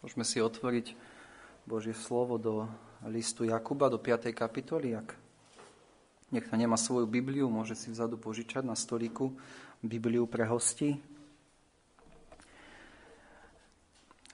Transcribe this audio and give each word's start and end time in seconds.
Môžeme 0.00 0.24
si 0.24 0.40
otvoriť 0.40 0.96
Božie 1.68 1.92
slovo 1.92 2.40
do 2.40 2.64
listu 3.04 3.44
Jakuba, 3.44 3.92
do 3.92 4.00
5. 4.00 4.32
kapitoly. 4.32 4.96
Ak 4.96 5.12
niekto 6.32 6.56
nemá 6.56 6.80
svoju 6.80 7.04
Bibliu, 7.04 7.52
môže 7.52 7.76
si 7.76 7.92
vzadu 7.92 8.16
požičať 8.16 8.64
na 8.64 8.72
stolíku 8.72 9.36
Bibliu 9.84 10.24
pre 10.24 10.48
hosti. 10.48 10.96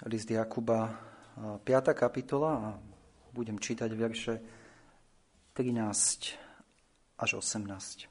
List 0.07 0.31
Jakuba, 0.31 1.03
5. 1.35 1.67
kapitola 1.99 2.51
a 2.55 2.79
budem 3.35 3.59
čítať 3.59 3.91
verše 3.91 4.39
13 5.51 7.19
až 7.19 7.43
18. 7.43 8.07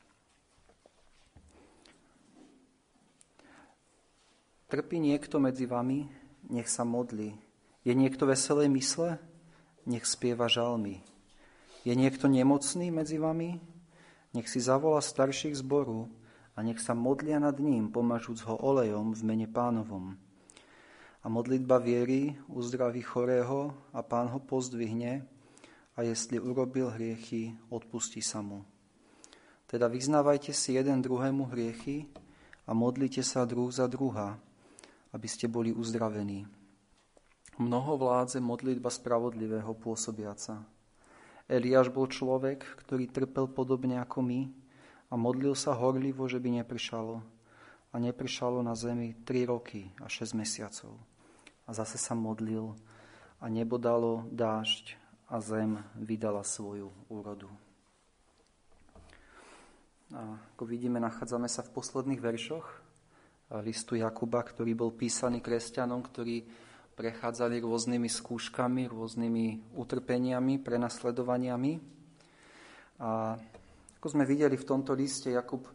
Trpí 4.68 5.00
niekto 5.00 5.40
medzi 5.40 5.64
vami, 5.64 6.04
nech 6.52 6.68
sa 6.68 6.84
modlí. 6.84 7.45
Je 7.86 7.94
niekto 7.94 8.26
veselej 8.26 8.66
mysle? 8.74 9.22
Nech 9.86 10.10
spieva 10.10 10.50
žalmy. 10.50 11.06
Je 11.86 11.94
niekto 11.94 12.26
nemocný 12.26 12.90
medzi 12.90 13.22
vami? 13.22 13.62
Nech 14.34 14.50
si 14.50 14.58
zavolá 14.58 15.06
starších 15.06 15.54
zboru 15.62 16.10
a 16.58 16.66
nech 16.66 16.82
sa 16.82 16.98
modlia 16.98 17.38
nad 17.38 17.62
ním, 17.62 17.94
pomažúc 17.94 18.42
ho 18.50 18.58
olejom 18.58 19.14
v 19.14 19.22
mene 19.22 19.46
pánovom. 19.46 20.18
A 21.22 21.30
modlitba 21.30 21.78
viery 21.78 22.34
uzdraví 22.50 23.06
chorého 23.06 23.78
a 23.94 24.02
pán 24.02 24.34
ho 24.34 24.42
pozdvihne 24.42 25.22
a 25.94 26.02
jestli 26.02 26.42
urobil 26.42 26.90
hriechy, 26.90 27.54
odpustí 27.70 28.26
sa 28.26 28.42
mu. 28.42 28.66
Teda 29.70 29.86
vyznávajte 29.86 30.58
si 30.58 30.74
jeden 30.74 31.06
druhému 31.06 31.54
hriechy 31.54 32.10
a 32.66 32.74
modlite 32.74 33.22
sa 33.22 33.46
druh 33.46 33.70
za 33.70 33.86
druha, 33.86 34.42
aby 35.14 35.28
ste 35.30 35.46
boli 35.46 35.70
uzdravení. 35.70 36.50
Mnoho 37.56 37.96
vládze 37.96 38.44
modlitba 38.44 38.92
spravodlivého 38.92 39.72
pôsobiaca. 39.80 40.60
Eliáš 41.48 41.88
bol 41.88 42.12
človek, 42.12 42.68
ktorý 42.84 43.08
trpel 43.08 43.48
podobne 43.48 43.96
ako 44.04 44.20
my 44.28 44.52
a 45.08 45.16
modlil 45.16 45.56
sa 45.56 45.72
horlivo, 45.72 46.28
že 46.28 46.44
by 46.44 46.60
neprišalo. 46.60 47.24
A 47.92 47.96
neprišalo 47.96 48.60
na 48.60 48.76
zemi 48.76 49.16
3 49.24 49.48
roky 49.48 49.88
a 50.04 50.12
6 50.12 50.36
mesiacov. 50.36 51.00
A 51.64 51.72
zase 51.72 51.96
sa 51.96 52.12
modlil 52.12 52.76
a 53.40 53.48
nebo 53.48 53.80
dalo 53.80 54.28
dážď 54.36 55.00
a 55.32 55.40
zem 55.40 55.80
vydala 55.96 56.44
svoju 56.44 56.92
úrodu. 57.08 57.48
A 60.12 60.44
ako 60.54 60.68
vidíme, 60.68 61.00
nachádzame 61.00 61.48
sa 61.48 61.64
v 61.64 61.72
posledných 61.72 62.20
veršoch 62.20 62.68
listu 63.64 63.96
Jakuba, 63.96 64.44
ktorý 64.44 64.76
bol 64.76 64.92
písaný 64.92 65.40
kresťanom, 65.40 66.04
ktorí 66.04 66.44
prechádzali 66.96 67.60
rôznymi 67.60 68.08
skúškami, 68.08 68.88
rôznymi 68.88 69.76
utrpeniami, 69.76 70.64
prenasledovaniami. 70.64 71.74
A 73.04 73.36
ako 74.00 74.08
sme 74.08 74.24
videli 74.24 74.56
v 74.56 74.68
tomto 74.68 74.96
liste, 74.96 75.36
Jakub 75.36 75.68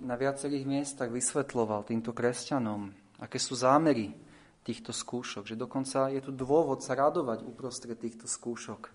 na 0.00 0.16
viacerých 0.16 0.64
miestach 0.64 1.12
vysvetloval 1.12 1.84
týmto 1.84 2.16
kresťanom, 2.16 2.88
aké 3.20 3.36
sú 3.36 3.52
zámery 3.58 4.16
týchto 4.64 4.90
skúšok, 4.90 5.46
že 5.46 5.54
dokonca 5.54 6.10
je 6.10 6.18
tu 6.24 6.32
dôvod 6.32 6.80
sa 6.80 6.96
radovať 6.96 7.44
uprostred 7.44 7.98
týchto 8.00 8.24
skúšok. 8.26 8.88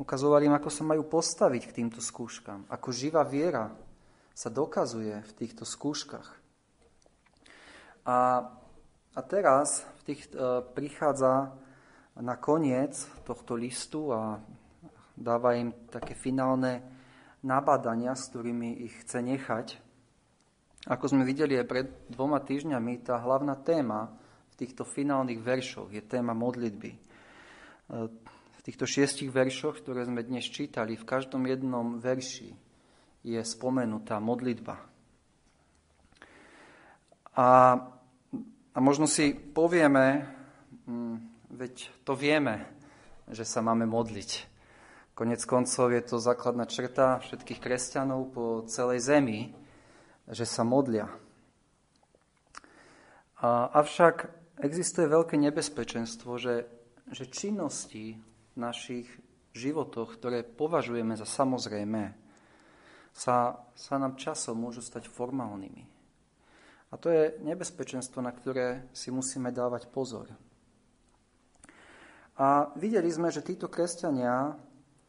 Ukazoval 0.00 0.44
im, 0.44 0.56
ako 0.56 0.68
sa 0.72 0.82
majú 0.82 1.04
postaviť 1.04 1.62
k 1.68 1.76
týmto 1.84 2.00
skúškam, 2.00 2.64
ako 2.72 2.88
živá 2.90 3.22
viera 3.22 3.72
sa 4.32 4.48
dokazuje 4.48 5.20
v 5.20 5.32
týchto 5.36 5.68
skúškach. 5.68 6.28
A, 8.08 8.16
a 9.14 9.20
teraz 9.26 9.82
tých, 10.06 10.30
e, 10.30 10.62
prichádza 10.62 11.54
na 12.20 12.36
koniec 12.38 13.06
tohto 13.26 13.54
listu 13.58 14.10
a 14.14 14.38
dáva 15.14 15.58
im 15.58 15.74
také 15.90 16.14
finálne 16.14 16.82
nabadania, 17.42 18.14
s 18.14 18.30
ktorými 18.30 18.86
ich 18.86 18.94
chce 19.06 19.22
nechať. 19.24 19.66
Ako 20.88 21.12
sme 21.12 21.28
videli 21.28 21.60
aj 21.60 21.66
pred 21.68 21.86
dvoma 22.08 22.40
týždňami, 22.40 23.04
tá 23.04 23.20
hlavná 23.20 23.56
téma 23.60 24.16
v 24.52 24.54
týchto 24.66 24.84
finálnych 24.84 25.40
veršoch 25.40 25.92
je 25.92 26.02
téma 26.04 26.32
modlitby. 26.32 26.90
E, 26.94 26.98
v 28.60 28.60
týchto 28.62 28.84
šiestich 28.84 29.32
veršoch, 29.32 29.80
ktoré 29.80 30.04
sme 30.04 30.20
dnes 30.20 30.44
čítali, 30.46 30.94
v 30.94 31.08
každom 31.08 31.48
jednom 31.48 31.96
verši 31.98 32.52
je 33.24 33.40
spomenutá 33.40 34.20
modlitba. 34.20 34.80
A 37.36 37.48
a 38.74 38.78
možno 38.78 39.10
si 39.10 39.34
povieme, 39.34 40.30
hm, 40.86 41.16
veď 41.50 41.74
to 42.06 42.14
vieme, 42.14 42.66
že 43.30 43.42
sa 43.42 43.62
máme 43.62 43.86
modliť. 43.86 44.46
Konec 45.14 45.42
koncov 45.44 45.90
je 45.92 46.02
to 46.06 46.16
základná 46.22 46.64
črta 46.64 47.20
všetkých 47.20 47.60
kresťanov 47.60 48.32
po 48.32 48.44
celej 48.70 49.04
zemi, 49.04 49.52
že 50.30 50.46
sa 50.46 50.62
modlia. 50.62 51.10
A, 53.42 53.68
avšak 53.74 54.30
existuje 54.62 55.10
veľké 55.10 55.36
nebezpečenstvo, 55.36 56.38
že, 56.38 56.64
že 57.10 57.28
činnosti 57.28 58.16
v 58.54 58.56
našich 58.56 59.10
životoch, 59.52 60.14
ktoré 60.14 60.46
považujeme 60.46 61.18
za 61.18 61.26
samozrejme, 61.26 62.14
sa, 63.10 63.66
sa 63.74 63.94
nám 63.98 64.14
časom 64.14 64.56
môžu 64.56 64.80
stať 64.80 65.10
formálnymi. 65.10 65.99
A 66.90 66.98
to 66.98 67.06
je 67.06 67.38
nebezpečenstvo, 67.46 68.18
na 68.18 68.34
ktoré 68.34 68.90
si 68.90 69.14
musíme 69.14 69.54
dávať 69.54 69.86
pozor. 69.86 70.26
A 72.34 72.74
videli 72.74 73.06
sme, 73.06 73.30
že 73.30 73.46
títo 73.46 73.70
kresťania 73.70 74.58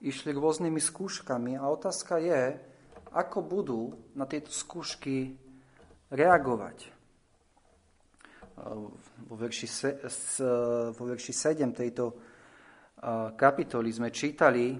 išli 0.02 0.30
rôznymi 0.34 0.78
skúškami 0.78 1.58
a 1.58 1.66
otázka 1.74 2.22
je, 2.22 2.60
ako 3.12 3.40
budú 3.42 3.82
na 4.14 4.30
tieto 4.30 4.54
skúšky 4.54 5.36
reagovať. 6.14 6.92
Vo 9.26 9.36
verši, 9.40 9.68
vo 10.94 11.04
verši 11.08 11.34
7 11.34 11.72
tejto 11.74 12.06
kapitoly 13.34 13.90
sme 13.90 14.14
čítali, 14.14 14.78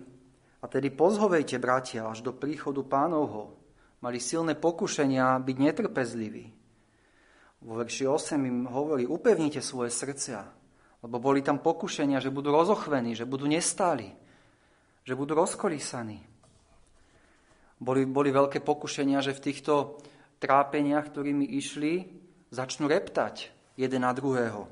a 0.62 0.70
tedy 0.70 0.94
pozhovejte, 0.94 1.58
bratia, 1.58 2.06
až 2.06 2.22
do 2.22 2.38
príchodu 2.38 2.86
pánovho. 2.86 3.58
Mali 4.06 4.22
silné 4.22 4.54
pokušenia 4.54 5.42
byť 5.42 5.58
netrpezliví. 5.58 6.61
Vo 7.62 7.78
verši 7.78 8.10
8 8.10 8.42
im 8.42 8.66
hovorí, 8.66 9.06
upevnite 9.06 9.62
svoje 9.62 9.94
srdcia, 9.94 10.42
lebo 11.06 11.22
boli 11.22 11.46
tam 11.46 11.62
pokušenia, 11.62 12.18
že 12.18 12.34
budú 12.34 12.50
rozochvení, 12.50 13.14
že 13.14 13.30
budú 13.30 13.46
nestáli, 13.46 14.10
že 15.06 15.14
budú 15.14 15.38
rozkolísaní. 15.38 16.26
Boli, 17.82 18.06
boli 18.06 18.30
veľké 18.30 18.62
pokušenia, 18.62 19.22
že 19.22 19.38
v 19.38 19.44
týchto 19.50 20.02
trápeniach, 20.42 21.10
ktorými 21.10 21.46
išli, 21.58 22.10
začnú 22.50 22.90
reptať 22.90 23.54
jeden 23.78 24.02
na 24.06 24.14
druhého. 24.14 24.66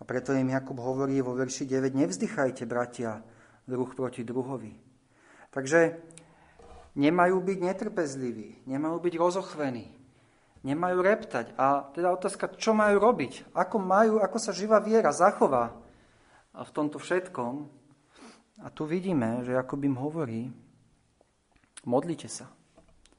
A 0.00 0.02
preto 0.04 0.36
im 0.36 0.52
Jakub 0.52 0.76
hovorí 0.80 1.20
vo 1.24 1.32
verši 1.32 1.64
9, 1.64 1.96
nevzdychajte, 1.96 2.68
bratia, 2.68 3.24
druh 3.64 3.88
proti 3.96 4.24
druhovi. 4.24 4.76
Takže 5.48 5.96
nemajú 7.00 7.40
byť 7.40 7.58
netrpezliví, 7.64 8.68
nemajú 8.68 8.96
byť 9.00 9.14
rozochvení, 9.16 10.03
nemajú 10.64 10.98
reptať. 11.04 11.52
A 11.60 11.92
teda 11.92 12.10
otázka, 12.10 12.56
čo 12.56 12.72
majú 12.72 12.96
robiť? 12.98 13.52
Ako, 13.52 13.76
majú, 13.76 14.18
ako 14.18 14.38
sa 14.40 14.50
živá 14.50 14.80
viera 14.80 15.12
zachová 15.12 15.76
v 16.56 16.70
tomto 16.72 16.96
všetkom? 16.96 17.68
A 18.64 18.72
tu 18.72 18.88
vidíme, 18.88 19.44
že 19.44 19.54
ako 19.54 19.76
im 19.84 20.00
hovorí, 20.00 20.42
modlite 21.84 22.26
sa. 22.32 22.48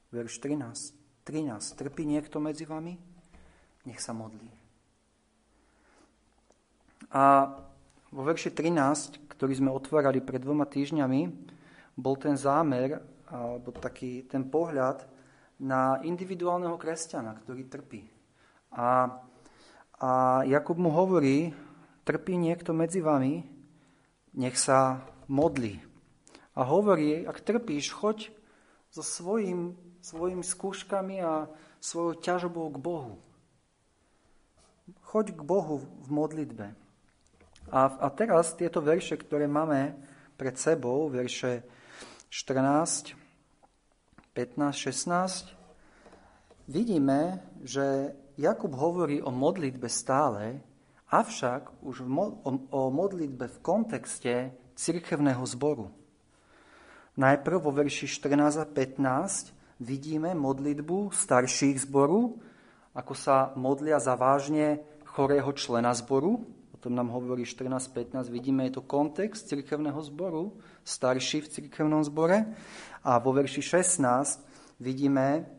Verš 0.10 0.42
13. 0.42 0.98
13. 1.22 1.78
Trpí 1.78 2.04
niekto 2.10 2.42
medzi 2.42 2.66
vami? 2.66 2.98
Nech 3.86 4.02
sa 4.02 4.18
modlí. 4.18 4.50
A 7.14 7.54
vo 8.10 8.22
verši 8.26 8.50
13, 8.50 9.30
ktorý 9.30 9.54
sme 9.54 9.70
otvárali 9.70 10.24
pred 10.24 10.42
dvoma 10.42 10.66
týždňami, 10.66 11.22
bol 11.96 12.16
ten 12.18 12.40
zámer, 12.40 13.00
alebo 13.30 13.76
taký 13.76 14.26
ten 14.26 14.48
pohľad, 14.48 15.04
na 15.60 16.04
individuálneho 16.04 16.76
kresťana, 16.76 17.36
ktorý 17.44 17.64
trpí. 17.68 18.02
A, 18.76 19.08
a 20.00 20.10
Jakub 20.44 20.76
mu 20.76 20.92
hovorí, 20.92 21.56
trpí 22.04 22.36
niekto 22.36 22.76
medzi 22.76 23.00
vami, 23.00 23.44
nech 24.36 24.60
sa 24.60 25.08
modlí. 25.32 25.80
A 26.56 26.62
hovorí, 26.68 27.24
ak 27.24 27.44
trpíš, 27.44 27.96
choď 27.96 28.32
so 28.92 29.04
svojim, 29.04 29.76
svojimi 30.00 30.44
skúškami 30.44 31.20
a 31.24 31.48
svojou 31.80 32.20
ťažobou 32.20 32.72
k 32.72 32.78
Bohu. 32.80 33.14
Choď 35.12 35.36
k 35.36 35.42
Bohu 35.44 35.84
v 35.84 36.08
modlitbe. 36.12 36.68
A, 37.74 37.80
a 37.90 38.08
teraz 38.14 38.54
tieto 38.54 38.80
verše, 38.80 39.18
ktoré 39.18 39.50
máme 39.50 39.98
pred 40.38 40.56
sebou, 40.56 41.10
verše 41.10 41.66
14, 42.30 43.25
15, 44.36 44.76
16, 44.76 45.56
vidíme, 46.68 47.40
že 47.64 48.12
Jakub 48.36 48.76
hovorí 48.76 49.24
o 49.24 49.32
modlitbe 49.32 49.88
stále, 49.88 50.60
avšak 51.08 51.72
už 51.80 52.04
o 52.70 52.82
modlitbe 52.92 53.48
v 53.48 53.58
kontexte 53.64 54.52
cirkevného 54.76 55.40
zboru. 55.48 55.88
Najprv 57.16 57.64
vo 57.64 57.72
verši 57.72 58.12
14 58.12 58.60
a 58.60 58.68
15 58.68 59.56
vidíme 59.80 60.36
modlitbu 60.36 61.16
starších 61.16 61.88
zboru, 61.88 62.36
ako 62.92 63.14
sa 63.16 63.56
modlia 63.56 64.04
za 64.04 64.20
vážne 64.20 64.84
chorého 65.08 65.48
člena 65.56 65.96
zboru. 65.96 66.44
Tom 66.86 66.94
nám 66.94 67.10
hovorí 67.10 67.50
14.15. 67.50 68.30
Vidíme, 68.30 68.70
je 68.70 68.78
to 68.78 68.86
kontext 68.86 69.50
cirkevného 69.50 69.98
zboru, 70.06 70.54
starší 70.86 71.42
v 71.42 71.50
cirkevnom 71.50 72.06
zbore. 72.06 72.46
A 73.02 73.18
vo 73.18 73.34
verši 73.34 73.82
16 73.82 74.06
vidíme 74.78 75.50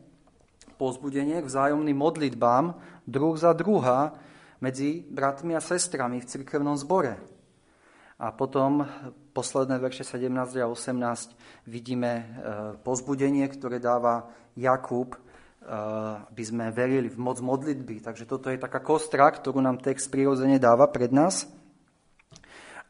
pozbudenie 0.79 1.43
k 1.43 1.49
vzájomným 1.51 1.99
modlitbám 1.99 2.79
druh 3.03 3.35
za 3.35 3.51
druha 3.51 4.15
medzi 4.63 5.03
bratmi 5.11 5.51
a 5.51 5.59
sestrami 5.59 6.23
v 6.23 6.29
cirkevnom 6.31 6.79
zbore. 6.79 7.19
A 8.23 8.31
potom 8.31 8.87
posledné 9.35 9.83
verše 9.83 10.07
17 10.07 10.31
a 10.63 10.71
18 10.71 11.35
vidíme 11.67 12.11
e, 12.15 12.25
pozbudenie, 12.87 13.43
ktoré 13.51 13.83
dáva 13.83 14.31
Jakub, 14.55 15.19
aby 15.67 16.43
sme 16.47 16.71
verili 16.71 17.11
v 17.11 17.19
moc 17.19 17.43
modlitby. 17.43 17.99
Takže 17.99 18.23
toto 18.23 18.47
je 18.47 18.55
taká 18.55 18.79
kostra, 18.79 19.27
ktorú 19.27 19.59
nám 19.59 19.83
text 19.83 20.07
prirodzene 20.07 20.57
dáva 20.57 20.87
pred 20.87 21.11
nás. 21.11 21.43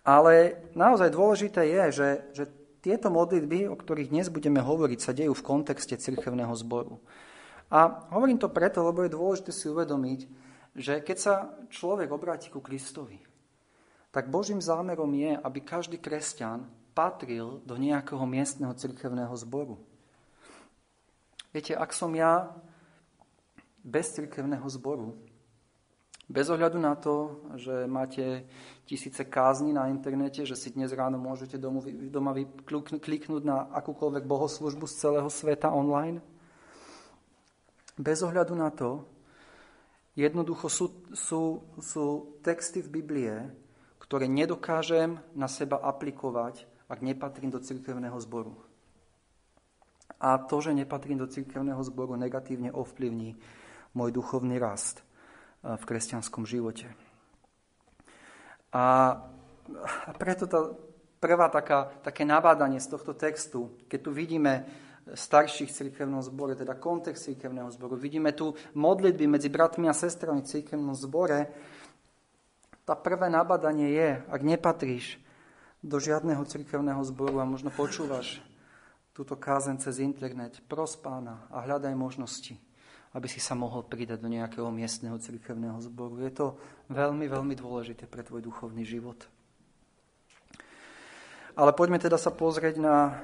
Ale 0.06 0.62
naozaj 0.78 1.10
dôležité 1.12 1.68
je, 1.68 1.84
že, 1.92 2.10
že 2.32 2.44
tieto 2.80 3.12
modlitby, 3.12 3.68
o 3.68 3.76
ktorých 3.76 4.14
dnes 4.14 4.32
budeme 4.32 4.64
hovoriť, 4.64 5.00
sa 5.02 5.12
dejú 5.12 5.36
v 5.36 5.44
kontexte 5.44 6.00
cirkevného 6.00 6.54
zboru. 6.56 7.02
A 7.68 8.08
hovorím 8.16 8.40
to 8.40 8.48
preto, 8.48 8.80
lebo 8.86 9.04
je 9.04 9.12
dôležité 9.12 9.52
si 9.52 9.68
uvedomiť, 9.68 10.20
že 10.78 11.04
keď 11.04 11.18
sa 11.18 11.36
človek 11.68 12.08
obráti 12.14 12.48
ku 12.48 12.64
Kristovi, 12.64 13.20
tak 14.16 14.32
Božím 14.32 14.64
zámerom 14.64 15.12
je, 15.12 15.36
aby 15.36 15.60
každý 15.60 16.00
kresťan 16.00 16.64
patril 16.96 17.60
do 17.68 17.76
nejakého 17.76 18.24
miestneho 18.24 18.72
cirkevného 18.72 19.36
zboru. 19.36 19.76
Viete, 21.52 21.76
ak 21.76 21.92
som 21.92 22.16
ja 22.16 22.54
bez 23.88 24.12
cirkevného 24.12 24.68
zboru, 24.68 25.16
bez 26.28 26.52
ohľadu 26.52 26.76
na 26.76 26.92
to, 27.00 27.40
že 27.56 27.88
máte 27.88 28.44
tisíce 28.84 29.24
kázni 29.24 29.72
na 29.72 29.88
internete, 29.88 30.44
že 30.44 30.60
si 30.60 30.76
dnes 30.76 30.92
ráno 30.92 31.16
môžete 31.16 31.56
domu, 31.56 31.80
doma 32.12 32.36
kliknúť 33.00 33.44
na 33.48 33.72
akúkoľvek 33.72 34.28
bohoslužbu 34.28 34.84
z 34.92 35.08
celého 35.08 35.30
sveta 35.32 35.72
online, 35.72 36.20
bez 37.96 38.20
ohľadu 38.28 38.54
na 38.60 38.76
to, 38.76 39.08
jednoducho 40.20 40.68
sú, 40.68 40.86
sú, 41.16 41.64
sú 41.80 42.36
texty 42.44 42.84
v 42.84 43.00
Biblie, 43.00 43.34
ktoré 44.04 44.28
nedokážem 44.28 45.24
na 45.32 45.48
seba 45.48 45.80
aplikovať, 45.80 46.68
ak 46.92 47.00
nepatrím 47.08 47.56
do 47.56 47.64
cirkevného 47.64 48.20
zboru. 48.20 48.52
A 50.20 50.36
to, 50.44 50.60
že 50.60 50.76
nepatrím 50.76 51.24
do 51.24 51.28
cirkevného 51.28 51.80
zboru, 51.88 52.20
negatívne 52.20 52.68
ovplyvní 52.76 53.40
môj 53.98 54.14
duchovný 54.14 54.62
rast 54.62 55.02
eh, 55.02 55.74
v 55.74 55.84
kresťanskom 55.84 56.46
živote. 56.46 56.94
A, 58.70 59.18
preto 60.22 60.46
tá 60.46 60.70
prvá 61.18 61.50
taká, 61.50 61.90
také 62.06 62.22
nabádanie 62.28 62.78
z 62.78 62.94
tohto 62.94 63.18
textu, 63.18 63.74
keď 63.90 64.00
tu 64.06 64.12
vidíme 64.14 64.68
starších 65.08 65.72
cirkevnom 65.72 66.20
zbore, 66.20 66.54
teda 66.54 66.76
kontext 66.76 67.32
cirkevného 67.32 67.72
zboru, 67.72 67.96
vidíme 67.96 68.36
tu 68.36 68.54
modlitby 68.76 69.26
medzi 69.26 69.48
bratmi 69.48 69.88
a 69.88 69.96
sestrami 69.96 70.44
v 70.44 70.52
cirkevnom 70.52 70.94
zbore, 70.94 71.48
tá 72.84 72.96
prvé 72.96 73.32
nabadanie 73.32 73.92
je, 73.92 74.10
ak 74.28 74.42
nepatríš 74.44 75.20
do 75.84 76.00
žiadneho 76.00 76.44
cirkevného 76.44 77.00
zboru 77.08 77.40
a 77.40 77.48
možno 77.48 77.72
počúvaš 77.72 78.44
túto 79.16 79.40
kázen 79.40 79.80
cez 79.80 80.04
internet, 80.04 80.60
pros 80.68 81.00
pána 81.00 81.48
a 81.52 81.64
hľadaj 81.64 81.96
možnosti, 81.96 82.60
aby 83.18 83.26
si 83.26 83.42
sa 83.42 83.58
mohol 83.58 83.82
pridať 83.82 84.22
do 84.22 84.30
nejakého 84.30 84.70
miestneho 84.70 85.18
cirkevného 85.18 85.82
zboru. 85.82 86.22
Je 86.22 86.30
to 86.30 86.54
veľmi, 86.94 87.26
veľmi 87.26 87.58
dôležité 87.58 88.06
pre 88.06 88.22
tvoj 88.22 88.46
duchovný 88.46 88.86
život. 88.86 89.18
Ale 91.58 91.74
poďme 91.74 91.98
teda 91.98 92.22
sa 92.22 92.30
pozrieť 92.30 92.78
na, 92.78 93.18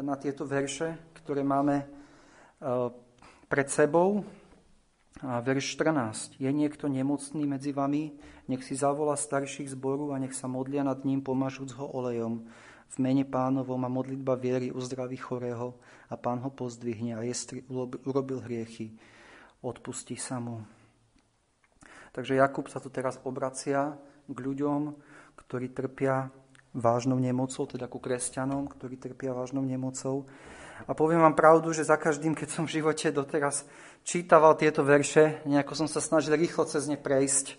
na 0.00 0.16
tieto 0.16 0.48
verše, 0.48 0.96
ktoré 1.20 1.44
máme 1.44 1.84
uh, 1.84 2.88
pred 3.44 3.68
sebou. 3.68 4.24
A 5.20 5.44
verš 5.44 5.76
14. 5.76 6.40
Je 6.40 6.48
niekto 6.48 6.88
nemocný 6.88 7.44
medzi 7.44 7.76
vami? 7.76 8.16
Nech 8.48 8.64
si 8.64 8.72
zavolá 8.72 9.12
starších 9.12 9.76
zboru 9.76 10.16
a 10.16 10.20
nech 10.20 10.32
sa 10.32 10.48
modlia 10.48 10.80
nad 10.80 11.04
ním, 11.04 11.20
pomažúc 11.20 11.76
ho 11.76 11.84
olejom. 11.84 12.48
V 12.88 12.96
mene 12.96 13.28
pánovom 13.28 13.80
a 13.84 13.92
modlitba 13.92 14.40
viery 14.40 14.72
uzdraví 14.72 15.20
chorého 15.20 15.76
a 16.08 16.16
pán 16.16 16.40
ho 16.40 16.48
pozdvihne 16.48 17.12
a 17.16 17.24
jestli 17.24 17.60
urobil 18.04 18.40
hriechy, 18.40 18.96
odpustí 19.64 20.20
sa 20.20 20.36
mu. 20.36 20.60
Takže 22.12 22.36
Jakub 22.38 22.68
sa 22.68 22.78
tu 22.78 22.92
teraz 22.92 23.18
obracia 23.24 23.96
k 24.28 24.38
ľuďom, 24.38 24.94
ktorí 25.34 25.74
trpia 25.74 26.30
vážnou 26.76 27.18
nemocou, 27.18 27.66
teda 27.66 27.90
ku 27.90 27.98
kresťanom, 27.98 28.70
ktorí 28.70 29.00
trpia 29.00 29.34
vážnou 29.34 29.66
nemocou. 29.66 30.28
A 30.86 30.92
poviem 30.94 31.22
vám 31.22 31.38
pravdu, 31.38 31.74
že 31.74 31.86
za 31.86 31.98
každým, 31.98 32.34
keď 32.34 32.48
som 32.50 32.64
v 32.66 32.82
živote 32.82 33.10
doteraz 33.14 33.66
čítaval 34.06 34.54
tieto 34.58 34.82
verše, 34.86 35.42
nejako 35.46 35.74
som 35.74 35.88
sa 35.90 36.02
snažil 36.02 36.34
rýchlo 36.38 36.66
cez 36.66 36.86
ne 36.86 36.98
prejsť. 36.98 37.58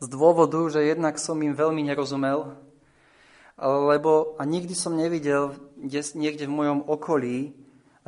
Z 0.00 0.06
dôvodu, 0.08 0.60
že 0.72 0.84
jednak 0.84 1.20
som 1.20 1.36
im 1.40 1.52
veľmi 1.52 1.84
nerozumel, 1.84 2.56
lebo 3.60 4.36
a 4.40 4.42
nikdy 4.48 4.72
som 4.72 4.96
nevidel 4.96 5.52
niekde 6.16 6.48
v 6.48 6.56
mojom 6.56 6.80
okolí 6.88 7.52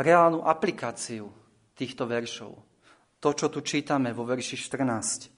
reálnu 0.01 0.45
aplikáciu 0.45 1.44
týchto 1.75 2.07
veršov. 2.07 2.59
To, 3.21 3.29
čo 3.35 3.51
tu 3.51 3.61
čítame 3.61 4.15
vo 4.15 4.27
verši 4.27 4.57
14. 4.59 5.31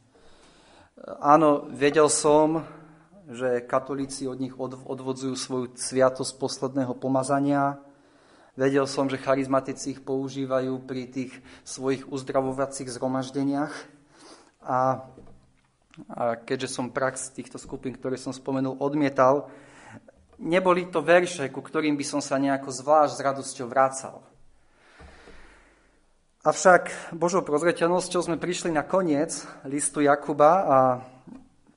Áno, 1.20 1.68
vedel 1.72 2.08
som, 2.08 2.64
že 3.28 3.64
katolíci 3.66 4.24
od 4.30 4.38
nich 4.38 4.54
odvodzujú 4.60 5.34
svoju 5.34 5.66
sviatosť 5.76 6.32
posledného 6.38 6.94
pomazania, 6.96 7.80
Vedel 8.56 8.88
som, 8.88 9.04
že 9.04 9.20
charizmatici 9.20 9.92
ich 9.92 10.00
používajú 10.00 10.80
pri 10.88 11.12
tých 11.12 11.32
svojich 11.60 12.08
uzdravovacích 12.08 12.88
zhromaždeniach. 12.88 13.72
A, 14.64 15.04
a 16.08 16.40
keďže 16.40 16.72
som 16.72 16.88
prax 16.88 17.36
týchto 17.36 17.60
skupín, 17.60 17.92
ktoré 17.92 18.16
som 18.16 18.32
spomenul, 18.32 18.80
odmietal, 18.80 19.52
neboli 20.40 20.88
to 20.88 21.04
verše, 21.04 21.52
ku 21.52 21.60
ktorým 21.60 22.00
by 22.00 22.04
som 22.08 22.24
sa 22.24 22.40
nejako 22.40 22.72
zvlášť 22.72 23.20
s 23.20 23.24
radosťou 23.28 23.66
vrácal. 23.68 24.24
Avšak 26.46 27.10
Božou 27.10 27.42
prozreteľnosťou 27.42 28.22
sme 28.22 28.38
prišli 28.38 28.70
na 28.70 28.86
koniec 28.86 29.34
listu 29.66 29.98
Jakuba 30.06 30.52
a 30.62 30.78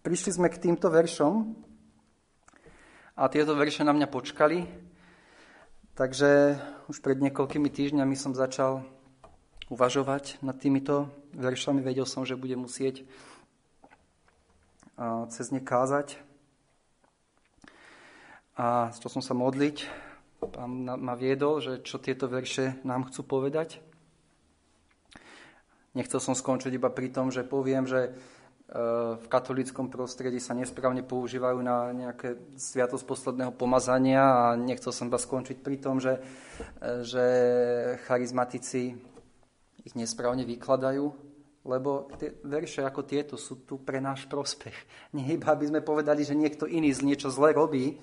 prišli 0.05 0.37
sme 0.37 0.47
k 0.53 0.61
týmto 0.61 0.93
veršom 0.93 1.57
a 3.17 3.25
tieto 3.33 3.57
verše 3.57 3.81
na 3.81 3.97
mňa 3.97 4.05
počkali 4.05 4.89
Takže 5.99 6.55
už 6.87 7.03
pred 7.03 7.19
niekoľkými 7.19 7.67
týždňami 7.67 8.15
som 8.15 8.31
začal 8.31 8.87
uvažovať 9.67 10.39
nad 10.39 10.55
týmito 10.55 11.11
veršami. 11.35 11.83
Vedel 11.83 12.07
som, 12.07 12.23
že 12.23 12.39
budem 12.39 12.63
musieť 12.63 13.03
cez 15.27 15.51
ne 15.51 15.59
kázať. 15.59 16.15
A 18.55 18.95
čo 18.95 19.11
som 19.11 19.19
sa 19.19 19.35
modliť. 19.35 19.91
Pán 20.55 20.87
ma 20.87 21.19
viedol, 21.19 21.59
že 21.59 21.83
čo 21.83 21.99
tieto 21.99 22.31
verše 22.31 22.79
nám 22.87 23.11
chcú 23.11 23.27
povedať. 23.27 23.83
Nechcel 25.99 26.23
som 26.23 26.31
skončiť 26.31 26.71
iba 26.79 26.87
pri 26.87 27.11
tom, 27.11 27.27
že 27.27 27.43
poviem, 27.43 27.83
že 27.83 28.15
v 29.19 29.25
katolickom 29.27 29.89
prostredí 29.89 30.37
sa 30.37 30.53
nesprávne 30.53 31.01
používajú 31.01 31.57
na 31.59 31.89
nejaké 31.89 32.37
sviatosť 32.53 33.01
posledného 33.01 33.51
pomazania 33.51 34.21
a 34.21 34.43
nechcel 34.53 34.93
som 34.93 35.09
iba 35.09 35.17
skončiť 35.17 35.57
pri 35.59 35.81
tom, 35.81 35.97
že, 35.97 36.21
že 37.01 37.25
charizmatici 38.05 38.93
ich 39.81 39.93
nesprávne 39.97 40.45
vykladajú, 40.45 41.09
lebo 41.65 42.13
tie 42.21 42.37
verše 42.45 42.85
ako 42.85 43.01
tieto 43.09 43.35
sú 43.41 43.65
tu 43.65 43.81
pre 43.81 43.97
náš 43.97 44.29
prospech. 44.29 44.77
Nie 45.17 45.33
iba, 45.33 45.49
aby 45.49 45.65
sme 45.65 45.81
povedali, 45.81 46.21
že 46.21 46.37
niekto 46.37 46.69
iný 46.69 46.93
z 46.93 47.01
niečo 47.01 47.33
zle 47.33 47.57
robí, 47.57 47.97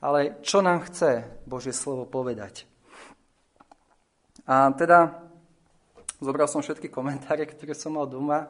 ale 0.00 0.40
čo 0.40 0.64
nám 0.64 0.88
chce 0.88 1.28
Božie 1.44 1.76
slovo 1.76 2.08
povedať. 2.08 2.64
A 4.48 4.72
teda 4.72 5.25
zobral 6.20 6.48
som 6.48 6.64
všetky 6.64 6.88
komentáre, 6.88 7.44
ktoré 7.44 7.76
som 7.76 7.96
mal 7.96 8.08
doma 8.08 8.48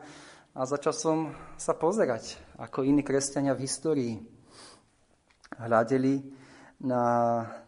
a 0.57 0.61
začal 0.65 0.95
som 0.95 1.17
sa 1.61 1.77
pozerať, 1.77 2.39
ako 2.57 2.87
iní 2.87 3.05
kresťania 3.05 3.53
v 3.53 3.65
histórii 3.67 4.15
hľadeli 5.61 6.21
na, 6.85 7.05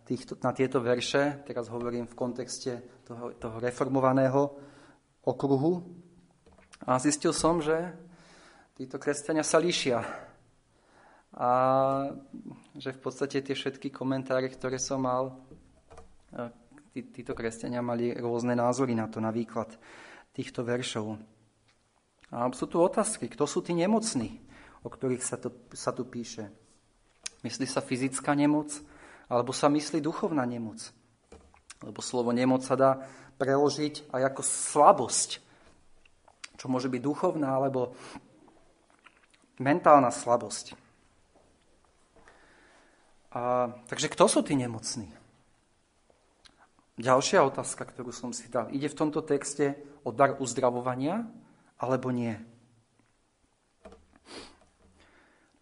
týchto, 0.05 0.37
na 0.45 0.52
tieto 0.52 0.81
verše, 0.85 1.45
teraz 1.49 1.73
hovorím 1.73 2.05
v 2.09 2.19
kontexte 2.19 3.05
toho, 3.09 3.33
toho 3.37 3.57
reformovaného 3.57 4.52
okruhu. 5.25 5.81
A 6.85 7.00
zistil 7.00 7.33
som, 7.33 7.61
že 7.61 7.75
títo 8.76 9.00
kresťania 9.00 9.43
sa 9.43 9.59
líšia. 9.59 10.05
A 11.38 11.50
že 12.76 12.93
v 12.97 13.00
podstate 13.00 13.45
tie 13.45 13.57
všetky 13.57 13.93
komentáre, 13.93 14.49
ktoré 14.49 14.81
som 14.81 15.05
mal, 15.05 15.37
tí, 16.99 17.23
títo 17.23 17.38
kresťania 17.38 17.78
mali 17.78 18.11
rôzne 18.11 18.59
názory 18.59 18.99
na 18.99 19.07
to, 19.07 19.23
na 19.23 19.31
výklad 19.31 19.71
týchto 20.35 20.67
veršov. 20.67 21.14
A 22.35 22.50
sú 22.50 22.67
tu 22.67 22.83
otázky, 22.83 23.31
kto 23.31 23.47
sú 23.47 23.62
tí 23.62 23.73
nemocní, 23.73 24.43
o 24.83 24.90
ktorých 24.90 25.23
sa, 25.23 25.38
to, 25.38 25.55
sa 25.71 25.95
tu 25.95 26.02
píše. 26.02 26.50
Myslí 27.47 27.71
sa 27.71 27.78
fyzická 27.78 28.35
nemoc, 28.35 28.75
alebo 29.31 29.55
sa 29.55 29.71
myslí 29.71 30.02
duchovná 30.02 30.43
nemoc. 30.43 30.90
Lebo 31.78 32.02
slovo 32.02 32.35
nemoc 32.35 32.67
sa 32.67 32.75
dá 32.75 32.90
preložiť 33.38 34.11
aj 34.11 34.23
ako 34.35 34.43
slabosť, 34.43 35.31
čo 36.59 36.67
môže 36.67 36.90
byť 36.90 37.00
duchovná 37.00 37.55
alebo 37.55 37.95
mentálna 39.62 40.11
slabosť. 40.11 40.75
A, 43.31 43.71
takže 43.87 44.11
kto 44.11 44.25
sú 44.26 44.40
tí 44.43 44.59
nemocní? 44.59 45.18
Ďalšia 46.99 47.47
otázka, 47.47 47.87
ktorú 47.87 48.11
som 48.11 48.35
si 48.35 48.50
dal. 48.50 48.75
Ide 48.75 48.90
v 48.90 48.99
tomto 48.99 49.23
texte 49.23 49.78
o 50.02 50.11
dar 50.11 50.35
uzdravovania 50.43 51.31
alebo 51.78 52.11
nie? 52.11 52.35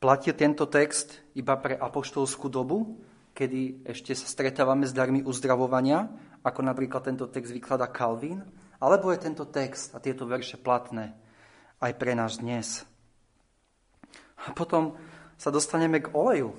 Platí 0.01 0.33
tento 0.33 0.65
text 0.65 1.21
iba 1.37 1.61
pre 1.61 1.77
apoštolskú 1.77 2.49
dobu, 2.49 3.05
kedy 3.37 3.85
ešte 3.85 4.17
sa 4.17 4.25
stretávame 4.25 4.89
s 4.89 4.97
darmi 4.97 5.21
uzdravovania, 5.21 6.09
ako 6.41 6.61
napríklad 6.65 7.05
tento 7.05 7.29
text 7.29 7.53
vyklada 7.53 7.93
Calvin, 7.93 8.41
alebo 8.81 9.13
je 9.13 9.21
tento 9.21 9.45
text 9.45 9.93
a 9.93 10.01
tieto 10.01 10.25
verše 10.25 10.57
platné 10.57 11.13
aj 11.85 11.93
pre 12.01 12.17
nás 12.17 12.41
dnes. 12.41 12.89
A 14.41 14.57
potom 14.57 14.97
sa 15.37 15.53
dostaneme 15.53 16.01
k 16.01 16.13
oleju. 16.17 16.57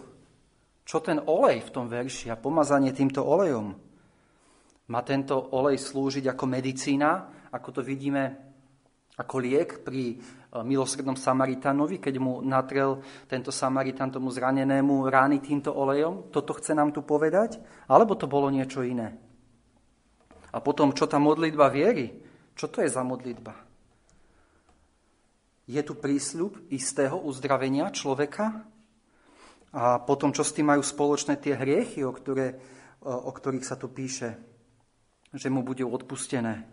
Čo 0.85 1.01
ten 1.01 1.17
olej 1.25 1.65
v 1.65 1.73
tom 1.73 1.89
verši 1.89 2.29
a 2.29 2.37
pomazanie 2.37 2.93
týmto 2.93 3.25
olejom? 3.25 3.86
Má 4.87 5.03
tento 5.03 5.35
olej 5.51 5.83
slúžiť 5.83 6.31
ako 6.31 6.45
medicína, 6.47 7.27
ako 7.51 7.69
to 7.79 7.81
vidíme 7.83 8.47
ako 9.17 9.35
liek 9.41 9.81
pri 9.81 10.13
e, 10.13 10.15
milosrednom 10.61 11.17
Samaritánovi, 11.17 11.97
keď 11.97 12.15
mu 12.21 12.39
natrel 12.45 13.01
tento 13.25 13.49
Samaritán 13.49 14.13
tomu 14.13 14.29
zranenému 14.29 15.09
rány 15.09 15.41
týmto 15.41 15.73
olejom. 15.73 16.29
Toto 16.29 16.53
chce 16.53 16.77
nám 16.77 16.93
tu 16.93 17.01
povedať? 17.01 17.57
Alebo 17.89 18.13
to 18.13 18.29
bolo 18.29 18.47
niečo 18.53 18.85
iné? 18.85 19.17
A 20.53 20.61
potom, 20.61 20.93
čo 20.93 21.09
tá 21.09 21.17
modlitba 21.17 21.67
viery? 21.67 22.13
Čo 22.53 22.69
to 22.69 22.85
je 22.85 22.89
za 22.93 23.01
modlitba? 23.01 23.57
Je 25.67 25.81
tu 25.83 25.99
prísľub 25.99 26.71
istého 26.71 27.17
uzdravenia 27.19 27.91
človeka? 27.91 28.63
A 29.75 29.99
potom, 29.99 30.31
čo 30.31 30.47
s 30.47 30.55
tým 30.55 30.71
majú 30.71 30.79
spoločné 30.85 31.41
tie 31.41 31.57
hriechy, 31.57 32.05
o, 32.07 32.13
ktoré, 32.15 32.55
o 33.03 33.33
ktorých 33.33 33.67
sa 33.67 33.75
tu 33.75 33.91
píše? 33.91 34.56
Že 35.37 35.53
mu 35.53 35.61
budú 35.61 35.85
odpustené. 35.93 36.65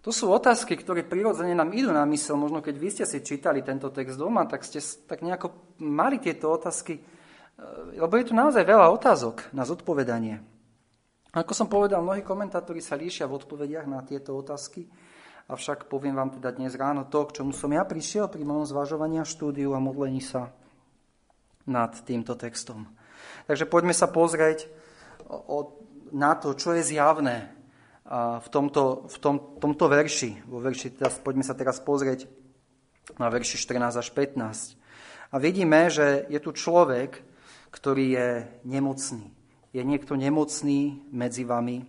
To 0.00 0.08
sú 0.08 0.32
otázky, 0.32 0.80
ktoré 0.80 1.04
prirodzene 1.04 1.52
nám 1.52 1.76
idú 1.76 1.92
na 1.92 2.08
mysel. 2.08 2.40
Možno 2.40 2.64
keď 2.64 2.74
vy 2.80 2.88
ste 2.88 3.04
si 3.04 3.20
čítali 3.20 3.60
tento 3.60 3.92
text 3.92 4.16
doma, 4.16 4.48
tak 4.48 4.64
ste 4.64 4.80
tak 5.04 5.20
nejako 5.20 5.76
mali 5.84 6.16
tieto 6.16 6.48
otázky, 6.48 6.96
e, 6.96 7.02
lebo 8.00 8.16
je 8.16 8.24
tu 8.24 8.32
naozaj 8.32 8.64
veľa 8.64 8.88
otázok 8.96 9.52
na 9.52 9.68
zodpovedanie. 9.68 10.40
Ako 11.36 11.52
som 11.52 11.68
povedal, 11.68 12.00
mnohí 12.00 12.24
komentátori 12.24 12.80
sa 12.80 12.96
líšia 12.96 13.28
v 13.28 13.44
odpovediach 13.44 13.86
na 13.86 14.00
tieto 14.00 14.34
otázky, 14.34 14.88
avšak 15.52 15.86
poviem 15.86 16.16
vám 16.16 16.32
teda 16.32 16.56
dnes 16.56 16.72
ráno 16.74 17.04
to, 17.06 17.28
k 17.28 17.38
čomu 17.38 17.52
som 17.52 17.70
ja 17.70 17.84
prišiel 17.84 18.32
pri 18.32 18.42
mojom 18.42 18.66
zvažovaní 18.66 19.20
a 19.20 19.28
štúdiu 19.28 19.76
a 19.76 19.84
modlení 19.84 20.24
sa 20.24 20.48
nad 21.68 21.92
týmto 22.02 22.34
textom. 22.34 22.88
Takže 23.46 23.68
poďme 23.68 23.92
sa 23.92 24.08
pozrieť 24.08 24.66
na 26.12 26.34
to, 26.34 26.54
čo 26.54 26.74
je 26.74 26.82
zjavné 26.82 27.50
v 28.40 28.48
tomto, 28.50 29.06
v 29.06 29.16
tom, 29.22 29.36
tomto 29.62 29.86
verši. 29.86 30.42
Vo 30.50 30.58
verši 30.58 30.98
teraz, 30.98 31.22
poďme 31.22 31.46
sa 31.46 31.54
teraz 31.54 31.78
pozrieť 31.78 32.26
na 33.18 33.30
verši 33.30 33.58
14 33.58 34.02
až 34.02 34.08
15. 34.12 34.74
A 35.30 35.38
vidíme, 35.38 35.86
že 35.86 36.26
je 36.26 36.38
tu 36.42 36.50
človek, 36.50 37.22
ktorý 37.70 38.04
je 38.18 38.28
nemocný. 38.66 39.30
Je 39.70 39.82
niekto 39.86 40.18
nemocný 40.18 41.06
medzi 41.14 41.46
vami 41.46 41.86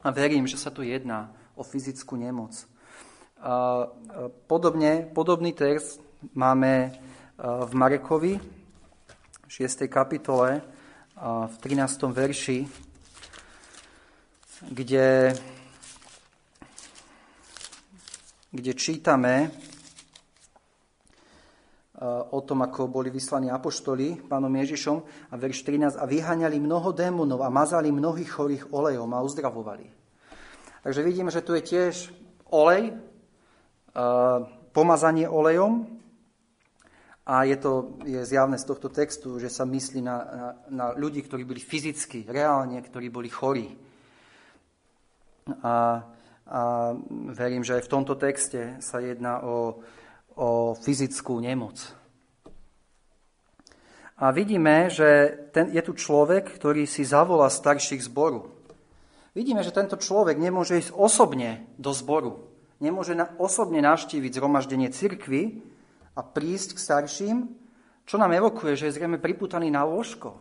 a 0.00 0.08
verím, 0.08 0.48
že 0.48 0.56
sa 0.56 0.72
tu 0.72 0.80
jedná 0.80 1.28
o 1.52 1.60
fyzickú 1.60 2.16
nemoc. 2.16 2.56
Podobne, 4.48 5.04
podobný 5.12 5.52
text 5.52 6.00
máme 6.32 6.96
v 7.36 7.72
Marekovi, 7.76 8.40
v 9.44 9.50
6. 9.52 9.84
kapitole, 9.92 10.64
v 11.20 11.54
13. 11.60 12.08
verši, 12.08 12.64
kde, 14.70 15.34
kde 18.52 18.72
čítame 18.74 19.34
e, 19.44 19.48
o 22.30 22.40
tom, 22.40 22.62
ako 22.64 22.88
boli 22.88 23.10
vyslaní 23.10 23.50
apoštoli 23.50 24.24
pánom 24.24 24.52
Ježišom 24.52 24.96
a 25.30 25.34
verš 25.36 25.66
13 25.68 26.00
a 26.00 26.04
vyháňali 26.08 26.56
mnoho 26.60 26.92
démonov 26.96 27.44
a 27.44 27.52
mazali 27.52 27.92
mnohých 27.92 28.30
chorých 28.30 28.64
olejom 28.72 29.10
a 29.12 29.24
uzdravovali. 29.24 29.86
Takže 30.84 31.00
vidíme, 31.02 31.32
že 31.32 31.44
tu 31.44 31.56
je 31.56 31.62
tiež 31.64 31.94
olej, 32.48 32.92
e, 32.92 32.94
pomazanie 34.72 35.28
olejom 35.28 35.86
a 37.24 37.44
je 37.48 37.56
to 37.56 37.96
je 38.04 38.20
zjavné 38.24 38.60
z 38.60 38.68
tohto 38.68 38.92
textu, 38.92 39.40
že 39.40 39.48
sa 39.48 39.64
myslí 39.64 40.00
na, 40.04 40.16
na, 40.16 40.48
na 40.68 40.86
ľudí, 40.92 41.24
ktorí 41.24 41.48
boli 41.48 41.60
fyzicky, 41.60 42.28
reálne, 42.28 42.84
ktorí 42.84 43.08
boli 43.08 43.32
chorí. 43.32 43.83
A, 45.60 46.04
a 46.48 46.60
verím, 47.32 47.60
že 47.60 47.76
aj 47.80 47.84
v 47.84 47.92
tomto 47.92 48.14
texte 48.16 48.80
sa 48.80 49.00
jedná 49.00 49.44
o, 49.44 49.84
o 50.36 50.72
fyzickú 50.72 51.40
nemoc. 51.40 51.76
A 54.14 54.30
vidíme, 54.30 54.88
že 54.88 55.36
ten, 55.50 55.74
je 55.74 55.82
tu 55.82 55.92
človek, 55.92 56.46
ktorý 56.46 56.86
si 56.86 57.02
zavolá 57.02 57.50
starších 57.50 58.06
zboru. 58.06 58.46
Vidíme, 59.34 59.66
že 59.66 59.74
tento 59.74 59.98
človek 59.98 60.38
nemôže 60.38 60.78
ísť 60.78 60.94
osobne 60.94 61.66
do 61.74 61.90
zboru. 61.90 62.46
Nemôže 62.78 63.18
na, 63.18 63.26
osobne 63.42 63.82
navštíviť 63.82 64.38
zhromaždenie 64.38 64.94
cirkvy 64.94 65.58
a 66.14 66.22
prísť 66.22 66.78
k 66.78 66.82
starším, 66.82 67.36
čo 68.06 68.14
nám 68.20 68.36
evokuje, 68.38 68.78
že 68.78 68.86
je 68.88 68.96
zrejme 69.00 69.18
priputaný 69.18 69.74
na 69.74 69.82
lôžko, 69.82 70.38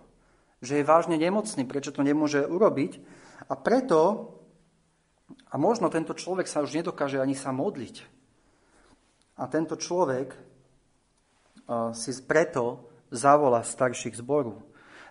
že 0.62 0.80
je 0.80 0.86
vážne 0.86 1.18
nemocný, 1.18 1.66
prečo 1.66 1.90
to 1.90 2.06
nemôže 2.06 2.46
urobiť. 2.46 3.02
A 3.50 3.58
preto 3.58 4.30
a 5.50 5.56
možno 5.58 5.90
tento 5.94 6.18
človek 6.18 6.50
sa 6.50 6.66
už 6.66 6.74
nedokáže 6.74 7.22
ani 7.22 7.38
sa 7.38 7.54
modliť. 7.54 7.96
A 9.38 9.50
tento 9.50 9.78
človek 9.78 10.34
si 11.94 12.12
preto 12.26 12.90
zavolá 13.14 13.62
starších 13.62 14.18
zboru. 14.20 14.62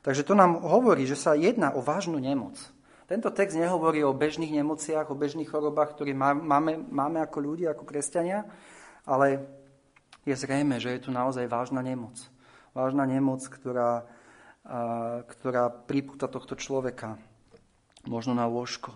Takže 0.02 0.26
to 0.26 0.34
nám 0.34 0.58
hovorí, 0.66 1.06
že 1.06 1.14
sa 1.14 1.38
jedná 1.38 1.70
o 1.74 1.80
vážnu 1.82 2.18
nemoc. 2.18 2.58
Tento 3.06 3.30
text 3.30 3.54
nehovorí 3.54 4.02
o 4.02 4.16
bežných 4.16 4.50
nemociach, 4.50 5.10
o 5.10 5.18
bežných 5.18 5.46
chorobách, 5.46 5.94
ktoré 5.94 6.10
máme, 6.16 6.80
máme 6.90 7.18
ako 7.22 7.38
ľudia, 7.38 7.70
ako 7.74 7.86
kresťania, 7.86 8.46
ale 9.06 9.46
je 10.26 10.34
zrejme, 10.34 10.78
že 10.78 10.96
je 10.96 11.06
tu 11.06 11.10
naozaj 11.14 11.50
vážna 11.50 11.82
nemoc. 11.82 12.18
Vážna 12.74 13.04
nemoc, 13.06 13.42
ktorá, 13.46 14.06
ktorá 15.28 15.70
pripúta 15.70 16.26
tohto 16.30 16.56
človeka 16.58 17.18
možno 18.06 18.34
na 18.34 18.46
lôžko. 18.48 18.90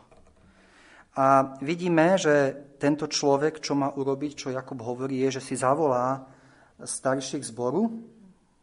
A 1.17 1.57
vidíme, 1.65 2.21
že 2.21 2.53
tento 2.77 3.09
človek, 3.09 3.65
čo 3.65 3.73
má 3.73 3.89
urobiť, 3.89 4.33
čo 4.37 4.53
Jakub 4.53 4.77
hovorí, 4.85 5.25
je, 5.25 5.41
že 5.41 5.53
si 5.53 5.55
zavolá 5.57 6.29
starších 6.77 7.41
zboru. 7.41 8.05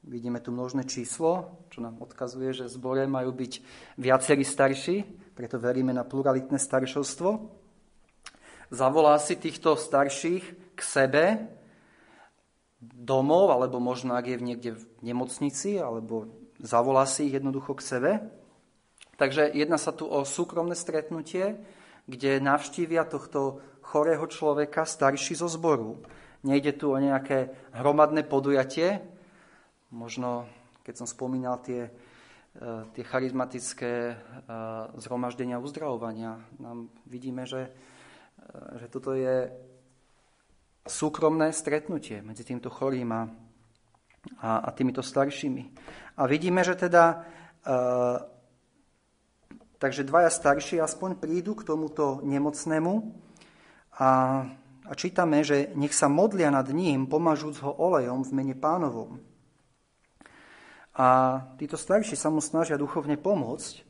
Vidíme 0.05 0.37
tu 0.37 0.53
množné 0.53 0.85
číslo, 0.85 1.57
čo 1.73 1.81
nám 1.81 1.97
odkazuje, 1.97 2.53
že 2.53 2.69
zbore 2.69 3.09
majú 3.09 3.33
byť 3.33 3.53
viacerí 3.97 4.45
starší, 4.45 5.01
preto 5.33 5.57
veríme 5.57 5.89
na 5.95 6.05
pluralitné 6.05 6.61
staršovstvo. 6.61 7.29
Zavolá 8.69 9.17
si 9.17 9.33
týchto 9.33 9.73
starších 9.73 10.77
k 10.77 10.79
sebe 10.81 11.25
domov, 12.83 13.49
alebo 13.49 13.81
možno 13.81 14.13
ak 14.13 14.29
je 14.29 14.37
niekde 14.37 14.71
v 14.77 14.83
nemocnici, 15.01 15.81
alebo 15.81 16.29
zavolá 16.61 17.09
si 17.09 17.31
ich 17.31 17.33
jednoducho 17.33 17.73
k 17.73 17.81
sebe. 17.81 18.11
Takže 19.17 19.49
jedná 19.55 19.81
sa 19.81 19.89
tu 19.89 20.05
o 20.05 20.21
súkromné 20.21 20.77
stretnutie, 20.77 21.57
kde 22.07 22.43
navštívia 22.43 23.07
tohto 23.07 23.63
chorého 23.83 24.25
človeka 24.27 24.83
starší 24.83 25.35
zo 25.39 25.47
zboru. 25.47 26.03
Nejde 26.43 26.75
tu 26.75 26.91
o 26.91 26.99
nejaké 26.99 27.51
hromadné 27.71 28.27
podujatie, 28.27 28.99
možno 29.93 30.47
keď 30.83 30.93
som 30.99 31.07
spomínal 31.07 31.63
tie, 31.63 31.87
e, 31.87 31.91
tie 32.91 33.03
charizmatické 33.07 33.93
e, 34.11 34.15
zhromaždenia 34.99 35.63
uzdravovania, 35.63 36.43
nám 36.59 36.91
vidíme, 37.07 37.47
že, 37.47 37.71
e, 38.43 38.83
že 38.83 38.87
toto 38.91 39.15
je 39.15 39.47
súkromné 40.83 41.55
stretnutie 41.55 42.19
medzi 42.19 42.43
týmto 42.43 42.67
chorým 42.67 43.07
a, 43.15 43.31
a, 44.43 44.67
a 44.67 44.69
týmito 44.75 44.99
staršími. 44.99 45.63
A 46.19 46.27
vidíme, 46.27 46.59
že 46.67 46.75
teda 46.75 47.23
takže 49.83 50.07
dvaja 50.07 50.31
starší 50.31 50.79
aspoň 50.79 51.19
prídu 51.19 51.59
k 51.59 51.67
tomuto 51.67 52.23
nemocnému 52.23 53.03
a, 53.99 54.09
a 54.87 54.91
čítame, 54.95 55.43
že 55.43 55.75
nech 55.75 55.91
sa 55.91 56.07
modlia 56.07 56.47
nad 56.47 56.63
ním, 56.71 57.03
pomažúc 57.03 57.59
ho 57.59 57.75
olejom 57.75 58.23
v 58.23 58.31
mene 58.31 58.55
pánovom. 58.55 59.19
A 60.95 61.07
títo 61.59 61.75
starší 61.75 62.15
sa 62.15 62.31
mu 62.31 62.39
snažia 62.39 62.79
duchovne 62.79 63.19
pomôcť. 63.19 63.83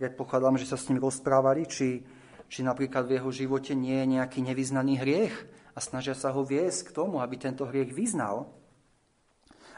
Predpokladám, 0.00 0.56
že 0.56 0.72
sa 0.72 0.80
s 0.80 0.88
ním 0.88 1.04
rozprávali, 1.04 1.68
či, 1.68 2.00
či 2.48 2.64
napríklad 2.64 3.04
v 3.04 3.20
jeho 3.20 3.28
živote 3.28 3.76
nie 3.76 4.00
je 4.00 4.16
nejaký 4.16 4.40
nevyznaný 4.40 4.96
hriech, 4.96 5.36
a 5.76 5.78
snažia 5.78 6.16
sa 6.16 6.32
ho 6.32 6.42
viesť 6.42 6.90
k 6.90 6.94
tomu, 6.96 7.20
aby 7.20 7.36
tento 7.36 7.62
hriech 7.68 7.94
vyznal. 7.94 8.48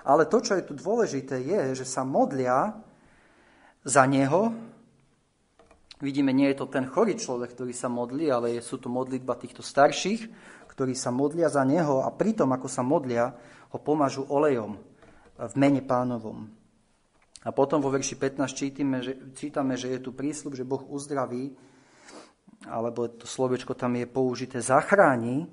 Ale 0.06 0.30
to, 0.30 0.40
čo 0.40 0.56
je 0.56 0.64
tu 0.64 0.78
dôležité, 0.78 1.42
je, 1.42 1.82
že 1.82 1.86
sa 1.90 2.06
modlia 2.06 2.74
za 3.84 4.06
neho. 4.06 4.71
Vidíme, 6.02 6.34
nie 6.34 6.50
je 6.50 6.58
to 6.58 6.66
ten 6.66 6.82
chorý 6.90 7.14
človek, 7.14 7.54
ktorý 7.54 7.70
sa 7.70 7.86
modlí, 7.86 8.26
ale 8.26 8.58
sú 8.58 8.82
to 8.82 8.90
modlitba 8.90 9.38
týchto 9.38 9.62
starších, 9.62 10.26
ktorí 10.66 10.98
sa 10.98 11.14
modlia 11.14 11.46
za 11.46 11.62
neho 11.62 12.02
a 12.02 12.10
pritom, 12.10 12.50
ako 12.50 12.66
sa 12.66 12.82
modlia, 12.82 13.30
ho 13.70 13.78
pomažu 13.78 14.26
olejom 14.26 14.82
v 15.38 15.54
mene 15.54 15.78
pánovom. 15.78 16.50
A 17.46 17.54
potom 17.54 17.78
vo 17.78 17.94
verši 17.94 18.18
15 18.18 18.50
čítame, 18.50 18.98
že, 18.98 19.14
čítame, 19.38 19.78
že 19.78 19.94
je 19.94 20.02
tu 20.02 20.10
prísľub, 20.10 20.58
že 20.58 20.66
Boh 20.66 20.82
uzdraví, 20.90 21.54
alebo 22.66 23.06
to 23.06 23.30
slovečko 23.30 23.78
tam 23.78 23.94
je 23.94 24.06
použité, 24.10 24.58
zachráni, 24.58 25.46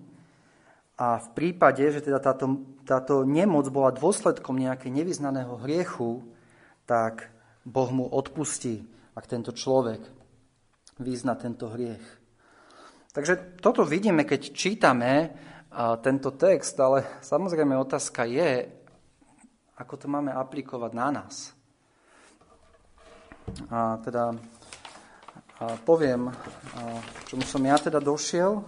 a 0.99 1.15
v 1.15 1.29
prípade, 1.31 1.79
že 1.79 2.03
teda 2.03 2.19
táto, 2.19 2.59
táto 2.83 3.23
nemoc 3.23 3.71
bola 3.71 3.95
dôsledkom 3.95 4.59
nejakej 4.59 4.91
nevyznaného 4.91 5.55
hriechu, 5.63 6.27
tak 6.83 7.31
Boh 7.63 7.87
mu 7.93 8.03
odpustí, 8.03 8.83
ak 9.15 9.23
tento 9.23 9.55
človek 9.55 10.18
vyzna 10.99 11.35
tento 11.35 11.71
hriech. 11.71 12.03
Takže 13.09 13.57
toto 13.57 13.87
vidíme, 13.87 14.27
keď 14.27 14.41
čítame 14.53 15.33
tento 16.03 16.35
text, 16.37 16.77
ale 16.77 17.19
samozrejme 17.23 17.73
otázka 17.73 18.27
je, 18.29 18.69
ako 19.79 19.93
to 19.97 20.05
máme 20.11 20.29
aplikovať 20.29 20.91
na 20.93 21.07
nás. 21.09 21.55
A 23.73 23.97
teda 24.03 24.37
a 25.59 25.75
poviem, 25.75 26.31
čomu 27.27 27.43
som 27.43 27.59
ja 27.67 27.75
teda 27.75 27.99
došiel, 27.99 28.63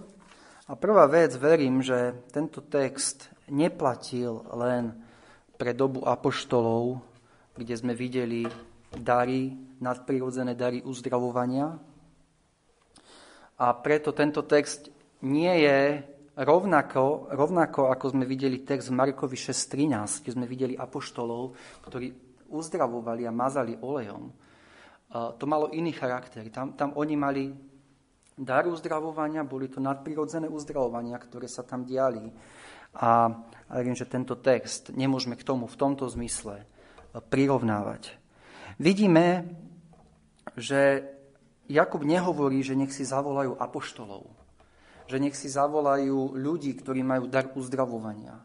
a 0.68 0.76
prvá 0.76 1.08
vec, 1.08 1.32
verím, 1.40 1.80
že 1.80 2.28
tento 2.28 2.60
text 2.60 3.32
neplatil 3.48 4.44
len 4.52 4.92
pre 5.56 5.72
dobu 5.72 6.04
apoštolov, 6.04 7.00
kde 7.56 7.74
sme 7.76 7.96
videli 7.96 8.44
dary, 8.92 9.56
nadprirodzené 9.80 10.52
dary 10.52 10.84
uzdravovania. 10.84 11.80
A 13.62 13.78
preto 13.78 14.10
tento 14.10 14.42
text 14.42 14.90
nie 15.22 15.62
je 15.62 16.02
rovnako, 16.34 17.30
rovnako 17.30 17.94
ako 17.94 18.10
sme 18.10 18.26
videli 18.26 18.66
text 18.66 18.90
v 18.90 18.98
Markovi 18.98 19.38
6.13, 19.38 20.26
kde 20.26 20.34
sme 20.34 20.46
videli 20.50 20.74
apoštolov, 20.74 21.54
ktorí 21.86 22.10
uzdravovali 22.50 23.22
a 23.22 23.30
mazali 23.30 23.78
olejom. 23.78 24.34
To 25.12 25.44
malo 25.46 25.70
iný 25.70 25.94
charakter. 25.94 26.42
Tam, 26.50 26.74
tam 26.74 26.96
oni 26.98 27.14
mali 27.14 27.44
dar 28.34 28.66
uzdravovania, 28.66 29.46
boli 29.46 29.70
to 29.70 29.78
nadprirodzené 29.78 30.50
uzdravovania, 30.50 31.20
ktoré 31.22 31.46
sa 31.46 31.62
tam 31.62 31.86
diali. 31.86 32.32
A 32.98 33.30
verím, 33.70 33.94
že 33.94 34.10
tento 34.10 34.40
text 34.42 34.90
nemôžeme 34.90 35.38
k 35.38 35.46
tomu 35.46 35.70
v 35.70 35.78
tomto 35.78 36.08
zmysle 36.10 36.66
prirovnávať. 37.30 38.16
Vidíme, 38.80 39.54
že 40.58 41.06
Jakub 41.72 42.04
nehovorí, 42.04 42.60
že 42.60 42.76
nech 42.76 42.92
si 42.92 43.08
zavolajú 43.08 43.56
apoštolov, 43.56 44.28
že 45.08 45.16
nech 45.16 45.32
si 45.32 45.48
zavolajú 45.48 46.36
ľudí, 46.36 46.76
ktorí 46.76 47.00
majú 47.00 47.32
dar 47.32 47.48
uzdravovania, 47.56 48.36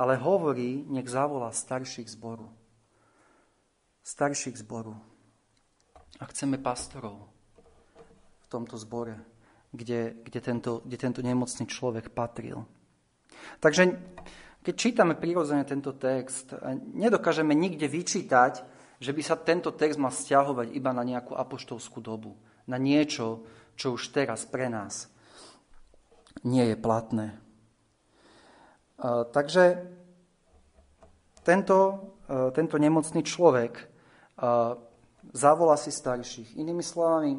ale 0.00 0.16
hovorí, 0.16 0.88
nech 0.88 1.06
zavolá 1.06 1.52
starších 1.52 2.08
zboru. 2.08 2.48
Starších 4.00 4.56
zboru. 4.64 4.96
A 6.18 6.24
chceme 6.30 6.56
pastorov 6.56 7.34
tomto 8.54 8.78
zbore, 8.78 9.18
kde, 9.74 10.22
kde, 10.22 10.38
tento, 10.38 10.78
kde 10.86 10.94
tento 10.94 11.18
nemocný 11.26 11.66
človek 11.66 12.14
patril. 12.14 12.62
Takže 13.58 13.90
keď 14.62 14.74
čítame 14.78 15.18
prirodzene 15.18 15.66
tento 15.66 15.90
text, 15.98 16.54
nedokážeme 16.94 17.50
nikde 17.50 17.90
vyčítať, 17.90 18.62
že 19.02 19.10
by 19.10 19.22
sa 19.26 19.34
tento 19.34 19.74
text 19.74 19.98
mal 19.98 20.14
stiahovať 20.14 20.70
iba 20.70 20.94
na 20.94 21.02
nejakú 21.02 21.34
apoštolskú 21.34 21.98
dobu, 21.98 22.38
na 22.70 22.78
niečo, 22.80 23.44
čo 23.74 23.96
už 23.96 24.14
teraz 24.14 24.46
pre 24.48 24.70
nás 24.70 25.10
nie 26.44 26.64
je 26.72 26.76
platné. 26.76 27.36
Takže 29.32 29.64
tento, 31.40 31.78
tento 32.52 32.76
nemocný 32.76 33.22
človek 33.24 33.72
zavolá 35.32 35.76
si 35.76 35.90
starších. 35.92 36.56
Inými 36.60 36.84
slovami, 36.84 37.32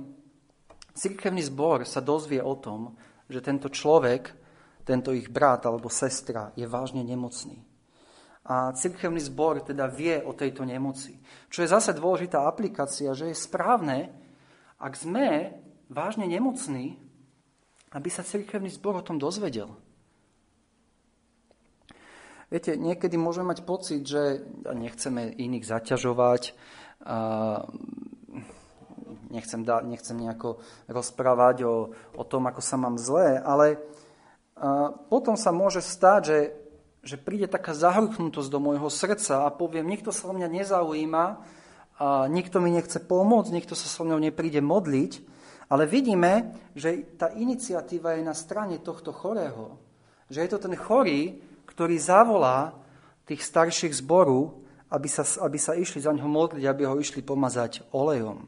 Cirkevný 0.95 1.43
zbor 1.43 1.83
sa 1.83 1.99
dozvie 1.99 2.39
o 2.39 2.55
tom, 2.55 2.95
že 3.27 3.43
tento 3.43 3.67
človek, 3.67 4.31
tento 4.87 5.11
ich 5.11 5.27
brat 5.27 5.67
alebo 5.67 5.91
sestra 5.91 6.55
je 6.55 6.63
vážne 6.63 7.03
nemocný. 7.03 7.59
A 8.47 8.71
cirkevný 8.71 9.19
zbor 9.19 9.59
teda 9.59 9.91
vie 9.91 10.23
o 10.23 10.31
tejto 10.31 10.63
nemoci. 10.63 11.19
Čo 11.51 11.67
je 11.67 11.73
zase 11.73 11.91
dôležitá 11.91 12.47
aplikácia, 12.47 13.11
že 13.11 13.27
je 13.27 13.35
správne, 13.35 14.15
ak 14.79 14.93
sme 14.95 15.55
vážne 15.87 16.27
nemocní, 16.27 16.99
aby 17.95 18.09
sa 18.11 18.27
cirkevný 18.27 18.67
zbor 18.73 18.99
o 18.99 19.05
tom 19.05 19.15
dozvedel. 19.15 19.71
Viete, 22.51 22.77
niekedy 22.77 23.17
môžeme 23.17 23.55
mať 23.55 23.65
pocit, 23.65 24.05
že 24.05 24.45
nechceme 24.69 25.33
iných 25.33 25.65
zaťažovať, 25.65 26.53
nechcem, 29.33 29.61
da, 29.65 29.81
nechcem 29.81 30.15
nejako 30.15 30.61
rozprávať 30.85 31.57
o, 31.65 31.75
o 32.13 32.23
tom, 32.23 32.45
ako 32.45 32.61
sa 32.61 32.77
mám 32.77 33.01
zlé, 33.01 33.41
ale 33.41 33.81
potom 35.09 35.35
sa 35.35 35.51
môže 35.51 35.83
stať, 35.83 36.21
že, 36.23 36.39
že 37.03 37.15
príde 37.19 37.49
taká 37.49 37.75
zahrknutosť 37.75 38.47
do 38.47 38.59
môjho 38.61 38.87
srdca 38.87 39.43
a 39.43 39.49
poviem, 39.51 39.89
nikto 39.89 40.15
sa 40.15 40.31
o 40.31 40.35
mňa 40.37 40.47
nezaujíma, 40.47 41.25
a 41.95 42.27
nikto 42.27 42.59
mi 42.59 42.75
nechce 42.75 42.99
pomôcť, 42.99 43.55
nikto 43.55 43.71
sa 43.71 43.87
so 43.87 44.03
mnou 44.03 44.19
nepríde 44.19 44.59
modliť, 44.59 45.23
ale 45.71 45.87
vidíme, 45.87 46.53
že 46.75 47.15
tá 47.15 47.31
iniciatíva 47.31 48.19
je 48.19 48.23
na 48.27 48.35
strane 48.35 48.83
tohto 48.83 49.15
chorého. 49.15 49.79
Že 50.27 50.39
je 50.43 50.49
to 50.51 50.59
ten 50.59 50.75
chorý, 50.75 51.39
ktorý 51.65 51.95
zavolá 51.97 52.75
tých 53.25 53.41
starších 53.41 53.95
zboru, 54.03 54.61
aby 54.91 55.09
sa, 55.09 55.25
aby 55.41 55.57
sa 55.57 55.73
išli 55.73 56.03
za 56.03 56.13
ňo 56.13 56.27
modliť, 56.29 56.63
aby 56.67 56.83
ho 56.85 56.99
išli 57.01 57.25
pomazať 57.25 57.89
olejom. 57.95 58.45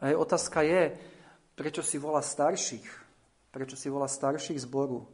A 0.00 0.14
otázka 0.14 0.62
je, 0.62 0.94
prečo 1.58 1.82
si 1.82 1.98
volá 1.98 2.22
starších? 2.22 2.86
Prečo 3.50 3.74
si 3.74 3.90
volá 3.90 4.06
starších 4.06 4.62
zboru? 4.62 5.04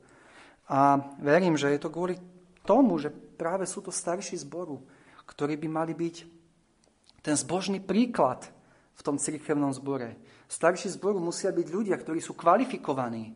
A 0.69 0.99
verím, 1.23 1.57
že 1.57 1.73
je 1.73 1.81
to 1.81 1.89
kvôli 1.95 2.21
tomu, 2.67 2.99
že 2.99 3.09
práve 3.11 3.65
sú 3.65 3.81
to 3.81 3.95
starší 3.95 4.37
zboru, 4.43 4.83
ktorí 5.25 5.57
by 5.57 5.69
mali 5.71 5.95
byť 5.95 6.36
ten 7.27 7.35
zbožný 7.35 7.83
príklad 7.83 8.47
v 8.95 9.01
tom 9.03 9.19
cirkevnom 9.19 9.75
zbore. 9.75 10.15
Starší 10.47 10.95
zboru 10.95 11.19
musia 11.19 11.51
byť 11.51 11.67
ľudia, 11.75 11.99
ktorí 11.99 12.23
sú 12.23 12.39
kvalifikovaní 12.39 13.35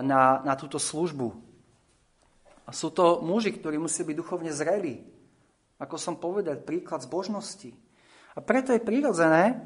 na, 0.00 0.40
na 0.40 0.54
túto 0.56 0.80
službu. 0.80 1.28
A 2.64 2.72
sú 2.72 2.88
to 2.88 3.20
muži, 3.20 3.52
ktorí 3.52 3.76
musia 3.76 4.00
byť 4.08 4.16
duchovne 4.16 4.48
zrelí. 4.48 5.04
Ako 5.76 6.00
som 6.00 6.16
povedal, 6.16 6.64
príklad 6.64 7.04
zbožnosti. 7.04 7.68
A 8.32 8.40
preto 8.40 8.72
je 8.72 8.80
prirodzené, 8.80 9.60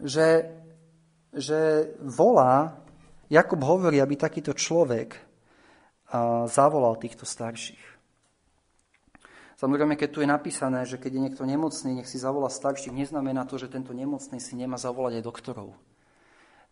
že, 0.00 0.48
že 1.36 1.92
volá, 2.00 2.80
Jakub 3.28 3.60
hovorí, 3.60 4.00
aby 4.00 4.16
takýto 4.16 4.56
človek 4.56 5.20
zavolal 6.48 6.96
týchto 6.96 7.28
starších. 7.28 7.97
Samozrejme, 9.58 9.98
keď 9.98 10.08
tu 10.14 10.22
je 10.22 10.30
napísané, 10.30 10.86
že 10.86 11.02
keď 11.02 11.18
je 11.18 11.24
niekto 11.26 11.42
nemocný, 11.42 11.98
nech 11.98 12.06
si 12.06 12.14
zavolá 12.14 12.46
starších, 12.46 12.94
neznamená 12.94 13.42
to, 13.42 13.58
že 13.58 13.66
tento 13.66 13.90
nemocný 13.90 14.38
si 14.38 14.54
nemá 14.54 14.78
zavolať 14.78 15.18
aj 15.18 15.26
doktorov. 15.26 15.74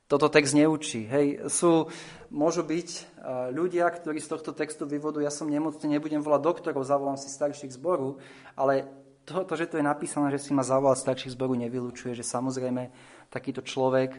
Toto 0.07 0.31
text 0.31 0.55
neučí. 0.55 1.03
Hej, 1.03 1.51
sú, 1.51 1.91
môžu 2.31 2.63
byť 2.63 3.19
ľudia, 3.51 3.91
ktorí 3.91 4.23
z 4.23 4.31
tohto 4.31 4.55
textu 4.55 4.87
vyvodujú, 4.87 5.27
ja 5.27 5.35
som 5.35 5.51
nemocný, 5.51 5.99
nebudem 5.99 6.23
volať 6.23 6.47
doktorov, 6.47 6.87
zavolám 6.87 7.19
si 7.19 7.27
starších 7.27 7.75
zboru, 7.75 8.23
ale 8.55 8.87
to, 9.27 9.43
to, 9.43 9.59
že 9.59 9.67
to 9.67 9.83
je 9.83 9.91
napísané, 9.91 10.31
že 10.31 10.47
si 10.47 10.55
ma 10.55 10.63
zavolať 10.63 11.03
starších 11.03 11.35
zboru, 11.35 11.59
nevylučuje, 11.59 12.15
že 12.15 12.23
samozrejme 12.23 12.95
takýto 13.35 13.67
človek 13.67 14.15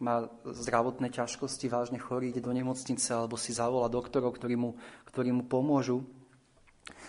má 0.00 0.32
zdravotné 0.48 1.12
ťažkosti, 1.12 1.68
vážne 1.68 2.00
chorý, 2.00 2.32
ide 2.32 2.40
do 2.40 2.56
nemocnice 2.56 3.12
alebo 3.12 3.36
si 3.36 3.52
zavolá 3.52 3.92
doktorov, 3.92 4.32
ktorí 4.32 4.56
mu, 4.56 4.80
ktorí 5.12 5.28
mu 5.28 5.44
pomôžu. 5.44 6.08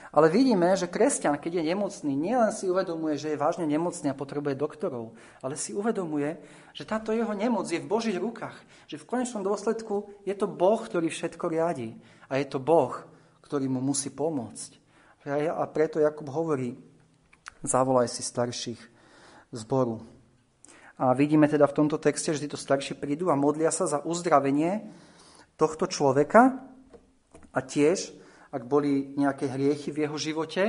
Ale 0.09 0.33
vidíme, 0.33 0.73
že 0.73 0.89
kresťan, 0.89 1.37
keď 1.37 1.61
je 1.61 1.69
nemocný, 1.69 2.11
nielen 2.17 2.49
si 2.49 2.65
uvedomuje, 2.65 3.13
že 3.13 3.33
je 3.33 3.41
vážne 3.41 3.69
nemocný 3.69 4.09
a 4.09 4.17
potrebuje 4.17 4.57
doktorov, 4.57 5.13
ale 5.45 5.53
si 5.53 5.77
uvedomuje, 5.77 6.41
že 6.73 6.87
táto 6.89 7.13
jeho 7.13 7.29
nemoc 7.37 7.69
je 7.69 7.77
v 7.77 7.89
Božích 7.89 8.17
rukách. 8.17 8.57
Že 8.89 9.05
v 9.05 9.09
konečnom 9.09 9.45
dôsledku 9.45 10.09
je 10.25 10.33
to 10.33 10.49
Boh, 10.49 10.81
ktorý 10.81 11.13
všetko 11.13 11.45
riadi. 11.53 11.93
A 12.25 12.41
je 12.41 12.45
to 12.49 12.57
Boh, 12.57 12.97
ktorý 13.45 13.69
mu 13.69 13.85
musí 13.85 14.09
pomôcť. 14.09 14.81
A 15.29 15.63
preto 15.69 16.01
Jakub 16.01 16.25
hovorí, 16.33 16.73
zavolaj 17.61 18.09
si 18.09 18.25
starších 18.25 18.81
zboru. 19.53 20.01
A 20.99 21.15
vidíme 21.15 21.47
teda 21.47 21.69
v 21.69 21.77
tomto 21.85 21.95
texte, 22.01 22.35
že 22.35 22.43
títo 22.43 22.59
starší 22.59 22.97
prídu 22.97 23.31
a 23.31 23.39
modlia 23.39 23.71
sa 23.71 23.87
za 23.87 24.03
uzdravenie 24.03 24.89
tohto 25.55 25.87
človeka 25.87 26.59
a 27.55 27.59
tiež, 27.63 28.18
ak 28.49 28.63
boli 28.65 29.13
nejaké 29.13 29.45
hriechy 29.49 29.93
v 29.93 30.09
jeho 30.09 30.17
živote, 30.17 30.63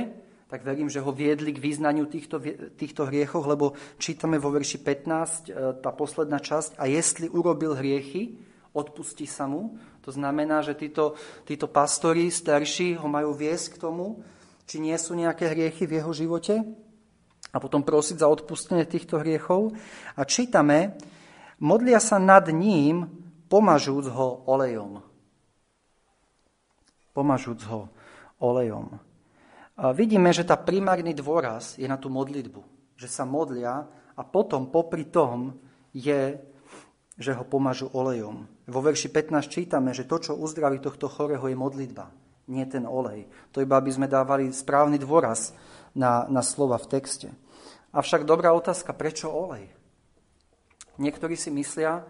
tak 0.51 0.67
verím, 0.67 0.91
že 0.91 0.99
ho 0.99 1.15
viedli 1.15 1.55
k 1.55 1.63
význaniu 1.63 2.11
týchto, 2.11 2.43
týchto 2.75 3.07
hriechov, 3.07 3.47
lebo 3.47 3.71
čítame 3.95 4.35
vo 4.35 4.51
verši 4.51 4.83
15, 4.83 5.47
e, 5.47 5.79
tá 5.79 5.95
posledná 5.95 6.43
časť, 6.43 6.75
a 6.75 6.91
jestli 6.91 7.31
urobil 7.31 7.71
hriechy, 7.71 8.35
odpustí 8.75 9.23
sa 9.23 9.47
mu. 9.47 9.79
To 10.03 10.11
znamená, 10.11 10.59
že 10.59 10.75
títo, 10.75 11.15
títo 11.47 11.71
pastori 11.71 12.27
starší 12.27 12.99
ho 12.99 13.07
majú 13.07 13.31
viesť 13.31 13.79
k 13.79 13.81
tomu, 13.81 14.19
či 14.67 14.83
nie 14.83 14.95
sú 14.99 15.15
nejaké 15.15 15.51
hriechy 15.51 15.87
v 15.87 16.03
jeho 16.03 16.11
živote 16.11 16.63
a 17.51 17.57
potom 17.59 17.83
prosiť 17.83 18.19
za 18.19 18.27
odpustenie 18.31 18.87
týchto 18.87 19.19
hriechov. 19.19 19.75
A 20.15 20.21
čítame, 20.23 20.95
modlia 21.59 21.99
sa 21.99 22.19
nad 22.19 22.47
ním, 22.51 23.07
pomažúc 23.51 24.07
ho 24.07 24.47
olejom. 24.47 25.10
Pomažúc 27.11 27.63
ho 27.67 27.91
olejom. 28.39 28.97
A 29.81 29.91
vidíme, 29.95 30.29
že 30.29 30.45
tá 30.45 30.59
primárny 30.59 31.15
dôraz 31.15 31.79
je 31.79 31.87
na 31.87 31.95
tú 31.95 32.11
modlitbu. 32.11 32.61
Že 32.99 33.07
sa 33.07 33.23
modlia 33.25 33.87
a 34.13 34.21
potom 34.21 34.69
popri 34.69 35.07
tom 35.09 35.57
je, 35.95 36.37
že 37.17 37.31
ho 37.33 37.43
pomažu 37.47 37.89
olejom. 37.91 38.45
Vo 38.69 38.79
verši 38.79 39.09
15 39.09 39.47
čítame, 39.47 39.91
že 39.91 40.05
to, 40.05 40.21
čo 40.21 40.37
uzdraví 40.37 40.79
tohto 40.79 41.09
chorého, 41.09 41.43
je 41.49 41.57
modlitba, 41.57 42.13
nie 42.51 42.63
ten 42.69 42.85
olej. 42.85 43.25
To 43.55 43.63
iba, 43.63 43.79
aby 43.81 43.91
sme 43.91 44.11
dávali 44.11 44.53
správny 44.53 45.01
dôraz 45.01 45.55
na, 45.97 46.29
na 46.29 46.45
slova 46.45 46.77
v 46.77 46.89
texte. 46.91 47.27
Avšak 47.91 48.23
dobrá 48.23 48.55
otázka, 48.55 48.95
prečo 48.95 49.27
olej? 49.27 49.67
Niektorí 51.01 51.35
si 51.35 51.51
myslia, 51.51 52.05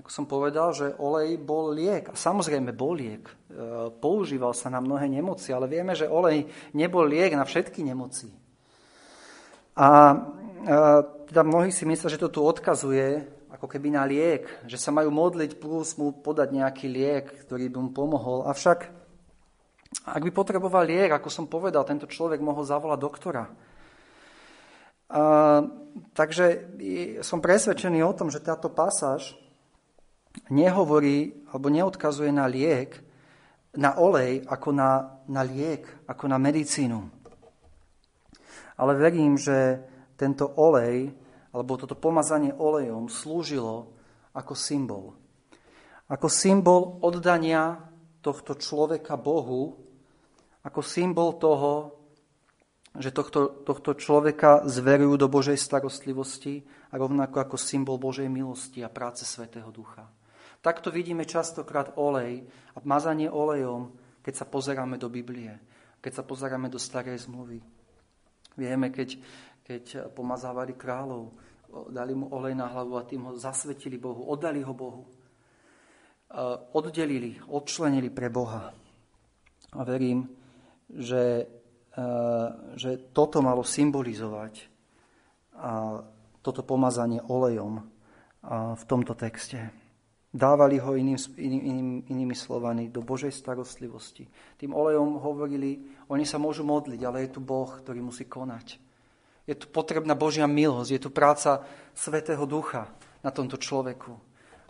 ako 0.00 0.08
som 0.08 0.24
povedal, 0.24 0.72
že 0.72 0.96
olej 0.96 1.36
bol 1.36 1.76
liek. 1.76 2.08
A 2.08 2.16
samozrejme 2.16 2.72
bol 2.72 2.96
liek. 2.96 3.28
E, 3.28 3.34
používal 4.00 4.56
sa 4.56 4.72
na 4.72 4.80
mnohé 4.80 5.06
nemoci, 5.12 5.52
ale 5.52 5.68
vieme, 5.68 5.92
že 5.92 6.08
olej 6.08 6.48
nebol 6.72 7.04
liek 7.04 7.36
na 7.36 7.44
všetky 7.44 7.84
nemoci. 7.84 8.32
A 9.76 9.86
e, 9.86 10.76
teda 11.28 11.44
mnohí 11.44 11.68
si 11.68 11.84
myslia, 11.84 12.08
že 12.08 12.20
to 12.20 12.32
tu 12.32 12.40
odkazuje 12.40 13.28
ako 13.52 13.68
keby 13.68 13.92
na 13.92 14.08
liek, 14.08 14.48
že 14.64 14.80
sa 14.80 14.88
majú 14.88 15.12
modliť 15.12 15.60
plus 15.60 16.00
mu 16.00 16.16
podať 16.16 16.48
nejaký 16.56 16.86
liek, 16.88 17.44
ktorý 17.44 17.68
by 17.68 17.78
mu 17.84 17.90
pomohol. 17.92 18.48
Avšak, 18.48 18.88
ak 20.08 20.22
by 20.24 20.30
potreboval 20.32 20.88
liek, 20.88 21.12
ako 21.12 21.28
som 21.28 21.44
povedal, 21.44 21.84
tento 21.84 22.08
človek 22.08 22.40
mohol 22.40 22.64
zavolať 22.64 22.98
doktora 22.98 23.44
takže 26.14 26.70
som 27.26 27.42
presvedčený 27.42 28.02
o 28.06 28.14
tom, 28.14 28.30
že 28.30 28.42
táto 28.42 28.70
pasáž 28.70 29.34
nehovorí 30.50 31.34
alebo 31.50 31.66
neodkazuje 31.70 32.30
na 32.30 32.46
liek, 32.46 32.98
na 33.74 33.94
olej 33.98 34.42
ako 34.50 34.74
na, 34.74 35.22
na 35.30 35.42
liek, 35.46 35.86
ako 36.10 36.26
na 36.26 36.38
medicínu. 36.38 37.00
Ale 38.80 38.92
verím, 38.98 39.38
že 39.38 39.78
tento 40.18 40.48
olej 40.58 41.12
alebo 41.50 41.74
toto 41.78 41.98
pomazanie 41.98 42.54
olejom 42.54 43.10
slúžilo 43.10 43.90
ako 44.34 44.54
symbol. 44.54 45.04
Ako 46.10 46.26
symbol 46.26 46.98
oddania 47.02 47.78
tohto 48.22 48.58
človeka 48.58 49.14
Bohu, 49.14 49.78
ako 50.66 50.80
symbol 50.82 51.38
toho, 51.38 51.94
že 52.98 53.14
tohto, 53.14 53.62
tohto 53.62 53.94
človeka 53.94 54.66
zverujú 54.66 55.14
do 55.14 55.30
Božej 55.30 55.54
starostlivosti 55.54 56.66
a 56.90 56.98
rovnako 56.98 57.38
ako 57.38 57.56
symbol 57.56 58.02
Božej 58.02 58.26
milosti 58.26 58.82
a 58.82 58.90
práce 58.90 59.22
Svetého 59.22 59.70
Ducha. 59.70 60.10
Takto 60.60 60.92
vidíme 60.92 61.24
častokrát 61.24 61.96
olej 61.96 62.44
a 62.76 62.78
mazanie 62.84 63.32
olejom, 63.32 63.96
keď 64.20 64.34
sa 64.36 64.46
pozeráme 64.46 65.00
do 65.00 65.08
Biblie, 65.08 65.56
keď 66.04 66.20
sa 66.20 66.24
pozeráme 66.24 66.68
do 66.68 66.76
Starej 66.76 67.24
zmluvy. 67.24 67.64
Vieme, 68.60 68.92
keď, 68.92 69.16
keď 69.64 69.84
pomazávali 70.12 70.76
kráľov, 70.76 71.32
dali 71.88 72.12
mu 72.12 72.28
olej 72.28 72.52
na 72.52 72.68
hlavu 72.68 73.00
a 73.00 73.08
tým 73.08 73.30
ho 73.30 73.32
zasvetili 73.40 73.96
Bohu, 73.96 74.28
oddali 74.28 74.60
ho 74.60 74.74
Bohu. 74.76 75.08
Oddelili, 76.76 77.40
odčlenili 77.48 78.12
pre 78.12 78.28
Boha. 78.28 78.68
A 79.72 79.80
verím, 79.82 80.28
že 80.92 81.48
že 82.78 83.10
toto 83.10 83.42
malo 83.42 83.66
symbolizovať 83.66 84.70
a 85.58 85.98
toto 86.40 86.62
pomazanie 86.62 87.18
olejom 87.18 87.82
v 88.78 88.84
tomto 88.86 89.18
texte. 89.18 89.58
Dávali 90.30 90.78
ho 90.78 90.94
iným, 90.94 91.18
iným, 91.42 91.88
inými 92.06 92.36
slovami 92.38 92.86
do 92.86 93.02
Božej 93.02 93.34
starostlivosti. 93.34 94.30
Tým 94.54 94.70
olejom 94.70 95.18
hovorili, 95.18 95.90
oni 96.06 96.22
sa 96.22 96.38
môžu 96.38 96.62
modliť, 96.62 97.00
ale 97.02 97.26
je 97.26 97.34
tu 97.34 97.40
Boh, 97.42 97.66
ktorý 97.66 97.98
musí 97.98 98.30
konať. 98.30 98.78
Je 99.50 99.58
tu 99.58 99.66
potrebná 99.66 100.14
Božia 100.14 100.46
milosť, 100.46 100.90
je 100.94 101.02
tu 101.02 101.10
práca 101.10 101.66
Svetého 101.90 102.46
Ducha 102.46 102.86
na 103.26 103.34
tomto 103.34 103.58
človeku. 103.58 104.14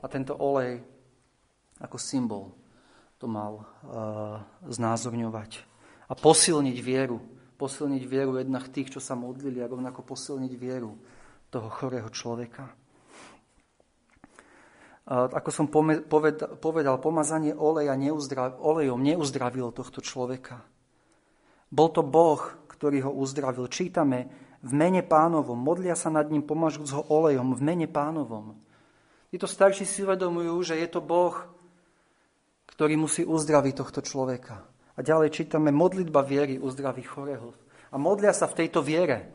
A 0.00 0.08
tento 0.08 0.32
olej 0.32 0.80
ako 1.76 1.96
symbol 2.00 2.56
to 3.20 3.28
mal 3.28 3.60
uh, 3.60 4.40
znázorňovať 4.64 5.60
a 6.08 6.16
posilniť 6.16 6.78
vieru. 6.80 7.20
Posilniť 7.60 8.02
vieru 8.08 8.40
jednak 8.40 8.72
tých, 8.72 8.96
čo 8.96 9.00
sa 9.04 9.12
modlili 9.12 9.60
a 9.60 9.68
rovnako 9.68 10.00
posilniť 10.08 10.52
vieru 10.56 10.96
toho 11.52 11.68
chorého 11.68 12.08
človeka. 12.08 12.72
Ako 15.10 15.50
som 15.50 15.66
povedal, 15.66 16.94
pomazanie 17.02 17.50
oleja 17.50 17.98
neuzdrav, 17.98 18.62
olejom 18.62 19.02
neuzdravilo 19.02 19.74
tohto 19.74 19.98
človeka. 19.98 20.62
Bol 21.66 21.90
to 21.90 22.06
Boh, 22.06 22.38
ktorý 22.70 23.10
ho 23.10 23.12
uzdravil. 23.18 23.66
Čítame 23.66 24.30
v 24.62 24.70
mene 24.70 25.02
pánovom, 25.02 25.58
modlia 25.58 25.98
sa 25.98 26.14
nad 26.14 26.30
ním, 26.30 26.46
pomažúc 26.46 26.94
ho 26.94 27.02
olejom, 27.10 27.58
v 27.58 27.62
mene 27.62 27.88
pánovom. 27.90 28.54
Títo 29.34 29.50
starší 29.50 29.82
si 29.82 30.06
uvedomujú, 30.06 30.54
že 30.62 30.78
je 30.78 30.88
to 30.90 31.02
Boh, 31.02 31.34
ktorý 32.70 32.94
musí 32.94 33.22
uzdraviť 33.26 33.74
tohto 33.76 34.00
človeka. 34.02 34.62
A 34.94 35.00
ďalej 35.02 35.34
čítame, 35.34 35.74
modlitba 35.74 36.22
viery 36.22 36.58
uzdraví 36.58 37.02
chorého. 37.02 37.54
A 37.90 37.98
modlia 37.98 38.30
sa 38.30 38.46
v 38.46 38.62
tejto 38.62 38.82
viere. 38.82 39.30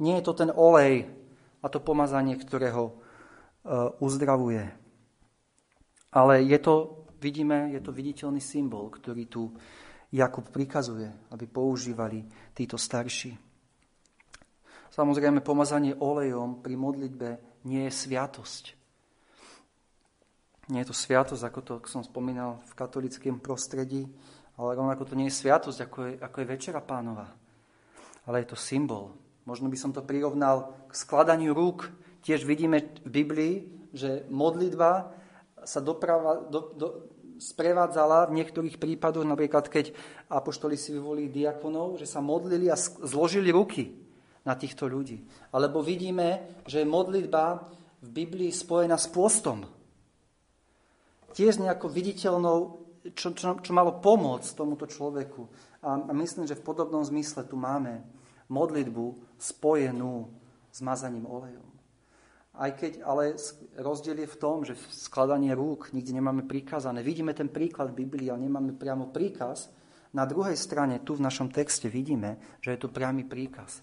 Nie 0.00 0.20
je 0.20 0.26
to 0.30 0.32
ten 0.32 0.50
olej 0.52 1.08
a 1.60 1.66
to 1.68 1.82
pomazanie, 1.82 2.38
ktoré 2.38 2.70
ho 2.70 2.84
e, 2.88 3.07
uzdravuje. 4.00 4.64
Ale 6.12 6.42
je 6.42 6.58
to, 6.58 7.04
vidíme, 7.20 7.70
je 7.76 7.80
to 7.84 7.92
viditeľný 7.92 8.40
symbol, 8.40 8.88
ktorý 8.88 9.28
tu 9.28 9.52
Jakub 10.08 10.48
prikazuje, 10.48 11.12
aby 11.28 11.44
používali 11.44 12.24
títo 12.56 12.80
starší. 12.80 13.36
Samozrejme, 14.88 15.44
pomazanie 15.44 15.92
olejom 15.92 16.64
pri 16.64 16.74
modlitbe 16.80 17.28
nie 17.68 17.84
je 17.86 17.92
sviatosť. 17.92 18.64
Nie 20.72 20.84
je 20.84 20.88
to 20.88 20.96
sviatosť, 20.96 21.42
ako 21.44 21.60
to 21.60 21.74
som 21.88 22.00
spomínal 22.00 22.60
v 22.68 22.72
katolickém 22.72 23.36
prostredí, 23.36 24.08
ale 24.56 24.76
rovnako 24.76 25.12
to 25.12 25.14
nie 25.14 25.28
je 25.28 25.38
sviatosť, 25.38 25.78
ako 25.86 25.98
je, 26.02 26.12
ako 26.18 26.36
je 26.40 26.50
Večera 26.50 26.80
pánova. 26.80 27.28
Ale 28.24 28.44
je 28.44 28.52
to 28.52 28.58
symbol. 28.58 29.12
Možno 29.44 29.68
by 29.72 29.76
som 29.80 29.92
to 29.92 30.04
prirovnal 30.04 30.88
k 30.88 30.92
skladaniu 30.92 31.52
rúk. 31.56 31.88
Tiež 32.22 32.44
vidíme 32.44 32.82
v 33.04 33.10
Biblii, 33.10 33.54
že 33.94 34.26
modlitba 34.28 35.14
sa 35.64 35.80
doprava, 35.80 36.44
do, 36.48 36.74
do, 36.74 36.86
sprevádzala 37.38 38.28
v 38.28 38.42
niektorých 38.42 38.76
prípadoch, 38.82 39.22
napríklad 39.22 39.70
keď 39.70 39.94
apoštoli 40.26 40.74
si 40.74 40.90
vyvolili 40.94 41.30
diakonov, 41.30 42.02
že 42.02 42.06
sa 42.06 42.18
modlili 42.18 42.66
a 42.68 42.76
zložili 43.06 43.54
ruky 43.54 43.94
na 44.42 44.58
týchto 44.58 44.90
ľudí. 44.90 45.22
Alebo 45.54 45.80
vidíme, 45.80 46.60
že 46.66 46.82
je 46.82 46.88
modlitba 46.88 47.68
v 48.02 48.08
Biblii 48.10 48.50
spojená 48.50 48.98
s 48.98 49.10
pôstom. 49.10 49.66
Tiež 51.34 51.62
nejakou 51.62 51.86
viditeľnou 51.86 52.88
čo, 53.14 53.32
čo, 53.32 53.56
čo 53.60 53.72
malo 53.72 54.02
pomôcť 54.02 54.48
tomuto 54.56 54.84
človeku. 54.84 55.46
A 55.84 56.10
myslím, 56.12 56.44
že 56.44 56.58
v 56.58 56.66
podobnom 56.66 57.00
zmysle 57.04 57.46
tu 57.46 57.54
máme 57.54 58.02
modlitbu 58.50 59.38
spojenú 59.38 60.28
s 60.72 60.82
mazaním 60.82 61.28
olejom. 61.28 61.67
Aj 62.58 62.74
keď, 62.74 63.06
ale 63.06 63.38
rozdiel 63.78 64.26
je 64.26 64.34
v 64.34 64.40
tom, 64.42 64.66
že 64.66 64.74
skladanie 64.90 65.54
rúk 65.54 65.94
nikde 65.94 66.10
nemáme 66.10 66.42
prikázané. 66.42 67.06
Vidíme 67.06 67.30
ten 67.30 67.46
príklad 67.46 67.94
v 67.94 68.02
Biblii, 68.02 68.34
ale 68.34 68.50
nemáme 68.50 68.74
priamo 68.74 69.14
príkaz. 69.14 69.70
Na 70.10 70.26
druhej 70.26 70.58
strane, 70.58 70.98
tu 71.06 71.14
v 71.14 71.22
našom 71.22 71.54
texte 71.54 71.86
vidíme, 71.86 72.58
že 72.58 72.74
je 72.74 72.80
to 72.82 72.90
priamy 72.90 73.22
príkaz 73.22 73.78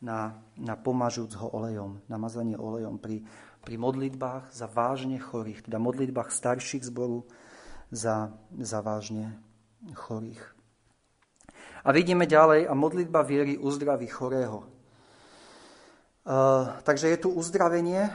na, 0.00 0.40
na 0.56 0.74
pomažúc 0.76 1.34
ho 1.36 1.48
olejom, 1.52 2.00
na 2.08 2.16
mazanie 2.16 2.56
olejom 2.56 2.96
pri, 2.96 3.20
pri 3.60 3.76
modlitbách 3.76 4.54
za 4.54 4.70
vážne 4.70 5.20
chorých, 5.20 5.68
teda 5.68 5.76
modlitbách 5.76 6.32
starších 6.32 6.88
zboru 6.88 7.28
za, 7.92 8.32
za 8.56 8.80
vážne 8.80 9.36
chorých. 9.92 10.40
A 11.84 11.92
vidíme 11.92 12.28
ďalej, 12.28 12.68
a 12.68 12.72
modlitba 12.76 13.24
viery 13.24 13.56
uzdraví 13.56 14.08
chorého. 14.08 14.79
Eh, 16.20 16.64
takže 16.84 17.08
je 17.08 17.16
tu 17.16 17.32
uzdravenie 17.32 18.12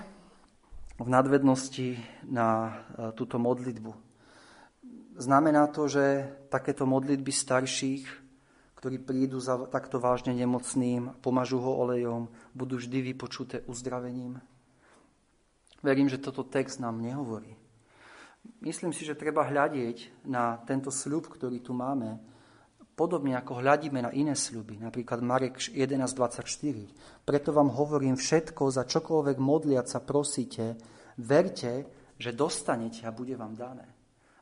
v 1.02 1.08
nadvednosti 1.10 1.98
na 2.30 2.70
eh, 2.70 3.12
túto 3.18 3.42
modlitbu. 3.42 3.92
Znamená 5.18 5.66
to, 5.74 5.90
že 5.90 6.30
takéto 6.54 6.86
modlitby 6.86 7.34
starších, 7.34 8.06
ktorí 8.78 9.02
prídu 9.02 9.42
za 9.42 9.58
takto 9.74 9.98
vážne 9.98 10.38
nemocným, 10.38 11.18
pomažu 11.18 11.58
ho 11.58 11.82
olejom, 11.82 12.30
budú 12.54 12.78
vždy 12.78 13.02
vypočuté 13.16 13.66
uzdravením? 13.66 14.38
Verím, 15.82 16.06
že 16.06 16.22
toto 16.22 16.46
text 16.46 16.78
nám 16.78 17.02
nehovorí. 17.02 17.58
Myslím 18.62 18.94
si, 18.94 19.02
že 19.02 19.18
treba 19.18 19.42
hľadieť 19.50 20.30
na 20.30 20.62
tento 20.70 20.94
sľub, 20.94 21.26
ktorý 21.26 21.58
tu 21.58 21.74
máme, 21.74 22.22
Podobne 22.96 23.36
ako 23.36 23.60
hľadíme 23.60 24.00
na 24.08 24.12
iné 24.16 24.40
sľuby, 24.40 24.80
napríklad 24.80 25.20
Marek 25.20 25.60
11.24. 25.60 27.28
Preto 27.28 27.52
vám 27.52 27.68
hovorím 27.76 28.16
všetko, 28.16 28.72
za 28.72 28.88
čokoľvek 28.88 29.36
modliať 29.36 29.86
sa 29.92 30.00
prosíte, 30.00 30.80
verte, 31.20 31.84
že 32.16 32.32
dostanete 32.32 33.04
a 33.04 33.12
bude 33.12 33.36
vám 33.36 33.52
dané. 33.52 33.84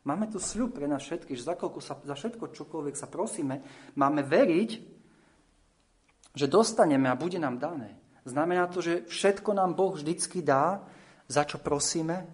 Máme 0.06 0.30
tu 0.30 0.38
sľub 0.38 0.78
pre 0.78 0.86
nás 0.86 1.02
všetkých, 1.02 1.34
že 1.34 1.48
za, 1.50 1.58
sa, 1.58 1.98
za 1.98 2.14
všetko, 2.14 2.54
čokoľvek 2.54 2.94
sa 2.94 3.10
prosíme, 3.10 3.66
máme 3.98 4.22
veriť, 4.22 4.72
že 6.38 6.46
dostaneme 6.46 7.10
a 7.10 7.18
bude 7.18 7.42
nám 7.42 7.58
dané. 7.58 7.98
Znamená 8.22 8.70
to, 8.70 8.86
že 8.86 9.10
všetko 9.10 9.58
nám 9.58 9.74
Boh 9.74 9.98
vždycky 9.98 10.46
dá, 10.46 10.86
za 11.26 11.42
čo 11.42 11.58
prosíme? 11.58 12.30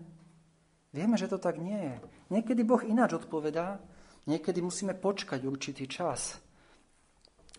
Vieme, 0.92 1.16
že 1.16 1.32
to 1.32 1.40
tak 1.40 1.62
nie 1.62 1.78
je. 1.78 1.96
Niekedy 2.34 2.68
Boh 2.68 2.82
ináč 2.84 3.16
odpovedá, 3.16 3.80
Niekedy 4.30 4.62
musíme 4.62 4.94
počkať 4.94 5.42
určitý 5.50 5.90
čas. 5.90 6.38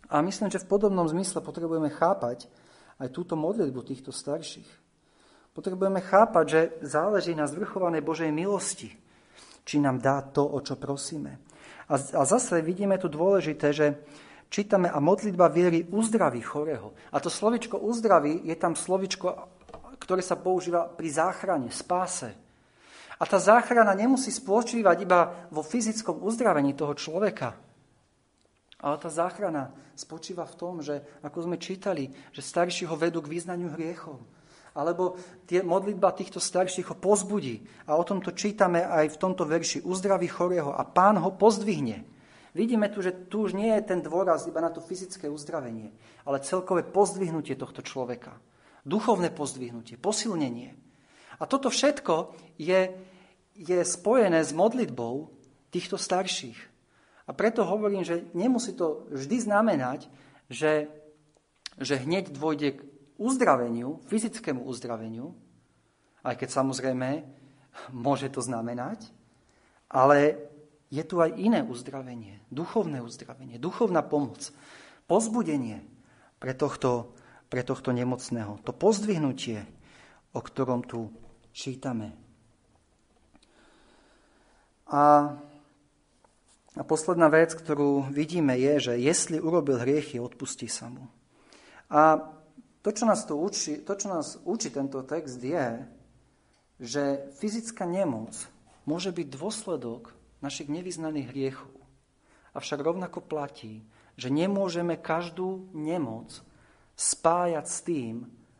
A 0.06 0.22
myslím, 0.22 0.54
že 0.54 0.62
v 0.62 0.70
podobnom 0.70 1.02
zmysle 1.10 1.42
potrebujeme 1.42 1.90
chápať 1.90 2.46
aj 3.02 3.10
túto 3.10 3.34
modlitbu 3.34 3.82
týchto 3.82 4.14
starších. 4.14 4.70
Potrebujeme 5.50 5.98
chápať, 5.98 6.44
že 6.46 6.60
záleží 6.86 7.34
na 7.34 7.50
zvrchovanej 7.50 8.06
Božej 8.06 8.30
milosti, 8.30 8.94
či 9.66 9.82
nám 9.82 9.98
dá 9.98 10.22
to, 10.22 10.46
o 10.46 10.62
čo 10.62 10.78
prosíme. 10.78 11.42
A, 11.90 11.98
a 11.98 12.22
zase 12.22 12.62
vidíme 12.62 13.02
tu 13.02 13.10
dôležité, 13.10 13.74
že 13.74 13.86
čítame 14.46 14.86
a 14.86 15.02
modlitba 15.02 15.50
viery 15.50 15.90
uzdraví 15.90 16.38
chorého. 16.38 16.94
A 17.10 17.18
to 17.18 17.26
slovičko 17.26 17.82
uzdraví 17.82 18.46
je 18.46 18.54
tam 18.54 18.78
slovičko, 18.78 19.26
ktoré 19.98 20.22
sa 20.22 20.38
používa 20.38 20.86
pri 20.86 21.10
záchrane, 21.10 21.70
spáse. 21.74 22.30
A 23.20 23.24
tá 23.28 23.36
záchrana 23.36 23.92
nemusí 23.92 24.32
spočívať 24.32 24.96
iba 25.04 25.20
vo 25.52 25.60
fyzickom 25.60 26.24
uzdravení 26.24 26.72
toho 26.72 26.96
človeka. 26.96 27.52
Ale 28.80 28.96
tá 28.96 29.12
záchrana 29.12 29.76
spočíva 29.92 30.48
v 30.48 30.56
tom, 30.56 30.74
že, 30.80 31.04
ako 31.20 31.44
sme 31.44 31.60
čítali, 31.60 32.08
že 32.32 32.40
starší 32.40 32.88
ho 32.88 32.96
vedú 32.96 33.20
k 33.20 33.28
význaniu 33.28 33.76
hriechov. 33.76 34.24
Alebo 34.72 35.20
tie 35.44 35.60
modlitba 35.60 36.16
týchto 36.16 36.40
starších 36.40 36.88
ho 36.88 36.96
pozbudí. 36.96 37.60
A 37.84 38.00
o 38.00 38.08
tomto 38.08 38.32
čítame 38.32 38.80
aj 38.88 39.12
v 39.12 39.20
tomto 39.20 39.44
verši. 39.44 39.84
Uzdraví 39.84 40.24
chorého 40.24 40.72
a 40.72 40.80
pán 40.88 41.20
ho 41.20 41.36
pozdvihne. 41.36 42.08
Vidíme 42.56 42.88
tu, 42.88 43.04
že 43.04 43.28
tu 43.28 43.44
už 43.46 43.52
nie 43.52 43.68
je 43.78 43.84
ten 43.84 44.00
dôraz 44.00 44.48
iba 44.48 44.58
na 44.64 44.72
to 44.72 44.82
fyzické 44.82 45.30
uzdravenie, 45.30 45.94
ale 46.26 46.42
celkové 46.42 46.82
pozdvihnutie 46.82 47.54
tohto 47.54 47.78
človeka. 47.84 48.34
Duchovné 48.82 49.30
pozdvihnutie, 49.30 50.00
posilnenie. 50.00 50.74
A 51.38 51.46
toto 51.46 51.70
všetko 51.70 52.34
je 52.58 53.09
je 53.60 53.84
spojené 53.84 54.40
s 54.40 54.56
modlitbou 54.56 55.28
týchto 55.68 56.00
starších. 56.00 56.56
A 57.28 57.36
preto 57.36 57.62
hovorím, 57.62 58.02
že 58.02 58.24
nemusí 58.32 58.72
to 58.72 59.06
vždy 59.12 59.36
znamenať, 59.44 60.08
že, 60.48 60.88
že 61.76 62.00
hneď 62.00 62.32
dôjde 62.32 62.80
k 62.80 62.84
uzdraveniu, 63.20 64.00
fyzickému 64.08 64.64
uzdraveniu, 64.64 65.36
aj 66.24 66.40
keď 66.40 66.48
samozrejme 66.48 67.08
môže 67.92 68.32
to 68.32 68.40
znamenať, 68.40 69.12
ale 69.92 70.40
je 70.90 71.04
tu 71.06 71.22
aj 71.22 71.38
iné 71.38 71.62
uzdravenie, 71.62 72.42
duchovné 72.50 72.98
uzdravenie, 72.98 73.62
duchovná 73.62 74.02
pomoc, 74.02 74.50
pozbudenie 75.06 75.86
pre 76.42 76.56
tohto, 76.56 77.14
pre 77.46 77.62
tohto 77.62 77.94
nemocného. 77.94 78.58
To 78.66 78.72
pozdvihnutie, 78.74 79.62
o 80.34 80.40
ktorom 80.42 80.82
tu 80.82 81.14
čítame. 81.54 82.29
A, 84.90 85.38
a 86.74 86.82
posledná 86.82 87.30
vec, 87.30 87.54
ktorú 87.54 88.10
vidíme, 88.10 88.58
je, 88.58 88.90
že 88.90 88.94
jestli 88.98 89.38
urobil 89.38 89.78
hriechy, 89.78 90.18
odpustí 90.18 90.66
sa 90.66 90.90
mu. 90.90 91.06
A 91.86 92.18
to, 92.82 92.90
čo 92.90 93.06
nás, 93.06 93.22
to 93.22 93.38
učí, 93.38 93.86
to, 93.86 93.94
čo 93.94 94.10
nás 94.10 94.42
učí 94.42 94.74
tento 94.74 94.98
text, 95.06 95.38
je, 95.38 95.86
že 96.82 97.30
fyzická 97.38 97.86
nemoc 97.86 98.34
môže 98.88 99.14
byť 99.14 99.26
dôsledok 99.30 100.10
našich 100.42 100.66
nevyznaných 100.66 101.30
hriechov. 101.30 101.74
Avšak 102.56 102.82
rovnako 102.82 103.22
platí, 103.22 103.86
že 104.18 104.32
nemôžeme 104.32 104.98
každú 104.98 105.70
nemoc 105.70 106.42
spájať 106.98 107.66
s 107.68 107.78
tým, 107.86 108.14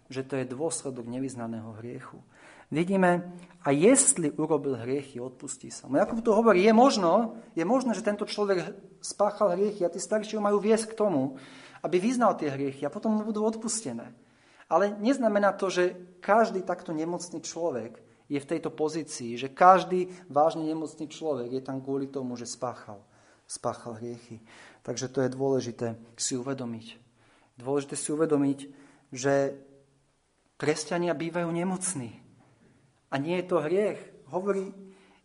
že 0.06 0.22
to 0.22 0.38
je 0.38 0.46
dôsledok 0.46 1.10
nevyznaného 1.10 1.74
hriechu 1.82 2.22
vidíme, 2.70 3.36
a 3.60 3.76
jestli 3.76 4.32
urobil 4.32 4.80
hriechy, 4.80 5.20
odpustí 5.20 5.68
sa 5.68 5.84
mu. 5.84 6.00
Jakub 6.00 6.24
tu 6.24 6.32
hovorí, 6.32 6.64
je 6.64 6.72
možno, 6.72 7.36
je 7.52 7.60
možné, 7.60 7.92
že 7.92 8.00
tento 8.00 8.24
človek 8.24 8.72
spáchal 9.04 9.52
hriechy 9.52 9.84
a 9.84 9.92
tí 9.92 10.00
starší 10.00 10.40
ho 10.40 10.42
majú 10.42 10.56
viesť 10.64 10.96
k 10.96 10.96
tomu, 10.96 11.36
aby 11.84 12.00
vyznal 12.00 12.40
tie 12.40 12.48
hriechy 12.48 12.88
a 12.88 12.92
potom 12.92 13.20
mu 13.20 13.22
budú 13.24 13.44
odpustené. 13.44 14.16
Ale 14.70 14.96
neznamená 14.96 15.52
to, 15.52 15.68
že 15.68 15.92
každý 16.24 16.64
takto 16.64 16.96
nemocný 16.96 17.44
človek 17.44 18.00
je 18.32 18.40
v 18.40 18.48
tejto 18.48 18.72
pozícii, 18.72 19.36
že 19.36 19.52
každý 19.52 20.08
vážne 20.30 20.64
nemocný 20.64 21.10
človek 21.10 21.52
je 21.52 21.62
tam 21.64 21.84
kvôli 21.84 22.08
tomu, 22.08 22.40
že 22.40 22.48
spáchal, 22.48 23.02
spáchal 23.44 24.00
hriechy. 24.00 24.40
Takže 24.86 25.12
to 25.12 25.20
je 25.20 25.36
dôležité 25.36 26.00
si 26.16 26.32
uvedomiť. 26.38 26.96
Dôležité 27.60 27.92
si 27.98 28.08
uvedomiť, 28.08 28.58
že 29.12 29.58
kresťania 30.56 31.12
bývajú 31.12 31.50
nemocní. 31.50 32.29
A 33.10 33.18
nie 33.18 33.42
je 33.42 33.46
to 33.50 33.58
hriech. 33.58 33.98
Hovorí 34.30 34.70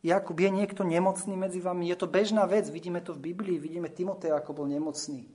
Jakub, 0.05 0.37
je 0.37 0.49
niekto 0.53 0.85
nemocný 0.85 1.33
medzi 1.33 1.61
vami? 1.61 1.89
Je 1.89 1.97
to 1.97 2.05
bežná 2.05 2.45
vec. 2.45 2.69
Vidíme 2.69 3.01
to 3.01 3.13
v 3.13 3.33
Biblii. 3.33 3.57
Vidíme 3.57 3.89
Timotea, 3.89 4.37
ako 4.37 4.65
bol 4.65 4.67
nemocný. 4.69 5.25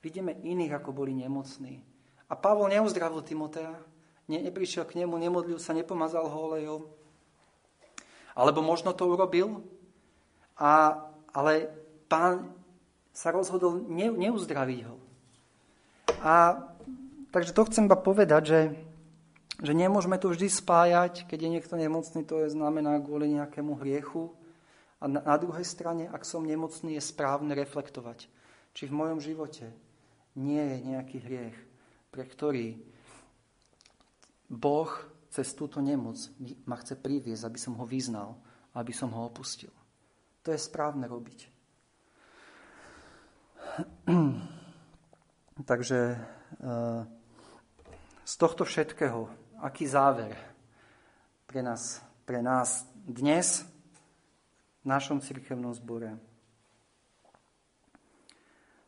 Vidíme 0.00 0.32
iných, 0.32 0.72
ako 0.76 0.96
boli 0.96 1.12
nemocní. 1.12 1.84
A 2.28 2.36
Pavol 2.36 2.72
neuzdravil 2.72 3.20
Timotea. 3.20 3.76
Ne, 4.30 4.40
neprišiel 4.40 4.86
k 4.86 5.02
nemu, 5.02 5.18
nemodlil 5.18 5.58
sa, 5.60 5.76
nepomazal 5.76 6.24
ho 6.24 6.38
olejom. 6.48 6.82
Alebo 8.32 8.62
možno 8.62 8.94
to 8.94 9.10
urobil, 9.10 9.60
a, 10.54 11.02
ale 11.34 11.66
pán 12.06 12.54
sa 13.10 13.34
rozhodol 13.34 13.82
ne, 13.90 14.06
neuzdraviť 14.12 14.80
ho. 14.86 14.96
A 16.22 16.62
takže 17.34 17.56
to 17.56 17.66
chcem 17.66 17.90
iba 17.90 17.98
povedať, 17.98 18.42
že 18.46 18.58
že 19.60 19.76
nemôžeme 19.76 20.16
to 20.16 20.32
vždy 20.32 20.48
spájať, 20.48 21.28
keď 21.28 21.38
je 21.44 21.52
niekto 21.52 21.74
nemocný, 21.76 22.24
to 22.24 22.40
je 22.44 22.56
znamená 22.56 22.96
kvôli 23.04 23.36
nejakému 23.36 23.76
hriechu. 23.84 24.32
A 25.00 25.08
na, 25.08 25.20
na 25.20 25.36
druhej 25.36 25.64
strane, 25.64 26.08
ak 26.08 26.24
som 26.24 26.44
nemocný, 26.44 26.96
je 26.96 27.02
správne 27.04 27.52
reflektovať, 27.52 28.28
či 28.72 28.88
v 28.88 28.96
mojom 28.96 29.20
živote 29.20 29.68
nie 30.36 30.60
je 30.60 30.76
nejaký 30.88 31.16
hriech, 31.20 31.58
pre 32.08 32.24
ktorý 32.24 32.80
Boh 34.48 34.90
cez 35.30 35.52
túto 35.54 35.78
nemoc 35.78 36.16
ma 36.66 36.74
chce 36.80 36.98
priviesť, 36.98 37.46
aby 37.46 37.58
som 37.60 37.76
ho 37.78 37.84
vyznal, 37.86 38.34
aby 38.74 38.90
som 38.90 39.12
ho 39.12 39.28
opustil. 39.28 39.70
To 40.42 40.50
je 40.50 40.58
správne 40.58 41.04
robiť. 41.06 41.38
Takže 45.70 46.00
eh, 46.16 47.00
z 48.24 48.34
tohto 48.38 48.64
všetkého 48.64 49.28
aký 49.60 49.84
záver 49.84 50.32
pre 51.44 51.60
nás, 51.60 52.00
pre 52.24 52.40
nás 52.40 52.88
dnes 53.04 53.62
v 54.80 54.86
našom 54.88 55.20
cirkevnom 55.20 55.76
zbore. 55.76 56.16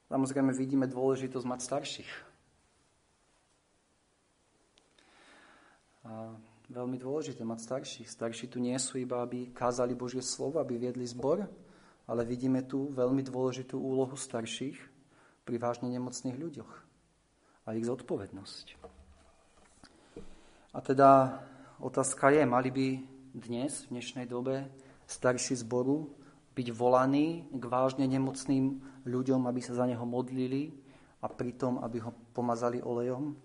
Samozrejme 0.08 0.52
vidíme 0.52 0.88
dôležitosť 0.88 1.46
mať 1.48 1.60
starších. 1.60 2.12
A 6.02 6.36
veľmi 6.68 6.96
dôležité 7.00 7.44
mať 7.44 7.60
starších. 7.64 8.08
Starší 8.08 8.48
tu 8.48 8.60
nie 8.60 8.76
sú 8.76 9.00
iba, 9.00 9.20
aby 9.24 9.52
kázali 9.52 9.96
Božie 9.96 10.24
slovo, 10.24 10.60
aby 10.60 10.76
viedli 10.76 11.04
zbor, 11.08 11.48
ale 12.08 12.22
vidíme 12.28 12.64
tu 12.64 12.92
veľmi 12.92 13.24
dôležitú 13.24 13.76
úlohu 13.76 14.16
starších 14.16 14.76
pri 15.44 15.56
vážne 15.56 15.88
nemocných 15.92 16.36
ľuďoch 16.36 16.72
a 17.64 17.68
ich 17.76 17.86
zodpovednosť. 17.86 19.01
A 20.72 20.80
teda 20.80 21.36
otázka 21.84 22.32
je, 22.32 22.48
mali 22.48 22.72
by 22.72 22.86
dnes, 23.36 23.84
v 23.84 24.00
dnešnej 24.00 24.24
dobe, 24.24 24.72
starší 25.04 25.60
zboru 25.60 26.08
byť 26.56 26.68
volaní 26.72 27.44
k 27.52 27.64
vážne 27.68 28.08
nemocným 28.08 28.80
ľuďom, 29.04 29.44
aby 29.44 29.60
sa 29.60 29.76
za 29.76 29.84
neho 29.84 30.04
modlili 30.08 30.72
a 31.20 31.28
pritom, 31.28 31.76
aby 31.84 32.00
ho 32.00 32.16
pomazali 32.32 32.80
olejom? 32.80 33.36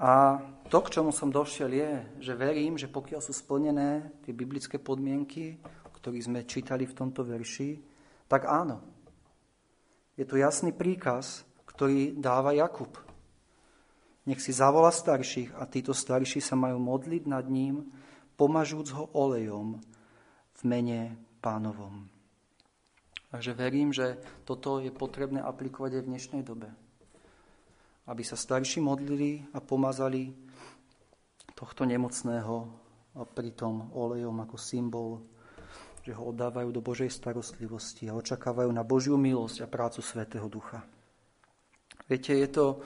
A 0.00 0.40
to, 0.72 0.80
k 0.80 0.98
čomu 0.98 1.12
som 1.12 1.28
došiel, 1.28 1.70
je, 1.70 1.92
že 2.18 2.32
verím, 2.32 2.80
že 2.80 2.88
pokiaľ 2.88 3.20
sú 3.20 3.36
splnené 3.36 4.08
tie 4.24 4.32
biblické 4.32 4.80
podmienky, 4.80 5.60
o 5.84 5.92
ktorých 5.92 6.26
sme 6.32 6.48
čítali 6.48 6.88
v 6.88 6.96
tomto 6.96 7.28
verši, 7.28 7.76
tak 8.24 8.48
áno. 8.48 8.80
Je 10.16 10.24
tu 10.24 10.40
jasný 10.40 10.72
príkaz, 10.72 11.44
ktorý 11.68 12.16
dáva 12.16 12.56
Jakub. 12.56 12.96
Nech 14.24 14.40
si 14.40 14.56
zavola 14.56 14.88
starších 14.88 15.56
a 15.60 15.68
títo 15.68 15.92
starší 15.92 16.40
sa 16.40 16.56
majú 16.56 16.80
modliť 16.80 17.28
nad 17.28 17.44
ním, 17.44 17.92
pomažúc 18.40 18.90
ho 18.96 19.12
olejom 19.12 19.78
v 20.54 20.60
mene 20.64 21.20
pánovom. 21.44 22.08
Takže 23.28 23.52
verím, 23.52 23.92
že 23.92 24.16
toto 24.48 24.80
je 24.80 24.94
potrebné 24.94 25.42
aplikovať 25.42 26.00
aj 26.00 26.02
v 26.02 26.10
dnešnej 26.10 26.42
dobe 26.46 26.72
aby 28.04 28.22
sa 28.24 28.36
starší 28.36 28.84
modlili 28.84 29.40
a 29.56 29.64
pomazali 29.64 30.28
tohto 31.56 31.88
nemocného 31.88 32.56
a 33.14 33.22
pritom 33.24 33.94
olejom 33.94 34.34
ako 34.44 34.56
symbol, 34.58 35.10
že 36.04 36.12
ho 36.12 36.34
oddávajú 36.34 36.68
do 36.68 36.84
Božej 36.84 37.08
starostlivosti 37.08 38.10
a 38.10 38.18
očakávajú 38.18 38.68
na 38.68 38.84
Božiu 38.84 39.16
milosť 39.16 39.64
a 39.64 39.70
prácu 39.70 40.04
Svetého 40.04 40.44
Ducha. 40.50 40.84
Viete, 42.04 42.36
je 42.36 42.48
to 42.50 42.84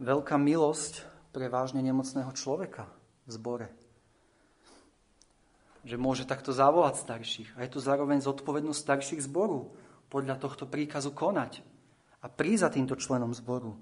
veľká 0.00 0.36
milosť 0.36 1.04
pre 1.32 1.48
vážne 1.52 1.80
nemocného 1.84 2.32
človeka 2.32 2.88
v 3.28 3.30
zbore. 3.32 3.68
Že 5.86 5.96
môže 6.00 6.24
takto 6.26 6.50
zavolať 6.50 6.98
starších. 6.98 7.50
A 7.56 7.64
je 7.64 7.72
tu 7.72 7.78
zároveň 7.78 8.18
zodpovednosť 8.18 8.80
starších 8.80 9.24
zboru 9.24 9.70
podľa 10.10 10.40
tohto 10.40 10.66
príkazu 10.66 11.14
konať 11.14 11.62
a 12.22 12.26
prísť 12.26 12.62
za 12.66 12.70
týmto 12.72 12.94
členom 12.98 13.30
zboru. 13.36 13.78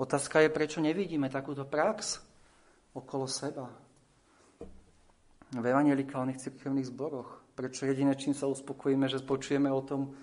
Otázka 0.00 0.40
je, 0.40 0.48
prečo 0.48 0.80
nevidíme 0.80 1.28
takúto 1.28 1.68
prax 1.68 2.22
okolo 2.96 3.28
seba. 3.28 3.68
V 5.50 5.64
evangelikálnych 5.66 6.38
cirkevných 6.38 6.88
zboroch. 6.88 7.42
Prečo 7.58 7.84
jediné, 7.84 8.14
čím 8.14 8.32
sa 8.32 8.46
uspokojíme, 8.46 9.10
že 9.10 9.20
počujeme 9.20 9.68
o 9.68 9.82
tom, 9.82 10.14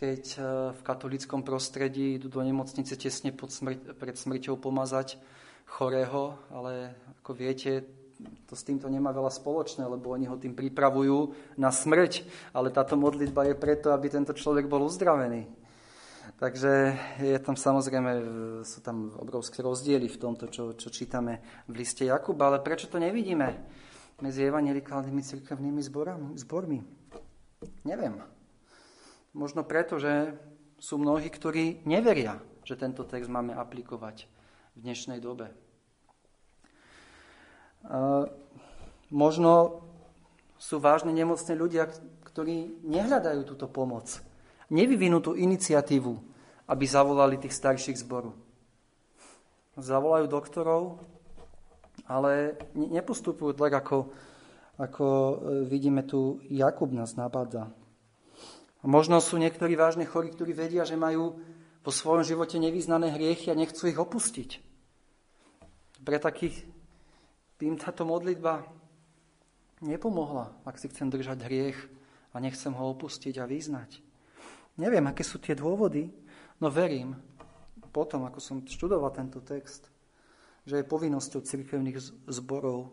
keď 0.00 0.22
e, 0.32 0.38
v 0.72 0.80
katolickom 0.80 1.44
prostredí 1.44 2.16
idú 2.16 2.32
do 2.32 2.40
nemocnice 2.40 2.96
tesne 2.96 3.36
pod 3.36 3.52
smr- 3.52 3.92
pred 4.00 4.16
smrťou 4.16 4.56
pomazať 4.56 5.20
chorého, 5.68 6.40
ale 6.48 6.96
ako 7.20 7.36
viete, 7.36 7.84
to 8.48 8.56
s 8.56 8.64
týmto 8.64 8.88
nemá 8.88 9.12
veľa 9.12 9.28
spoločné, 9.28 9.84
lebo 9.84 10.16
oni 10.16 10.24
ho 10.24 10.40
tým 10.40 10.56
pripravujú 10.56 11.36
na 11.60 11.68
smrť, 11.68 12.24
ale 12.56 12.72
táto 12.72 12.96
modlitba 12.96 13.52
je 13.52 13.60
preto, 13.60 13.92
aby 13.92 14.08
tento 14.08 14.32
človek 14.32 14.64
bol 14.72 14.88
uzdravený. 14.88 15.44
Takže 16.40 16.96
je 17.20 17.36
tam 17.44 17.56
samozrejme, 17.60 18.12
sú 18.64 18.80
tam 18.80 19.12
obrovské 19.20 19.60
rozdiely 19.60 20.08
v 20.08 20.20
tomto, 20.20 20.48
čo, 20.48 20.72
čo 20.72 20.88
čítame 20.88 21.44
v 21.68 21.84
liste 21.84 22.08
Jakuba, 22.08 22.48
ale 22.48 22.64
prečo 22.64 22.88
to 22.88 22.96
nevidíme 22.96 23.48
medzi 24.24 24.48
evangelikálnymi 24.48 25.20
cirkevnými 25.20 25.80
zbormi? 26.36 26.78
Neviem. 27.84 28.39
Možno 29.30 29.62
preto, 29.62 30.02
že 30.02 30.34
sú 30.82 30.98
mnohí, 30.98 31.30
ktorí 31.30 31.86
neveria, 31.86 32.42
že 32.66 32.74
tento 32.74 33.06
text 33.06 33.30
máme 33.30 33.54
aplikovať 33.54 34.26
v 34.74 34.78
dnešnej 34.82 35.22
dobe. 35.22 35.54
možno 39.10 39.82
sú 40.58 40.82
vážne 40.82 41.14
nemocné 41.14 41.54
ľudia, 41.54 41.88
ktorí 42.26 42.82
nehľadajú 42.84 43.42
túto 43.46 43.66
pomoc, 43.70 44.20
nevyvinú 44.68 45.22
tú 45.22 45.38
iniciatívu, 45.38 46.12
aby 46.70 46.84
zavolali 46.86 47.38
tých 47.38 47.54
starších 47.54 48.02
zboru. 48.02 48.34
Zavolajú 49.78 50.26
doktorov, 50.26 51.02
ale 52.06 52.58
nepostupujú 52.74 53.54
tak, 53.56 53.72
ako, 53.78 54.12
ako 54.76 55.06
e, 55.06 55.34
vidíme 55.66 56.02
tu, 56.04 56.42
Jakub 56.50 56.90
nás 56.92 57.14
nabáda. 57.16 57.70
Možno 58.80 59.20
sú 59.20 59.36
niektorí 59.36 59.76
vážne 59.76 60.08
chorí, 60.08 60.32
ktorí 60.32 60.56
vedia, 60.56 60.88
že 60.88 60.96
majú 60.96 61.36
po 61.84 61.92
svojom 61.92 62.24
živote 62.24 62.56
nevýznané 62.56 63.12
hriechy 63.12 63.52
a 63.52 63.58
nechcú 63.58 63.88
ich 63.88 64.00
opustiť. 64.00 64.50
Pre 66.00 66.16
takých 66.16 66.64
by 67.60 67.62
im 67.68 67.76
táto 67.76 68.08
modlitba 68.08 68.64
nepomohla, 69.84 70.52
ak 70.64 70.80
si 70.80 70.88
chcem 70.88 71.12
držať 71.12 71.44
hriech 71.44 71.78
a 72.32 72.40
nechcem 72.40 72.72
ho 72.72 72.84
opustiť 72.96 73.36
a 73.40 73.44
vyznať. 73.44 74.00
Neviem, 74.80 75.04
aké 75.08 75.20
sú 75.20 75.36
tie 75.36 75.52
dôvody, 75.52 76.08
No 76.60 76.68
verím, 76.68 77.16
potom, 77.88 78.28
ako 78.28 78.38
som 78.38 78.60
študoval 78.60 79.16
tento 79.16 79.40
text, 79.40 79.88
že 80.68 80.76
je 80.76 80.84
povinnosťou 80.84 81.40
cirkevných 81.40 82.28
zborov 82.28 82.92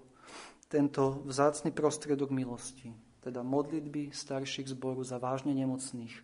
tento 0.72 1.20
vzácný 1.28 1.76
prostriedok 1.76 2.32
milosti, 2.32 2.96
teda 3.28 3.44
modlitby 3.44 4.16
starších 4.16 4.72
zboru 4.72 5.04
za 5.04 5.20
vážne 5.20 5.52
nemocných, 5.52 6.16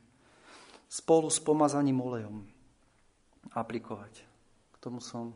spolu 0.88 1.28
s 1.28 1.44
pomazaním 1.44 2.00
olejom 2.00 2.48
aplikovať. 3.52 4.24
K 4.72 4.76
tomu 4.80 5.04
som, 5.04 5.36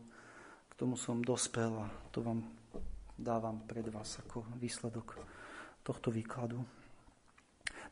k 0.72 0.74
tomu 0.80 0.96
som 0.96 1.20
dospel 1.20 1.68
a 1.76 1.92
to 2.08 2.24
vám 2.24 2.40
dávam 3.20 3.60
pred 3.68 3.84
vás 3.92 4.16
ako 4.24 4.48
výsledok 4.56 5.20
tohto 5.84 6.08
výkladu. 6.08 6.64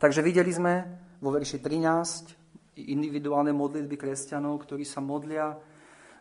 Takže 0.00 0.24
videli 0.24 0.52
sme 0.52 0.84
vo 1.20 1.28
verši 1.32 1.60
13 1.60 2.80
individuálne 2.80 3.52
modlitby 3.52 3.96
kresťanov, 3.96 4.64
ktorí 4.64 4.84
sa 4.84 5.04
modlia 5.04 5.56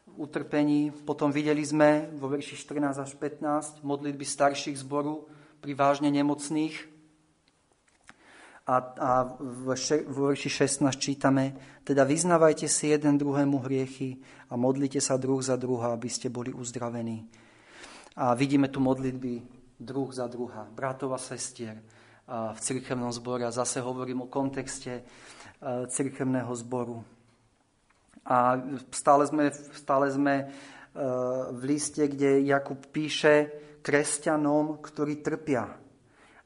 v 0.07 0.13
utrpení. 0.27 0.91
Potom 0.91 1.31
videli 1.31 1.63
sme 1.63 2.11
vo 2.15 2.31
verši 2.31 2.55
14 2.55 2.99
až 2.99 3.11
15 3.15 3.83
modlitby 3.83 4.23
starších 4.23 4.79
zboru 4.79 5.27
pri 5.59 5.75
vážne 5.75 6.07
nemocných. 6.11 6.94
A, 8.65 8.75
a 8.81 9.11
v, 9.37 9.77
v 10.09 10.17
verši 10.33 10.49
16 10.49 10.89
čítame, 10.97 11.53
teda 11.85 12.01
vyznávajte 12.01 12.65
si 12.65 12.89
jeden 12.89 13.21
druhému 13.21 13.61
hriechy 13.61 14.17
a 14.49 14.57
modlite 14.57 14.97
sa 14.97 15.21
druh 15.21 15.37
za 15.37 15.53
druha, 15.53 15.93
aby 15.93 16.09
ste 16.09 16.33
boli 16.33 16.49
uzdravení. 16.49 17.29
A 18.17 18.33
vidíme 18.33 18.73
tu 18.73 18.81
modlitby 18.81 19.45
druh 19.77 20.09
za 20.09 20.25
druha, 20.25 20.65
bratov 20.73 21.13
a 21.13 21.21
sestier 21.21 21.77
v 22.25 22.57
cirkevnom 22.57 23.13
zbore. 23.13 23.45
A 23.45 23.53
zase 23.53 23.85
hovorím 23.85 24.25
o 24.25 24.31
kontexte 24.33 25.05
E, 25.65 25.87
cirkevného 25.87 26.51
zboru. 26.55 26.99
A 28.25 28.59
stále 28.91 29.23
sme, 29.25 29.49
stále 29.71 30.11
sme 30.11 30.35
e, 30.41 30.45
v 31.55 31.61
liste, 31.63 32.05
kde 32.05 32.43
Jakub 32.45 32.77
píše 32.91 33.49
kresťanom, 33.79 34.83
ktorí 34.83 35.23
trpia. 35.23 35.65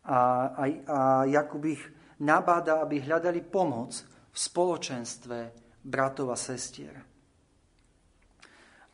A, 0.06 0.20
a, 0.56 0.64
a 0.88 1.00
Jakub 1.26 1.66
ich 1.66 1.82
nabáda, 2.20 2.84
aby 2.84 3.04
hľadali 3.04 3.44
pomoc 3.44 3.96
v 4.30 4.38
spoločenstve 4.38 5.38
bratov 5.84 6.32
a 6.32 6.38
sestier. 6.38 6.96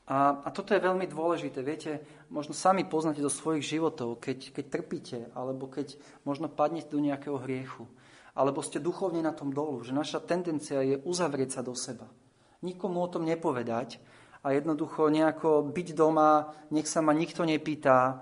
A, 0.05 0.45
a 0.45 0.49
toto 0.53 0.77
je 0.77 0.85
veľmi 0.85 1.09
dôležité. 1.09 1.65
Viete, 1.65 2.05
možno 2.29 2.53
sami 2.53 2.85
poznáte 2.85 3.25
do 3.25 3.29
svojich 3.33 3.65
životov, 3.65 4.21
keď, 4.21 4.53
keď 4.53 4.65
trpíte, 4.69 5.19
alebo 5.33 5.65
keď 5.65 5.97
možno 6.21 6.45
padnete 6.45 6.93
do 6.93 7.01
nejakého 7.01 7.41
hriechu 7.41 7.89
alebo 8.35 8.59
ste 8.59 8.83
duchovne 8.83 9.23
na 9.23 9.31
tom 9.31 9.55
dolu, 9.55 9.79
že 9.81 9.95
naša 9.95 10.19
tendencia 10.19 10.83
je 10.83 10.99
uzavrieť 10.99 11.59
sa 11.59 11.61
do 11.63 11.71
seba. 11.71 12.11
Nikomu 12.59 12.99
o 12.99 13.07
tom 13.07 13.23
nepovedať 13.23 14.03
a 14.43 14.51
jednoducho 14.51 15.07
nejako 15.07 15.71
byť 15.71 15.87
doma, 15.95 16.51
nech 16.69 16.85
sa 16.85 16.99
ma 16.99 17.15
nikto 17.15 17.47
nepýta, 17.47 18.21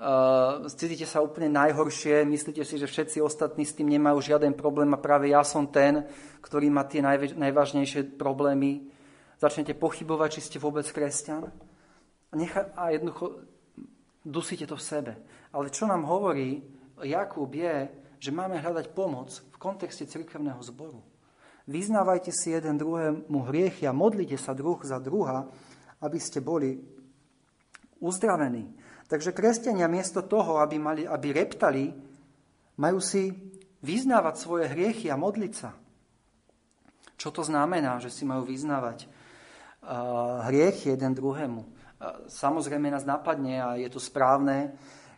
uh, 0.00 0.64
cítite 0.72 1.04
sa 1.08 1.24
úplne 1.24 1.52
najhoršie, 1.52 2.24
myslíte 2.24 2.62
si, 2.64 2.80
že 2.80 2.88
všetci 2.88 3.18
ostatní 3.20 3.64
s 3.64 3.76
tým 3.76 3.92
nemajú 3.92 4.20
žiaden 4.20 4.56
problém 4.56 4.92
a 4.92 5.00
práve 5.00 5.32
ja 5.32 5.44
som 5.44 5.68
ten, 5.68 6.04
ktorý 6.40 6.68
má 6.72 6.84
tie 6.88 7.00
najväč- 7.04 7.36
najvážnejšie 7.36 8.16
problémy. 8.16 8.88
Začnete 9.36 9.76
pochybovať, 9.76 10.40
či 10.40 10.40
ste 10.40 10.56
vôbec 10.56 10.88
kresťan 10.88 11.52
a, 12.30 12.34
necha- 12.36 12.72
a 12.72 12.96
jednoducho 12.96 13.44
dusíte 14.24 14.64
to 14.64 14.80
v 14.80 14.86
sebe. 14.86 15.12
Ale 15.52 15.68
čo 15.68 15.84
nám 15.84 16.08
hovorí 16.08 16.64
Jakub 17.04 17.52
je, 17.52 17.92
že 18.16 18.32
máme 18.32 18.56
hľadať 18.56 18.96
pomoc 18.96 19.28
v 19.52 19.56
kontexte 19.60 20.08
cirkevného 20.08 20.60
zboru. 20.64 21.04
Vyznávajte 21.68 22.32
si 22.32 22.54
jeden 22.54 22.78
druhému 22.78 23.38
hriechy 23.50 23.84
a 23.84 23.92
modlite 23.92 24.38
sa 24.38 24.56
druh 24.56 24.78
za 24.80 25.02
druha, 25.02 25.50
aby 26.00 26.18
ste 26.22 26.40
boli 26.40 26.78
uzdravení. 28.00 28.70
Takže 29.06 29.30
kresťania 29.30 29.86
miesto 29.86 30.22
toho, 30.22 30.58
aby, 30.58 30.76
mali, 30.82 31.02
aby 31.06 31.28
reptali, 31.30 31.94
majú 32.78 32.98
si 32.98 33.30
vyznávať 33.82 34.34
svoje 34.34 34.64
hriechy 34.66 35.08
a 35.08 35.16
modliť 35.16 35.52
sa. 35.54 35.70
Čo 37.16 37.32
to 37.32 37.42
znamená, 37.46 38.02
že 38.02 38.12
si 38.12 38.26
majú 38.28 38.44
vyznávať 38.44 39.06
uh, 39.06 40.44
hriechy 40.50 40.92
jeden 40.92 41.14
druhému? 41.16 41.60
Uh, 41.62 41.68
samozrejme 42.28 42.92
nás 42.92 43.08
napadne 43.08 43.62
a 43.62 43.68
je 43.78 43.88
to 43.88 44.02
správne, 44.02 44.74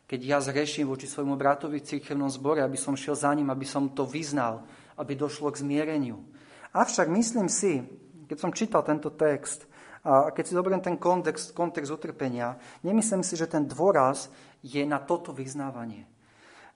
keď 0.08 0.20
ja 0.24 0.38
zreším 0.40 0.88
voči 0.88 1.04
svojmu 1.04 1.36
bratovi 1.36 1.84
v 1.84 1.88
církevnom 1.88 2.32
zbore, 2.32 2.64
aby 2.64 2.80
som 2.80 2.96
šiel 2.96 3.12
za 3.12 3.28
ním, 3.36 3.52
aby 3.52 3.68
som 3.68 3.92
to 3.92 4.08
vyznal, 4.08 4.64
aby 4.96 5.12
došlo 5.12 5.52
k 5.52 5.60
zmiereniu. 5.60 6.24
Avšak 6.72 7.12
myslím 7.12 7.48
si, 7.52 7.84
keď 8.24 8.36
som 8.40 8.56
čítal 8.56 8.80
tento 8.88 9.12
text, 9.12 9.67
a 10.06 10.30
keď 10.30 10.44
si 10.46 10.56
zoberiem 10.56 10.82
ten 10.82 10.96
kontext, 10.96 11.50
kontext 11.52 11.90
utrpenia, 11.90 12.58
nemyslím 12.86 13.26
si, 13.26 13.34
že 13.34 13.50
ten 13.50 13.66
dôraz 13.66 14.30
je 14.62 14.82
na 14.86 15.02
toto 15.02 15.34
vyznávanie. 15.34 16.06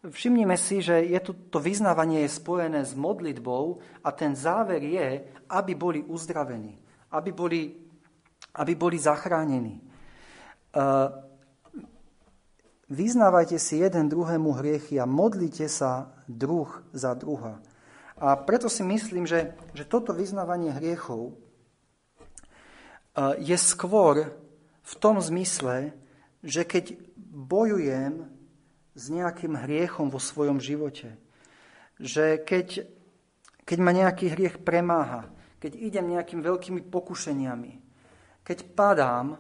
Všimnime 0.03 0.59
si, 0.59 0.83
že 0.83 0.99
je 0.99 1.21
to, 1.23 1.31
to 1.55 1.63
vyznávanie 1.63 2.27
je 2.27 2.35
spojené 2.35 2.83
s 2.83 2.99
modlitbou 2.99 3.79
a 4.03 4.11
ten 4.11 4.35
záver 4.35 4.83
je, 4.83 5.23
aby 5.47 5.73
boli 5.79 6.03
uzdravení, 6.03 6.75
aby 7.15 7.31
boli, 7.31 7.71
aby 8.59 8.73
boli 8.75 8.99
zachránení. 8.99 9.79
Uh, 10.75 11.07
vyznávajte 12.91 13.63
si 13.63 13.79
jeden 13.79 14.11
druhému 14.11 14.51
hriechy 14.59 14.99
a 14.99 15.07
modlite 15.07 15.71
sa 15.71 16.11
druh 16.27 16.67
za 16.91 17.15
druha. 17.15 17.63
A 18.19 18.35
preto 18.35 18.67
si 18.67 18.83
myslím, 18.83 19.23
že, 19.23 19.55
že 19.71 19.87
toto 19.87 20.11
vyznávanie 20.11 20.75
hriechov 20.75 21.39
je 23.41 23.57
skôr 23.61 24.33
v 24.83 24.95
tom 24.99 25.21
zmysle, 25.21 25.93
že 26.43 26.67
keď 26.67 26.97
bojujem 27.33 28.29
s 28.93 29.09
nejakým 29.09 29.57
hriechom 29.57 30.13
vo 30.13 30.21
svojom 30.21 30.61
živote. 30.61 31.17
Že 31.97 32.45
keď, 32.45 32.85
keď 33.65 33.79
ma 33.81 33.93
nejaký 33.93 34.27
hriech 34.33 34.57
premáha, 34.61 35.33
keď 35.57 35.79
idem 35.79 36.13
nejakými 36.13 36.43
veľkými 36.45 36.81
pokušeniami, 36.93 37.73
keď 38.43 38.59
padám, 38.75 39.39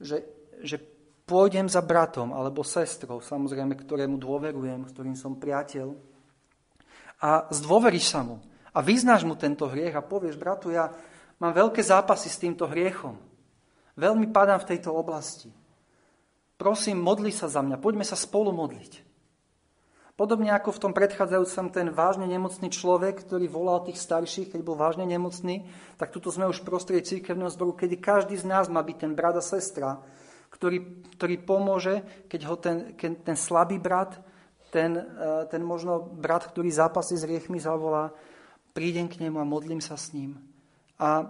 že, 0.00 0.22
že 0.62 0.78
pôjdem 1.26 1.66
za 1.66 1.82
bratom 1.82 2.32
alebo 2.32 2.62
sestrou, 2.62 3.20
samozrejme, 3.20 3.74
ktorému 3.74 4.16
dôverujem, 4.16 4.86
ktorým 4.86 5.16
som 5.18 5.36
priateľ, 5.36 5.92
a 7.16 7.48
zdôveríš 7.48 8.12
sa 8.12 8.20
mu 8.20 8.44
a 8.76 8.78
vyznáš 8.84 9.24
mu 9.24 9.40
tento 9.40 9.64
hriech 9.64 9.96
a 9.96 10.04
povieš, 10.04 10.36
bratu, 10.36 10.68
ja 10.68 10.92
mám 11.40 11.52
veľké 11.52 11.80
zápasy 11.82 12.28
s 12.28 12.40
týmto 12.40 12.68
hriechom. 12.68 13.16
Veľmi 13.96 14.28
padám 14.28 14.60
v 14.60 14.76
tejto 14.76 14.92
oblasti. 14.92 15.48
Prosím, 16.56 17.00
modli 17.00 17.32
sa 17.32 17.48
za 17.48 17.60
mňa, 17.60 17.80
poďme 17.80 18.04
sa 18.04 18.16
spolu 18.16 18.52
modliť. 18.52 19.06
Podobne 20.16 20.48
ako 20.56 20.72
v 20.72 20.82
tom 20.88 20.92
predchádzajúcom 20.96 21.66
ten 21.68 21.92
vážne 21.92 22.24
nemocný 22.24 22.72
človek, 22.72 23.20
ktorý 23.20 23.52
volal 23.52 23.84
tých 23.84 24.00
starších, 24.00 24.56
keď 24.56 24.60
bol 24.64 24.72
vážne 24.72 25.04
nemocný, 25.04 25.68
tak 26.00 26.08
tuto 26.08 26.32
sme 26.32 26.48
už 26.48 26.64
v 26.64 26.68
prostredí 26.72 27.04
církevného 27.04 27.52
zboru, 27.52 27.76
kedy 27.76 28.00
každý 28.00 28.40
z 28.40 28.48
nás 28.48 28.72
má 28.72 28.80
byť 28.80 28.96
ten 28.96 29.12
brat 29.12 29.36
a 29.36 29.44
sestra, 29.44 30.00
ktorý, 30.48 31.04
ktorý 31.20 31.36
pomôže, 31.44 32.00
keď 32.32 32.40
ho 32.48 32.56
ten, 32.56 32.76
keď 32.96 33.28
ten 33.28 33.36
slabý 33.36 33.76
brat, 33.76 34.16
ten, 34.72 34.96
eh, 34.96 35.44
ten 35.52 35.60
možno 35.60 36.00
brat, 36.00 36.48
ktorý 36.48 36.72
zápasí 36.72 37.20
s 37.20 37.28
riechmi 37.28 37.60
zavolá, 37.60 38.16
prídem 38.72 39.12
k 39.12 39.20
nemu 39.20 39.36
a 39.36 39.44
modlím 39.44 39.84
sa 39.84 40.00
s 40.00 40.16
ním. 40.16 40.40
A, 40.96 41.28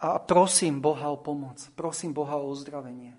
a 0.00 0.08
prosím 0.18 0.80
Boha 0.80 1.08
o 1.08 1.16
pomoc, 1.16 1.60
prosím 1.72 2.12
Boha 2.12 2.36
o 2.36 2.52
uzdravenie. 2.52 3.16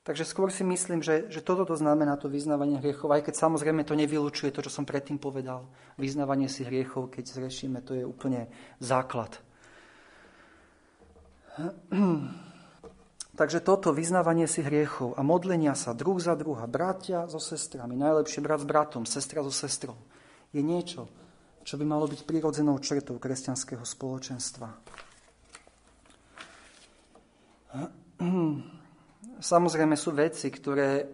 Takže 0.00 0.24
skôr 0.24 0.48
si 0.48 0.64
myslím, 0.64 1.04
že, 1.04 1.28
že 1.28 1.44
toto 1.44 1.68
to 1.68 1.76
znamená 1.76 2.16
to 2.16 2.32
vyznávanie 2.32 2.80
hriechov, 2.80 3.12
aj 3.12 3.30
keď 3.30 3.34
samozrejme 3.36 3.84
to 3.84 3.92
nevylučuje 3.92 4.48
to, 4.48 4.64
čo 4.64 4.72
som 4.72 4.88
predtým 4.88 5.20
povedal. 5.20 5.68
Vyznávanie 6.00 6.48
si 6.48 6.64
hriechov, 6.64 7.12
keď 7.12 7.36
zrešíme, 7.36 7.84
to 7.84 7.92
je 7.94 8.08
úplne 8.08 8.48
základ. 8.80 9.36
Takže 13.38 13.60
toto 13.60 13.92
vyznávanie 13.92 14.48
si 14.48 14.64
hriechov 14.64 15.14
a 15.14 15.22
modlenia 15.22 15.76
sa 15.76 15.92
druh 15.92 16.16
za 16.16 16.32
druha, 16.32 16.64
bratia 16.64 17.28
so 17.28 17.40
sestrami, 17.40 17.96
najlepšie 17.96 18.40
brat 18.40 18.64
s 18.64 18.66
bratom, 18.68 19.04
sestra 19.04 19.44
so 19.44 19.52
sestrou, 19.52 19.96
je 20.50 20.64
niečo, 20.64 21.08
čo 21.70 21.78
by 21.78 21.86
malo 21.86 22.10
byť 22.10 22.26
prirodzenou 22.26 22.82
črtou 22.82 23.22
kresťanského 23.22 23.86
spoločenstva. 23.86 24.74
Samozrejme 29.38 29.94
sú 29.94 30.10
veci, 30.10 30.50
ktoré 30.50 31.06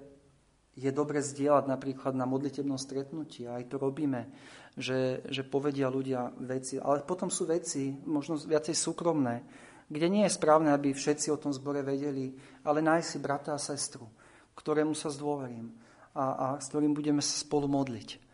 je 0.72 0.88
dobre 0.96 1.20
zdieľať 1.20 1.64
napríklad 1.68 2.16
na 2.16 2.24
modlitebnom 2.24 2.80
stretnutí. 2.80 3.44
Aj 3.44 3.68
to 3.68 3.76
robíme, 3.76 4.32
že, 4.72 5.20
že 5.28 5.44
povedia 5.44 5.92
ľudia 5.92 6.32
veci. 6.40 6.80
Ale 6.80 7.04
potom 7.04 7.28
sú 7.28 7.44
veci, 7.44 7.92
možno 8.09 8.40
viacej 8.40 8.72
súkromné, 8.72 9.44
kde 9.92 10.09
nie 10.09 10.24
je 10.24 10.40
správne, 10.40 10.72
aby 10.72 10.96
všetci 10.96 11.36
o 11.36 11.40
tom 11.40 11.52
zbore 11.52 11.84
vedeli, 11.84 12.32
ale 12.64 12.80
nájsť 12.80 13.09
si 13.12 13.18
brata 13.20 13.52
a 13.52 13.61
sestru, 13.61 14.09
ktorému 14.57 14.96
sa 14.96 15.12
zdôverím 15.12 15.68
a, 16.16 16.24
a 16.24 16.46
s 16.57 16.72
ktorým 16.72 16.96
budeme 16.96 17.20
sa 17.20 17.44
spolu 17.44 17.68
modliť 17.68 18.24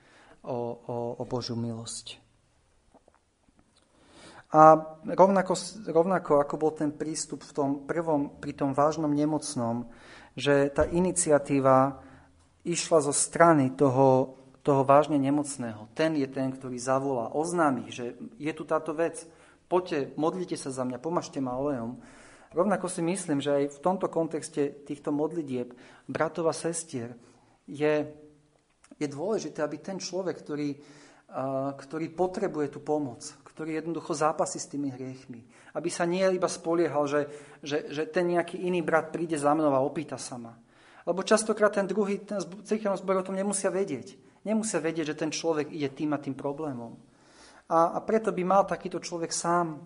o, 0.43 0.59
o, 0.75 0.97
o 1.19 1.25
Božiu 1.25 1.55
milosť. 1.55 2.23
A 4.53 4.77
rovnako, 5.09 5.57
rovnako 5.89 6.33
ako 6.45 6.55
bol 6.61 6.73
ten 6.77 6.93
prístup 6.93 7.41
v 7.41 7.53
tom 7.57 7.71
prvom, 7.89 8.29
pri 8.37 8.53
tom 8.53 8.77
vážnom 8.77 9.09
nemocnom, 9.09 9.89
že 10.37 10.69
tá 10.69 10.85
iniciatíva 10.85 12.05
išla 12.61 13.01
zo 13.01 13.17
strany 13.17 13.73
toho, 13.73 14.37
toho 14.61 14.85
vážne 14.85 15.17
nemocného. 15.17 15.89
Ten 15.97 16.21
je 16.21 16.29
ten, 16.29 16.53
ktorý 16.53 16.77
zavolá, 16.77 17.33
oznámi, 17.33 17.89
že 17.89 18.15
je 18.37 18.53
tu 18.53 18.69
táto 18.69 18.93
vec, 18.93 19.25
poďte, 19.73 20.13
modlite 20.21 20.61
sa 20.61 20.69
za 20.69 20.85
mňa, 20.85 21.01
pomažte 21.01 21.41
ma 21.41 21.57
olejom. 21.57 21.97
Rovnako 22.53 22.93
si 22.93 23.01
myslím, 23.01 23.41
že 23.41 23.57
aj 23.57 23.65
v 23.73 23.83
tomto 23.83 24.13
kontexte 24.13 24.85
týchto 24.85 25.09
modlitieb 25.09 25.73
bratov 26.05 26.53
a 26.53 26.55
sestier 26.55 27.17
je, 27.65 28.05
je 28.99 29.09
dôležité, 29.09 29.63
aby 29.63 29.79
ten 29.79 29.97
človek, 29.97 30.41
ktorý, 30.43 30.77
ktorý 31.77 32.07
potrebuje 32.13 32.77
tú 32.77 32.81
pomoc, 32.85 33.25
ktorý 33.53 33.81
jednoducho 33.81 34.17
zápasí 34.17 34.61
s 34.61 34.69
tými 34.69 34.93
hriechmi. 34.93 35.45
Aby 35.73 35.89
sa 35.89 36.05
nie 36.05 36.25
iba 36.25 36.49
spoliehal, 36.49 37.05
že, 37.09 37.29
že, 37.65 37.89
že 37.89 38.03
ten 38.09 38.29
nejaký 38.33 38.61
iný 38.61 38.85
brat 38.85 39.13
príde 39.13 39.37
za 39.37 39.53
mnou 39.57 39.73
a 39.73 39.85
opýta 39.85 40.17
sa 40.21 40.37
ma. 40.37 40.57
Lebo 41.03 41.27
častokrát 41.27 41.75
ten 41.75 41.89
druhý, 41.89 42.23
ten 42.23 42.39
církevný 42.41 43.01
zbor 43.01 43.21
o 43.21 43.27
tom 43.27 43.35
nemusia 43.35 43.73
vedieť. 43.73 44.15
Nemusia 44.47 44.79
vedieť, 44.79 45.15
že 45.15 45.19
ten 45.19 45.31
človek 45.35 45.71
ide 45.71 45.91
tým 45.91 46.15
a 46.15 46.23
tým 46.23 46.35
problémom. 46.35 46.95
A, 47.71 47.97
a 47.97 47.99
preto 48.05 48.31
by 48.31 48.43
mal 48.45 48.63
takýto 48.69 49.03
človek 49.03 49.33
sám, 49.33 49.81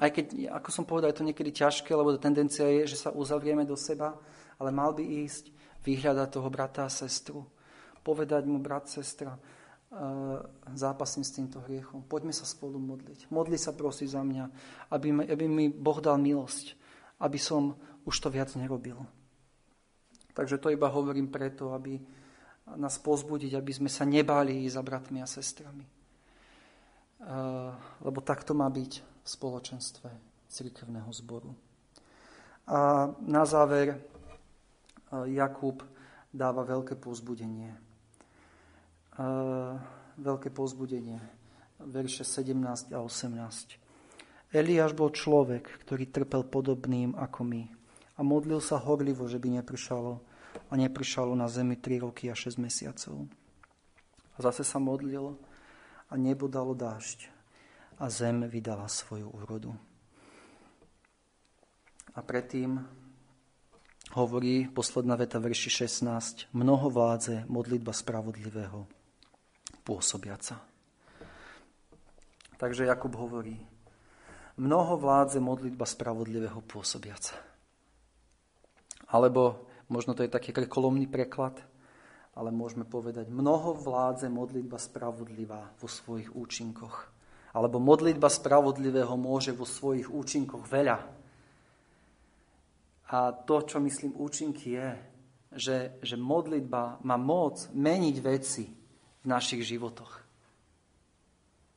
aj 0.00 0.10
keď, 0.16 0.26
ako 0.56 0.68
som 0.72 0.84
povedal, 0.88 1.12
je 1.12 1.18
to 1.20 1.28
niekedy 1.28 1.52
ťažké, 1.52 1.92
lebo 1.92 2.16
tendencia 2.16 2.64
je, 2.64 2.88
že 2.88 2.96
sa 2.96 3.10
uzavrieme 3.12 3.68
do 3.68 3.76
seba, 3.76 4.16
ale 4.56 4.72
mal 4.72 4.96
by 4.96 5.04
ísť, 5.04 5.52
vyhľadať 5.80 6.28
toho 6.28 6.48
brata 6.52 6.84
a 6.84 6.92
sestru, 6.92 7.44
povedať 8.00 8.48
mu 8.48 8.58
brat, 8.58 8.88
sestra, 8.88 9.36
zápasím 10.70 11.26
s 11.26 11.34
týmto 11.34 11.58
hriechom. 11.66 12.06
Poďme 12.06 12.30
sa 12.30 12.46
spolu 12.46 12.78
modliť. 12.78 13.26
Modli 13.34 13.58
sa 13.58 13.74
prosí 13.74 14.06
za 14.06 14.22
mňa, 14.22 14.44
aby, 14.94 15.08
mi, 15.10 15.24
aby 15.26 15.44
mi 15.50 15.66
Boh 15.66 15.98
dal 15.98 16.14
milosť, 16.22 16.78
aby 17.18 17.38
som 17.42 17.74
už 18.06 18.16
to 18.22 18.30
viac 18.30 18.54
nerobil. 18.54 19.02
Takže 20.30 20.62
to 20.62 20.70
iba 20.70 20.86
hovorím 20.86 21.26
preto, 21.26 21.74
aby 21.74 21.98
nás 22.78 23.02
pozbudiť, 23.02 23.58
aby 23.58 23.72
sme 23.74 23.90
sa 23.90 24.06
nebáli 24.06 24.62
za 24.70 24.78
bratmi 24.78 25.18
a 25.18 25.26
sestrami. 25.26 25.82
Lebo 28.00 28.18
tak 28.22 28.46
to 28.46 28.54
má 28.54 28.70
byť 28.70 28.92
v 29.02 29.26
spoločenstve 29.26 30.08
cirkevného 30.46 31.10
zboru. 31.10 31.50
A 32.70 33.10
na 33.26 33.42
záver 33.42 33.98
Jakub 35.26 35.82
dáva 36.30 36.62
veľké 36.62 36.94
pozbudenie 36.94 37.74
veľké 40.20 40.52
pozbudenie. 40.52 41.18
Verše 41.80 42.22
17 42.28 42.92
a 42.92 43.00
18. 43.00 43.80
Eliáš 44.50 44.92
bol 44.92 45.14
človek, 45.14 45.64
ktorý 45.86 46.10
trpel 46.10 46.42
podobným 46.44 47.14
ako 47.16 47.40
my 47.46 47.62
a 48.18 48.20
modlil 48.20 48.60
sa 48.60 48.76
horlivo, 48.76 49.24
že 49.30 49.40
by 49.40 49.62
nepršalo 49.62 50.20
a 50.68 50.72
nepršalo 50.76 51.32
na 51.32 51.48
zemi 51.48 51.78
3 51.78 52.04
roky 52.04 52.28
a 52.28 52.36
6 52.36 52.60
mesiacov. 52.60 53.30
A 54.34 54.38
zase 54.42 54.66
sa 54.66 54.82
modlil 54.82 55.38
a 56.10 56.14
nebo 56.18 56.50
dalo 56.50 56.74
dážď 56.74 57.30
a 57.96 58.10
zem 58.10 58.44
vydala 58.44 58.90
svoju 58.90 59.30
úrodu. 59.30 59.72
A 62.12 62.20
predtým 62.20 62.82
hovorí 64.18 64.66
posledná 64.66 65.14
veta 65.14 65.38
verši 65.38 65.86
16. 65.86 66.50
Mnoho 66.50 66.90
vládze 66.90 67.46
modlitba 67.46 67.94
spravodlivého 67.94 68.99
pôsobiaca. 69.80 70.60
Takže 72.60 72.84
Jakub 72.84 73.16
hovorí, 73.16 73.56
mnoho 74.60 75.00
vládze 75.00 75.40
modlitba 75.40 75.88
spravodlivého 75.88 76.60
pôsobiaca. 76.64 77.40
Alebo 79.10 79.70
Možno 79.90 80.14
to 80.14 80.22
je 80.22 80.30
taký 80.30 80.54
krekolomný 80.54 81.10
preklad, 81.10 81.58
ale 82.38 82.54
môžeme 82.54 82.86
povedať, 82.86 83.26
mnoho 83.26 83.74
vládze 83.74 84.30
modlitba 84.30 84.78
spravodlivá 84.78 85.74
vo 85.82 85.90
svojich 85.90 86.30
účinkoch. 86.30 87.10
Alebo 87.50 87.82
modlitba 87.82 88.30
spravodlivého 88.30 89.10
môže 89.18 89.50
vo 89.50 89.66
svojich 89.66 90.06
účinkoch 90.06 90.62
veľa. 90.70 90.98
A 93.10 93.18
to, 93.34 93.56
čo 93.66 93.82
myslím 93.82 94.14
účinky 94.14 94.78
je, 94.78 94.88
že, 95.58 95.76
že 95.98 96.14
modlitba 96.14 97.02
má 97.02 97.18
moc 97.18 97.66
meniť 97.74 98.16
veci 98.22 98.70
v 99.20 99.26
našich 99.26 99.62
životoch. 99.64 100.22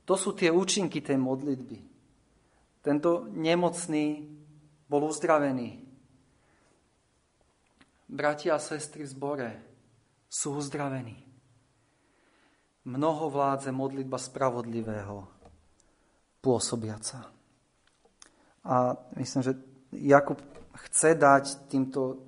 To 0.04 0.16
sú 0.20 0.36
tie 0.36 0.52
účinky 0.52 1.00
tej 1.00 1.16
modlitby. 1.16 1.80
Tento 2.84 3.32
nemocný 3.32 4.28
bol 4.88 5.08
uzdravený. 5.08 5.80
Bratia 8.12 8.60
a 8.60 8.62
sestry 8.62 9.08
v 9.08 9.14
zbore 9.16 9.50
sú 10.28 10.60
uzdravení. 10.60 11.18
Mnoho 12.84 13.32
vládze 13.32 13.72
modlitba 13.72 14.20
spravodlivého 14.20 15.24
pôsobiaca. 16.44 17.32
A 18.68 18.92
myslím, 19.16 19.42
že 19.44 19.54
Jakub 19.96 20.44
chce 20.76 21.16
dať 21.16 21.72
týmto, 21.72 22.28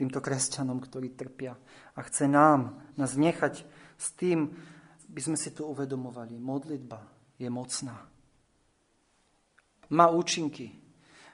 týmto 0.00 0.24
kresťanom, 0.24 0.80
ktorí 0.80 1.12
trpia. 1.12 1.60
A 1.92 2.00
chce 2.08 2.24
nám, 2.24 2.80
nás 2.96 3.20
nechať 3.20 3.68
s 4.00 4.16
tým, 4.16 4.56
by 5.12 5.20
sme 5.20 5.36
si 5.36 5.52
to 5.52 5.68
uvedomovali. 5.68 6.40
Modlitba 6.40 7.04
je 7.36 7.52
mocná. 7.52 8.00
Má 9.92 10.08
účinky. 10.08 10.72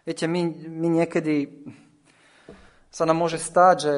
Viete, 0.02 0.26
my, 0.26 0.42
my 0.66 0.88
niekedy 0.98 1.46
sa 2.90 3.06
nám 3.06 3.22
môže 3.22 3.38
stáť, 3.38 3.76
že, 3.78 3.94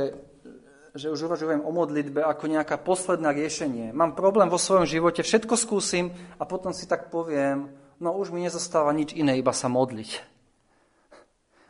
že 0.98 1.06
už 1.08 1.30
uvažujem 1.30 1.62
o 1.64 1.70
modlitbe 1.70 2.20
ako 2.20 2.44
nejaká 2.50 2.76
posledná 2.76 3.32
riešenie. 3.32 3.94
Mám 3.96 4.18
problém 4.18 4.50
vo 4.50 4.60
svojom 4.60 4.84
živote, 4.84 5.22
všetko 5.24 5.54
skúsim 5.54 6.12
a 6.36 6.44
potom 6.44 6.74
si 6.74 6.90
tak 6.90 7.08
poviem, 7.08 7.70
no 8.02 8.16
už 8.18 8.34
mi 8.34 8.42
nezostáva 8.42 8.90
nič 8.92 9.14
iné, 9.14 9.38
iba 9.38 9.54
sa 9.54 9.70
modliť. 9.70 10.10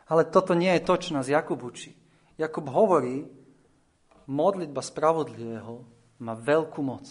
Ale 0.09 0.25
toto 0.25 0.57
nie 0.57 0.73
je 0.79 0.87
to, 0.87 0.93
čo 0.97 1.13
nás 1.13 1.29
Jakub 1.29 1.61
učí. 1.61 1.98
Jakub 2.39 2.71
hovorí, 2.71 3.27
modlitba 4.31 4.79
spravodlivého 4.79 5.83
má 6.23 6.39
veľkú 6.39 6.79
moc 6.79 7.03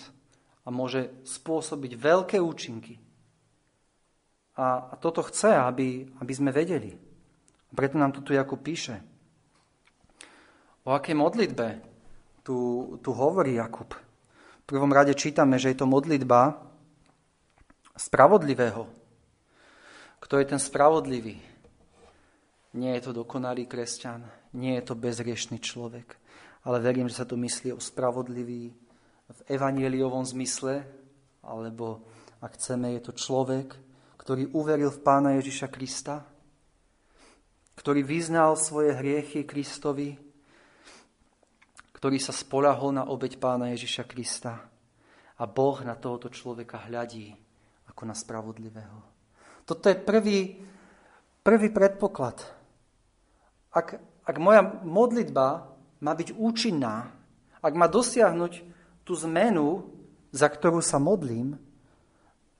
a 0.64 0.72
môže 0.72 1.12
spôsobiť 1.28 1.92
veľké 2.00 2.40
účinky. 2.40 2.96
A, 4.56 4.88
a 4.88 4.94
toto 4.96 5.20
chce, 5.20 5.52
aby, 5.52 6.08
aby 6.16 6.32
sme 6.32 6.48
vedeli. 6.48 6.96
Preto 7.68 8.00
nám 8.00 8.16
to 8.16 8.24
tu 8.24 8.32
Jakub 8.32 8.56
píše. 8.64 9.04
O 10.88 10.96
akej 10.96 11.12
modlitbe 11.12 11.84
tu, 12.40 12.56
tu 13.04 13.12
hovorí 13.12 13.60
Jakub? 13.60 13.92
V 13.92 14.64
prvom 14.64 14.88
rade 14.88 15.12
čítame, 15.12 15.60
že 15.60 15.76
je 15.76 15.78
to 15.84 15.84
modlitba 15.84 16.56
spravodlivého. 17.92 18.88
Kto 20.24 20.40
je 20.40 20.46
ten 20.48 20.60
spravodlivý? 20.60 21.47
Nie 22.78 22.94
je 23.02 23.10
to 23.10 23.26
dokonalý 23.26 23.66
kresťan, 23.66 24.22
nie 24.54 24.78
je 24.78 24.86
to 24.86 24.94
bezriešný 24.94 25.58
človek, 25.58 26.14
ale 26.62 26.78
verím, 26.78 27.10
že 27.10 27.18
sa 27.18 27.26
to 27.26 27.34
myslí 27.34 27.74
o 27.74 27.82
spravodlivý, 27.82 28.70
v 29.28 29.40
evanieliovom 29.44 30.24
zmysle, 30.24 30.88
alebo 31.44 32.00
ak 32.40 32.56
chceme, 32.56 32.96
je 32.96 33.02
to 33.04 33.12
človek, 33.12 33.76
ktorý 34.16 34.52
uveril 34.56 34.88
v 34.88 35.02
Pána 35.04 35.36
Ježiša 35.36 35.68
Krista, 35.68 36.24
ktorý 37.76 38.02
vyznal 38.02 38.56
svoje 38.56 38.96
hriechy 38.96 39.44
Kristovi, 39.44 40.16
ktorý 41.94 42.18
sa 42.18 42.32
spolahol 42.32 42.94
na 42.94 43.04
obeď 43.06 43.36
Pána 43.36 43.74
Ježiša 43.74 44.04
Krista. 44.08 44.54
A 45.38 45.46
Boh 45.46 45.78
na 45.86 45.94
tohoto 45.94 46.26
človeka 46.26 46.90
hľadí 46.90 47.30
ako 47.86 48.02
na 48.10 48.14
spravodlivého. 48.14 48.98
Toto 49.62 49.86
je 49.86 49.94
prvý, 49.94 50.58
prvý 51.46 51.68
predpoklad. 51.70 52.57
Ak, 53.72 54.00
ak 54.24 54.36
moja 54.40 54.64
modlitba 54.84 55.68
má 56.00 56.12
byť 56.14 56.36
účinná, 56.36 57.12
ak 57.58 57.74
má 57.74 57.86
dosiahnuť 57.90 58.52
tú 59.02 59.12
zmenu, 59.28 59.88
za 60.30 60.46
ktorú 60.46 60.84
sa 60.84 61.00
modlím, 61.00 61.56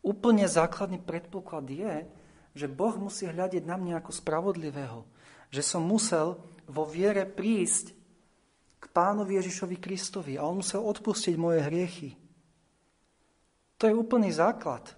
úplne 0.03 0.49
základný 0.49 0.99
predpoklad 1.01 1.67
je, 1.69 1.95
že 2.57 2.67
Boh 2.67 2.97
musí 2.99 3.29
hľadiť 3.29 3.63
na 3.63 3.77
mňa 3.79 3.95
ako 4.03 4.11
spravodlivého. 4.11 5.07
Že 5.55 5.63
som 5.63 5.83
musel 5.85 6.41
vo 6.67 6.85
viere 6.89 7.25
prísť 7.29 7.95
k 8.79 8.85
pánovi 8.91 9.39
Ježišovi 9.39 9.77
Kristovi 9.79 10.35
a 10.35 10.47
on 10.47 10.61
musel 10.61 10.83
odpustiť 10.83 11.35
moje 11.39 11.63
hriechy. 11.63 12.11
To 13.79 13.87
je 13.87 13.95
úplný 13.95 14.35
základ. 14.35 14.91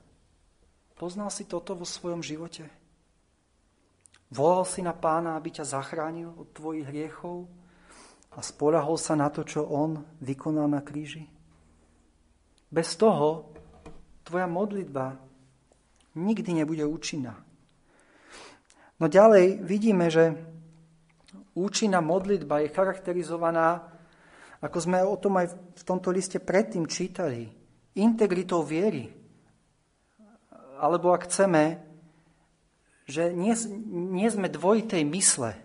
Poznal 0.97 1.29
si 1.29 1.45
toto 1.45 1.77
vo 1.77 1.85
svojom 1.85 2.25
živote? 2.25 2.80
Volal 4.31 4.63
si 4.63 4.79
na 4.79 4.95
pána, 4.95 5.35
aby 5.35 5.51
ťa 5.51 5.67
zachránil 5.67 6.31
od 6.39 6.55
tvojich 6.55 6.87
hriechov 6.87 7.51
a 8.31 8.39
spolahol 8.39 8.95
sa 8.95 9.19
na 9.19 9.27
to, 9.27 9.43
čo 9.43 9.67
on 9.67 9.99
vykonal 10.23 10.71
na 10.71 10.87
kríži? 10.87 11.27
Bez 12.71 12.95
toho 12.95 13.51
tvoja 14.23 14.47
modlitba 14.47 15.19
nikdy 16.15 16.63
nebude 16.63 16.87
účinná. 16.87 17.35
No 19.03 19.11
ďalej 19.11 19.67
vidíme, 19.67 20.07
že 20.07 20.39
účinná 21.59 21.99
modlitba 21.99 22.63
je 22.63 22.71
charakterizovaná, 22.71 23.83
ako 24.63 24.79
sme 24.79 25.03
o 25.03 25.19
tom 25.19 25.43
aj 25.43 25.51
v 25.75 25.83
tomto 25.83 26.15
liste 26.15 26.39
predtým 26.39 26.87
čítali, 26.87 27.51
integritou 27.99 28.63
viery. 28.63 29.11
Alebo 30.79 31.11
ak 31.11 31.27
chceme, 31.27 31.90
že 33.11 33.35
nie, 33.35 33.53
nie 33.91 34.31
sme 34.31 34.47
dvojitej 34.47 35.03
mysle. 35.11 35.59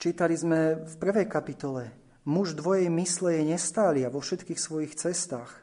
Čítali 0.00 0.34
sme 0.36 0.80
v 0.84 0.94
prvej 0.96 1.28
kapitole, 1.28 1.92
Muž 2.24 2.56
dvojej 2.56 2.88
mysle 2.88 3.36
je 3.36 3.52
nestály 3.52 4.00
a 4.00 4.08
vo 4.08 4.24
všetkých 4.24 4.56
svojich 4.56 4.96
cestách. 4.96 5.60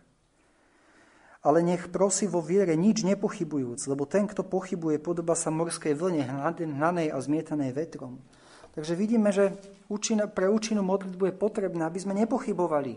Ale 1.42 1.66
nech 1.66 1.90
prosí 1.90 2.30
vo 2.30 2.38
viere 2.38 2.78
nič 2.78 3.02
nepochybujúc, 3.02 3.82
lebo 3.90 4.06
ten, 4.06 4.30
kto 4.30 4.46
pochybuje, 4.46 5.02
podoba 5.02 5.34
sa 5.34 5.50
morskej 5.50 5.98
vlne 5.98 6.22
hnanej 6.22 7.10
a 7.10 7.18
zmietanej 7.18 7.74
vetrom. 7.74 8.22
Takže 8.78 8.94
vidíme, 8.94 9.34
že 9.34 9.58
pre 10.38 10.54
účinnú 10.54 10.86
modlitbu 10.86 11.34
je 11.34 11.36
potrebné, 11.42 11.82
aby 11.82 11.98
sme 11.98 12.14
nepochybovali. 12.14 12.94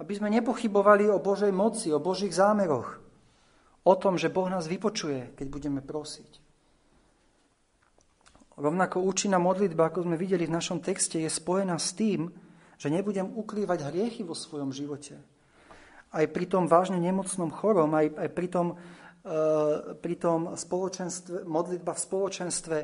Aby 0.00 0.12
sme 0.16 0.32
nepochybovali 0.32 1.12
o 1.12 1.20
Božej 1.20 1.52
moci, 1.52 1.92
o 1.92 2.00
Božích 2.00 2.32
zámeroch. 2.32 3.03
O 3.84 3.94
tom, 4.00 4.16
že 4.16 4.32
Boh 4.32 4.48
nás 4.48 4.64
vypočuje, 4.64 5.36
keď 5.36 5.46
budeme 5.52 5.80
prosiť. 5.84 6.40
Rovnako 8.56 9.04
účinná 9.04 9.36
modlitba, 9.36 9.90
ako 9.90 10.08
sme 10.08 10.16
videli 10.16 10.48
v 10.48 10.56
našom 10.56 10.80
texte, 10.80 11.20
je 11.20 11.28
spojená 11.28 11.76
s 11.76 11.92
tým, 11.92 12.32
že 12.80 12.88
nebudem 12.88 13.28
ukrývať 13.34 13.92
hriechy 13.92 14.22
vo 14.22 14.32
svojom 14.32 14.70
živote. 14.70 15.18
Aj 16.14 16.24
pri 16.30 16.46
tom 16.46 16.70
vážne 16.70 16.96
nemocnom 17.02 17.50
chorom, 17.50 17.90
aj, 17.92 18.14
aj 18.14 18.28
pri, 18.30 18.46
tom, 18.46 18.66
uh, 18.78 19.98
pri 19.98 20.14
tom 20.16 20.54
spoločenstve, 20.54 21.42
modlitba 21.42 21.92
v 21.92 22.04
spoločenstve, 22.06 22.76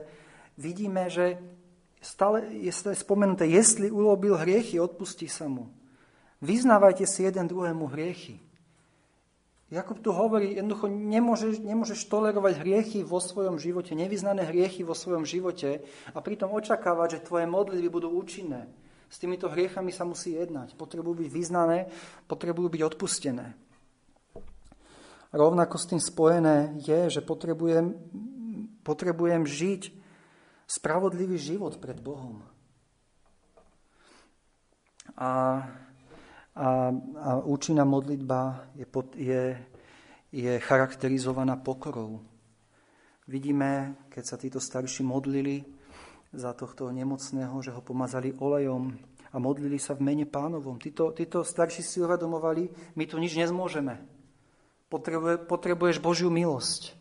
vidíme, 0.58 1.06
že 1.06 1.38
stále 2.02 2.50
je 2.50 2.74
spomenuté, 2.74 3.46
jestli 3.46 3.94
urobil 3.94 4.36
hriechy, 4.36 4.82
odpustí 4.82 5.30
sa 5.30 5.46
mu. 5.46 5.70
Vyznávajte 6.42 7.06
si 7.06 7.22
jeden 7.22 7.46
druhému 7.46 7.86
hriechy. 7.94 8.42
Jakub 9.70 10.02
tu 10.02 10.10
hovorí, 10.10 10.58
jednoducho 10.58 10.90
nemôžeš, 10.90 11.62
nemôžeš 11.62 12.10
tolerovať 12.10 12.58
hriechy 12.58 13.06
vo 13.06 13.22
svojom 13.22 13.54
živote, 13.54 13.94
nevyznané 13.94 14.42
hriechy 14.50 14.82
vo 14.82 14.98
svojom 14.98 15.22
živote 15.22 15.86
a 16.10 16.18
pritom 16.18 16.50
očakávať, 16.50 17.22
že 17.22 17.26
tvoje 17.30 17.46
modlitby 17.46 17.86
budú 17.86 18.10
účinné. 18.10 18.66
S 19.06 19.22
týmito 19.22 19.46
hriechami 19.46 19.94
sa 19.94 20.02
musí 20.02 20.34
jednať. 20.34 20.74
Potrebujú 20.74 21.22
byť 21.22 21.30
vyznané, 21.30 21.86
potrebujú 22.26 22.66
byť 22.66 22.82
odpustené. 22.82 23.54
Rovnako 25.30 25.76
s 25.78 25.86
tým 25.86 26.02
spojené 26.02 26.74
je, 26.82 27.18
že 27.18 27.22
potrebujem, 27.22 27.94
potrebujem 28.82 29.46
žiť 29.46 29.94
spravodlivý 30.66 31.38
život 31.38 31.78
pred 31.78 31.98
Bohom. 32.02 32.42
A, 35.14 35.62
a, 36.60 36.92
a 36.92 37.30
účinná 37.40 37.88
modlitba 37.88 38.68
je, 38.76 38.84
je, 39.16 39.44
je 40.28 40.52
charakterizovaná 40.60 41.56
pokorou. 41.56 42.20
Vidíme, 43.24 43.96
keď 44.12 44.24
sa 44.28 44.36
títo 44.36 44.60
starší 44.60 45.00
modlili, 45.00 45.64
za 46.30 46.54
tohto 46.54 46.94
nemocného, 46.94 47.58
že 47.58 47.74
ho 47.74 47.82
pomazali 47.82 48.30
olejom 48.38 48.94
a 49.34 49.36
modlili 49.38 49.82
sa 49.82 49.98
v 49.98 50.06
mene 50.06 50.26
pánovom. 50.26 50.78
Títo, 50.78 51.10
títo 51.10 51.42
starší 51.42 51.82
si 51.82 51.98
uvedomovali, 51.98 52.94
my 52.94 53.04
tu 53.06 53.18
nič 53.18 53.34
nezmôžeme. 53.34 53.98
Potrebuje, 54.90 55.46
potrebuješ 55.46 56.02
Božiu 56.02 56.30
milosť. 56.30 56.98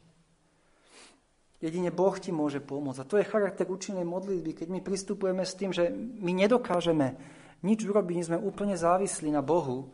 Jedine 1.60 1.92
Boh 1.92 2.16
ti 2.16 2.32
môže 2.32 2.64
pomôcť. 2.64 3.00
A 3.04 3.10
to 3.10 3.20
je 3.20 3.28
charakter 3.28 3.68
účinnej 3.68 4.06
modlitby, 4.08 4.64
keď 4.64 4.68
my 4.72 4.80
pristupujeme 4.80 5.44
s 5.44 5.58
tým, 5.58 5.76
že 5.76 5.92
my 5.94 6.32
nedokážeme 6.32 7.20
nič 7.64 7.86
urobiť, 7.86 8.32
sme 8.32 8.38
úplne 8.40 8.76
závislí 8.78 9.30
na 9.34 9.44
Bohu 9.44 9.90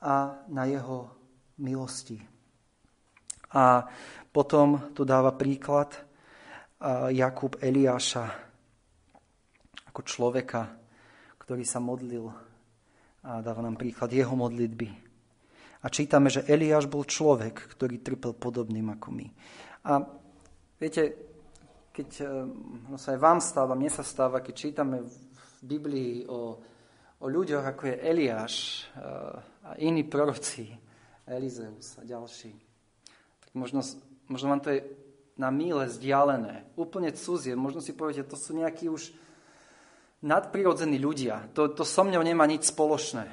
a 0.00 0.44
na 0.48 0.64
Jeho 0.68 1.10
milosti. 1.60 2.20
A 3.56 3.86
potom 4.28 4.92
tu 4.92 5.08
dáva 5.08 5.32
príklad 5.32 5.96
Jakub 7.08 7.56
Eliáša 7.56 8.26
ako 9.88 10.00
človeka, 10.04 10.76
ktorý 11.40 11.64
sa 11.64 11.80
modlil 11.80 12.28
a 13.24 13.40
dáva 13.40 13.64
nám 13.64 13.80
príklad 13.80 14.12
jeho 14.12 14.36
modlitby. 14.36 14.88
A 15.82 15.86
čítame, 15.88 16.28
že 16.28 16.44
Eliáš 16.44 16.84
bol 16.84 17.08
človek, 17.08 17.72
ktorý 17.74 18.04
trpel 18.04 18.36
podobným 18.36 18.92
ako 18.92 19.08
my. 19.08 19.26
A 19.88 19.92
Viete, 20.76 21.12
keď 21.88 22.08
eh, 22.20 22.28
no 22.92 23.00
sa 23.00 23.16
aj 23.16 23.20
vám 23.20 23.40
stáva, 23.40 23.72
mne 23.72 23.88
sa 23.88 24.04
stáva, 24.04 24.44
keď 24.44 24.54
čítame 24.54 25.00
v 25.00 25.16
Biblii 25.64 26.28
o, 26.28 26.60
o 27.20 27.26
ľuďoch, 27.26 27.64
ako 27.64 27.82
je 27.92 27.96
Eliáš 28.02 28.54
eh, 28.94 29.68
a 29.68 29.70
iní 29.80 30.04
proroci, 30.04 30.72
Elizeus 31.26 31.98
a 31.98 32.06
ďalší, 32.06 32.54
tak 33.42 33.50
možno, 33.58 33.82
možno 34.30 34.46
vám 34.50 34.62
to 34.62 34.70
je 34.70 34.80
na 35.36 35.50
míle 35.50 35.84
vzdialené, 35.84 36.64
úplne 36.80 37.12
cudzie. 37.12 37.52
Možno 37.52 37.84
si 37.84 37.92
poviete, 37.92 38.24
to 38.24 38.40
sú 38.40 38.56
nejakí 38.56 38.88
už 38.88 39.12
nadprirodzení 40.24 40.96
ľudia. 40.96 41.52
To, 41.52 41.68
to 41.68 41.84
so 41.84 42.06
mňou 42.06 42.24
nemá 42.24 42.48
nič 42.48 42.72
spoločné. 42.72 43.28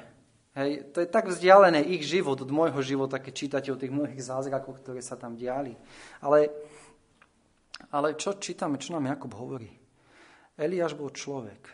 Hej, 0.52 0.92
to 0.92 1.00
je 1.00 1.08
tak 1.08 1.32
vzdialené 1.32 1.80
ich 1.80 2.04
život 2.04 2.36
od 2.38 2.50
môjho 2.52 2.78
života, 2.84 3.18
keď 3.18 3.32
čítate 3.32 3.68
o 3.72 3.80
tých 3.80 3.90
mnohých 3.90 4.20
zázrakoch, 4.20 4.84
ktoré 4.84 5.00
sa 5.00 5.16
tam 5.16 5.34
diali. 5.34 5.74
Ale 6.20 6.52
ale 7.90 8.14
čo 8.18 8.38
čítame, 8.38 8.78
čo 8.78 8.94
nám 8.94 9.10
Jakub 9.10 9.34
hovorí? 9.34 9.70
Eliáš 10.54 10.94
bol 10.94 11.10
človek, 11.10 11.66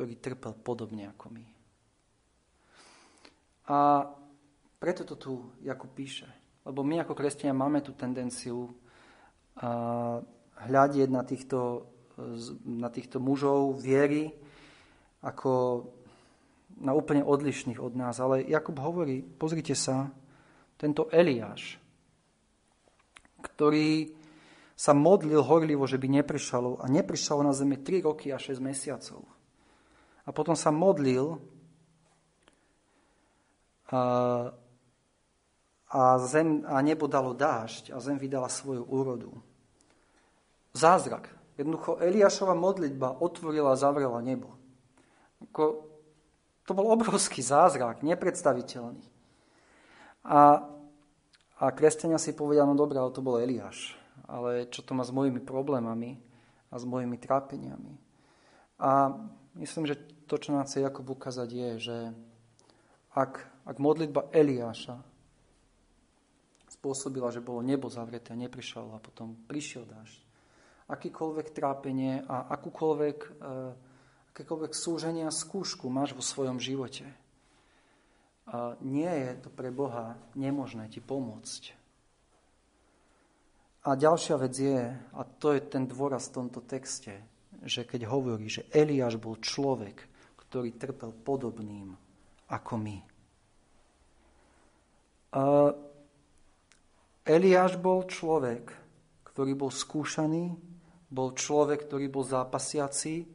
ktorý 0.00 0.16
trpel 0.16 0.56
podobne 0.56 1.12
ako 1.12 1.28
my. 1.28 1.44
A 3.68 4.08
preto 4.80 5.04
to 5.04 5.20
tu 5.20 5.44
Jakub 5.60 5.92
píše. 5.92 6.24
Lebo 6.64 6.80
my 6.80 7.04
ako 7.04 7.12
kresťania 7.12 7.52
máme 7.52 7.84
tú 7.84 7.92
tendenciu 7.92 8.72
hľadieť 10.56 11.08
na 11.12 11.20
týchto, 11.20 11.84
na 12.64 12.88
týchto 12.88 13.20
mužov 13.20 13.76
viery 13.76 14.32
ako 15.20 15.84
na 16.80 16.96
úplne 16.96 17.20
odlišných 17.20 17.76
od 17.76 17.92
nás. 17.92 18.24
Ale 18.24 18.48
Jakub 18.48 18.80
hovorí, 18.80 19.20
pozrite 19.20 19.76
sa, 19.76 20.08
tento 20.80 21.12
Eliáš, 21.12 21.76
ktorý 23.44 24.16
sa 24.72 24.96
modlil 24.96 25.44
horlivo, 25.44 25.84
že 25.84 26.00
by 26.00 26.24
neprišalo 26.24 26.80
a 26.80 26.88
neprišalo 26.88 27.44
na 27.44 27.52
zemi 27.52 27.76
3 27.76 28.00
roky 28.08 28.32
a 28.32 28.40
6 28.40 28.56
mesiacov. 28.64 29.39
A 30.30 30.34
potom 30.34 30.54
sa 30.54 30.70
modlil 30.70 31.42
a, 33.90 34.00
a, 35.90 36.00
zem, 36.22 36.62
a 36.70 36.78
nebo 36.78 37.10
dalo 37.10 37.34
dážď 37.34 37.90
a 37.90 37.98
zem 37.98 38.14
vydala 38.14 38.46
svoju 38.46 38.86
úrodu. 38.86 39.34
Zázrak. 40.70 41.26
Jednoducho 41.58 41.98
Eliášova 41.98 42.54
modlitba 42.54 43.18
otvorila 43.18 43.74
a 43.74 43.80
zavrela 43.80 44.22
nebo. 44.22 44.54
Ako, 45.50 45.90
to 46.62 46.78
bol 46.78 46.94
obrovský 46.94 47.42
zázrak, 47.42 48.06
nepredstaviteľný. 48.06 49.02
A, 50.22 50.62
a 51.58 51.64
kresťania 51.74 52.22
si 52.22 52.30
povedia, 52.38 52.62
no 52.62 52.78
dobré, 52.78 53.02
ale 53.02 53.10
to 53.10 53.18
bol 53.18 53.42
Eliáš 53.42 53.98
ale 54.30 54.70
čo 54.70 54.86
to 54.86 54.94
má 54.94 55.02
s 55.02 55.10
mojimi 55.10 55.42
problémami 55.42 56.22
a 56.70 56.78
s 56.78 56.86
mojimi 56.86 57.18
trápeniami. 57.18 57.98
A 58.78 59.10
myslím, 59.58 59.90
že 59.90 59.98
to, 60.30 60.38
čo 60.38 60.54
nám 60.54 60.70
chce 60.70 60.86
Jakub 60.86 61.10
ukázať, 61.10 61.48
je, 61.50 61.70
že 61.90 61.96
ak, 63.18 63.42
ak 63.66 63.76
modlitba 63.82 64.30
Eliáša 64.30 65.02
spôsobila, 66.70 67.34
že 67.34 67.42
bolo 67.42 67.66
nebo 67.66 67.90
zavreté 67.90 68.30
a 68.30 68.38
neprišiel 68.38 68.94
a 68.94 69.02
potom 69.02 69.34
prišiel 69.50 69.90
dážď, 69.90 70.18
akýkoľvek 70.86 71.46
trápenie 71.50 72.22
a 72.22 72.46
akúkoľvek, 72.54 73.18
uh, 73.42 73.74
akékoľvek 74.30 74.72
súženie 74.72 75.26
a 75.26 75.34
skúšku 75.34 75.90
máš 75.90 76.14
vo 76.14 76.22
svojom 76.22 76.62
živote, 76.62 77.10
nie 78.82 79.10
je 79.10 79.30
to 79.46 79.48
pre 79.50 79.70
Boha 79.70 80.18
nemožné 80.34 80.90
ti 80.90 80.98
pomôcť. 80.98 81.78
A 83.86 83.96
ďalšia 83.96 84.36
vec 84.36 84.54
je, 84.58 84.80
a 84.92 85.20
to 85.40 85.56
je 85.56 85.60
ten 85.64 85.88
dôraz 85.88 86.28
v 86.28 86.36
tomto 86.42 86.60
texte, 86.66 87.16
že 87.64 87.86
keď 87.86 88.10
hovorí, 88.10 88.50
že 88.50 88.68
Eliáš 88.74 89.16
bol 89.16 89.40
človek, 89.40 90.09
ktorý 90.50 90.74
trpel 90.74 91.14
podobným 91.14 91.94
ako 92.50 92.74
my. 92.74 92.98
Eliáš 97.22 97.78
bol 97.78 98.02
človek, 98.10 98.74
ktorý 99.30 99.54
bol 99.54 99.70
skúšaný, 99.70 100.50
bol 101.06 101.38
človek, 101.38 101.86
ktorý 101.86 102.10
bol 102.10 102.26
zápasiaci, 102.26 103.30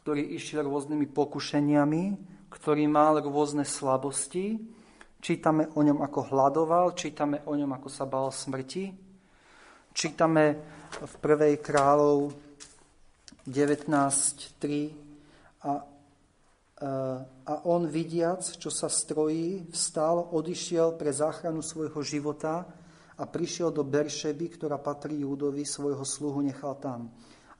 ktorý 0.00 0.40
išiel 0.40 0.64
rôznymi 0.64 1.04
pokušeniami, 1.12 2.02
ktorý 2.48 2.88
mal 2.88 3.20
rôzne 3.20 3.68
slabosti. 3.68 4.56
Čítame 5.20 5.68
o 5.76 5.84
ňom, 5.84 6.00
ako 6.00 6.32
hľadoval, 6.32 6.96
čítame 6.96 7.44
o 7.44 7.52
ňom, 7.52 7.76
ako 7.76 7.92
sa 7.92 8.08
bál 8.08 8.32
smrti. 8.32 8.88
Čítame 9.92 10.44
v 10.96 11.14
prvej 11.20 11.60
kráľov 11.60 12.32
19.3 13.44 15.04
a, 15.64 15.93
a 17.44 17.54
on 17.64 17.88
vidiac, 17.88 18.44
čo 18.44 18.68
sa 18.68 18.92
strojí, 18.92 19.70
vstal, 19.72 20.20
odišiel 20.34 21.00
pre 21.00 21.14
záchranu 21.14 21.64
svojho 21.64 22.04
života 22.04 22.68
a 23.16 23.24
prišiel 23.24 23.72
do 23.72 23.86
Beršeby, 23.86 24.58
ktorá 24.58 24.76
patrí 24.76 25.22
Júdovi, 25.22 25.64
svojho 25.64 26.02
sluhu 26.02 26.44
nechal 26.44 26.76
tam. 26.76 27.08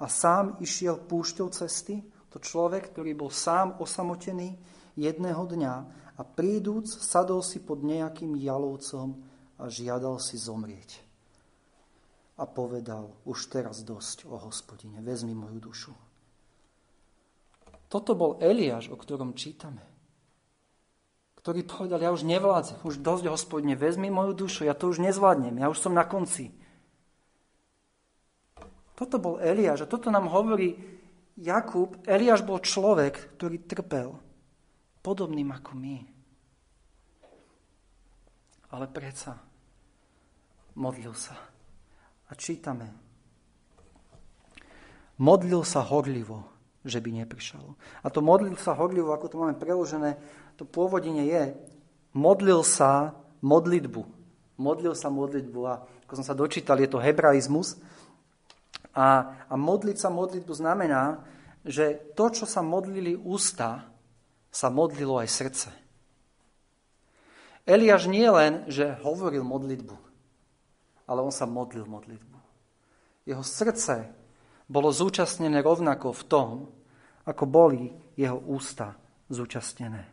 A 0.02 0.10
sám 0.10 0.58
išiel 0.60 1.00
púšťou 1.00 1.48
cesty, 1.54 2.02
to 2.28 2.42
človek, 2.42 2.90
ktorý 2.90 3.14
bol 3.14 3.30
sám 3.30 3.78
osamotený 3.78 4.58
jedného 4.98 5.46
dňa 5.46 5.74
a 6.18 6.22
prídúc 6.26 6.90
sadol 6.90 7.40
si 7.40 7.62
pod 7.62 7.86
nejakým 7.86 8.34
jalovcom 8.34 9.14
a 9.62 9.70
žiadal 9.70 10.18
si 10.18 10.34
zomrieť 10.34 11.04
a 12.34 12.44
povedal, 12.50 13.14
už 13.30 13.46
teraz 13.46 13.86
dosť, 13.86 14.26
o 14.26 14.34
hospodine, 14.34 14.98
vezmi 14.98 15.34
moju 15.34 15.58
dušu. 15.62 15.94
Toto 17.94 18.18
bol 18.18 18.42
Eliáš, 18.42 18.90
o 18.90 18.98
ktorom 18.98 19.38
čítame. 19.38 19.78
Ktorý 21.38 21.62
povedal, 21.62 22.02
ja 22.02 22.10
už 22.10 22.26
nevládzem, 22.26 22.82
už 22.82 22.98
dosť, 22.98 23.30
hospodine, 23.30 23.78
vezmi 23.78 24.10
moju 24.10 24.34
dušu, 24.34 24.66
ja 24.66 24.74
to 24.74 24.90
už 24.90 24.98
nezvládnem, 24.98 25.62
ja 25.62 25.70
už 25.70 25.78
som 25.78 25.94
na 25.94 26.02
konci. 26.02 26.50
Toto 28.98 29.22
bol 29.22 29.38
Eliáš 29.38 29.86
a 29.86 29.90
toto 29.90 30.10
nám 30.10 30.26
hovorí 30.26 30.74
Jakub. 31.38 31.94
Eliáš 32.02 32.42
bol 32.42 32.58
človek, 32.58 33.38
ktorý 33.38 33.62
trpel, 33.62 34.18
podobným 34.98 35.54
ako 35.54 35.78
my. 35.78 35.96
Ale 38.74 38.90
predsa 38.90 39.38
modlil 40.74 41.14
sa 41.14 41.38
a 42.26 42.32
čítame. 42.34 42.90
Modlil 45.22 45.62
sa 45.62 45.86
horlivo, 45.86 46.53
že 46.84 47.00
by 47.00 47.24
neprišal. 47.24 47.64
A 48.04 48.06
to 48.12 48.20
modlil 48.20 48.54
sa 48.60 48.76
horlivo, 48.76 49.10
ako 49.16 49.26
to 49.32 49.40
máme 49.40 49.56
preložené, 49.56 50.20
to 50.60 50.68
pôvodine 50.68 51.24
je, 51.24 51.56
modlil 52.12 52.60
sa 52.60 53.16
modlitbu. 53.40 54.04
Modlil 54.60 54.94
sa 54.94 55.08
modlitbu 55.10 55.60
a 55.66 55.74
ako 56.04 56.12
som 56.20 56.24
sa 56.24 56.36
dočítal, 56.36 56.78
je 56.78 56.92
to 56.92 57.00
hebraizmus. 57.00 57.80
A, 58.94 59.34
a 59.50 59.54
modliť 59.58 59.96
sa 59.98 60.12
modlitbu 60.12 60.52
znamená, 60.54 61.24
že 61.64 61.96
to, 62.14 62.28
čo 62.30 62.44
sa 62.44 62.60
modlili 62.60 63.16
ústa, 63.16 63.88
sa 64.54 64.68
modlilo 64.70 65.18
aj 65.18 65.28
srdce. 65.32 65.68
Eliáš 67.64 68.06
nie 68.06 68.28
len, 68.28 68.68
že 68.68 68.94
hovoril 69.00 69.40
modlitbu, 69.40 69.96
ale 71.08 71.24
on 71.24 71.32
sa 71.32 71.48
modlil 71.48 71.88
modlitbu. 71.88 72.38
Jeho 73.24 73.40
srdce 73.40 74.12
bolo 74.68 74.88
zúčastnené 74.90 75.60
rovnako 75.60 76.12
v 76.12 76.22
tom, 76.24 76.48
ako 77.24 77.44
boli 77.44 77.92
jeho 78.16 78.36
ústa 78.36 78.96
zúčastnené. 79.28 80.08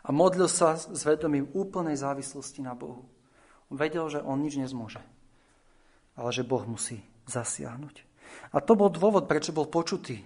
A 0.00 0.08
modlil 0.10 0.48
sa 0.48 0.80
s 0.80 1.02
vedomím 1.04 1.52
úplnej 1.52 1.94
závislosti 1.94 2.64
na 2.64 2.72
Bohu. 2.72 3.04
On 3.68 3.76
vedel, 3.76 4.08
že 4.10 4.24
on 4.24 4.40
nič 4.40 4.56
nezmôže, 4.58 5.02
ale 6.16 6.30
že 6.34 6.46
Boh 6.46 6.64
musí 6.66 7.04
zasiahnuť. 7.30 8.02
A 8.54 8.58
to 8.62 8.74
bol 8.74 8.90
dôvod, 8.90 9.30
prečo 9.30 9.54
bol 9.54 9.70
počutý. 9.70 10.22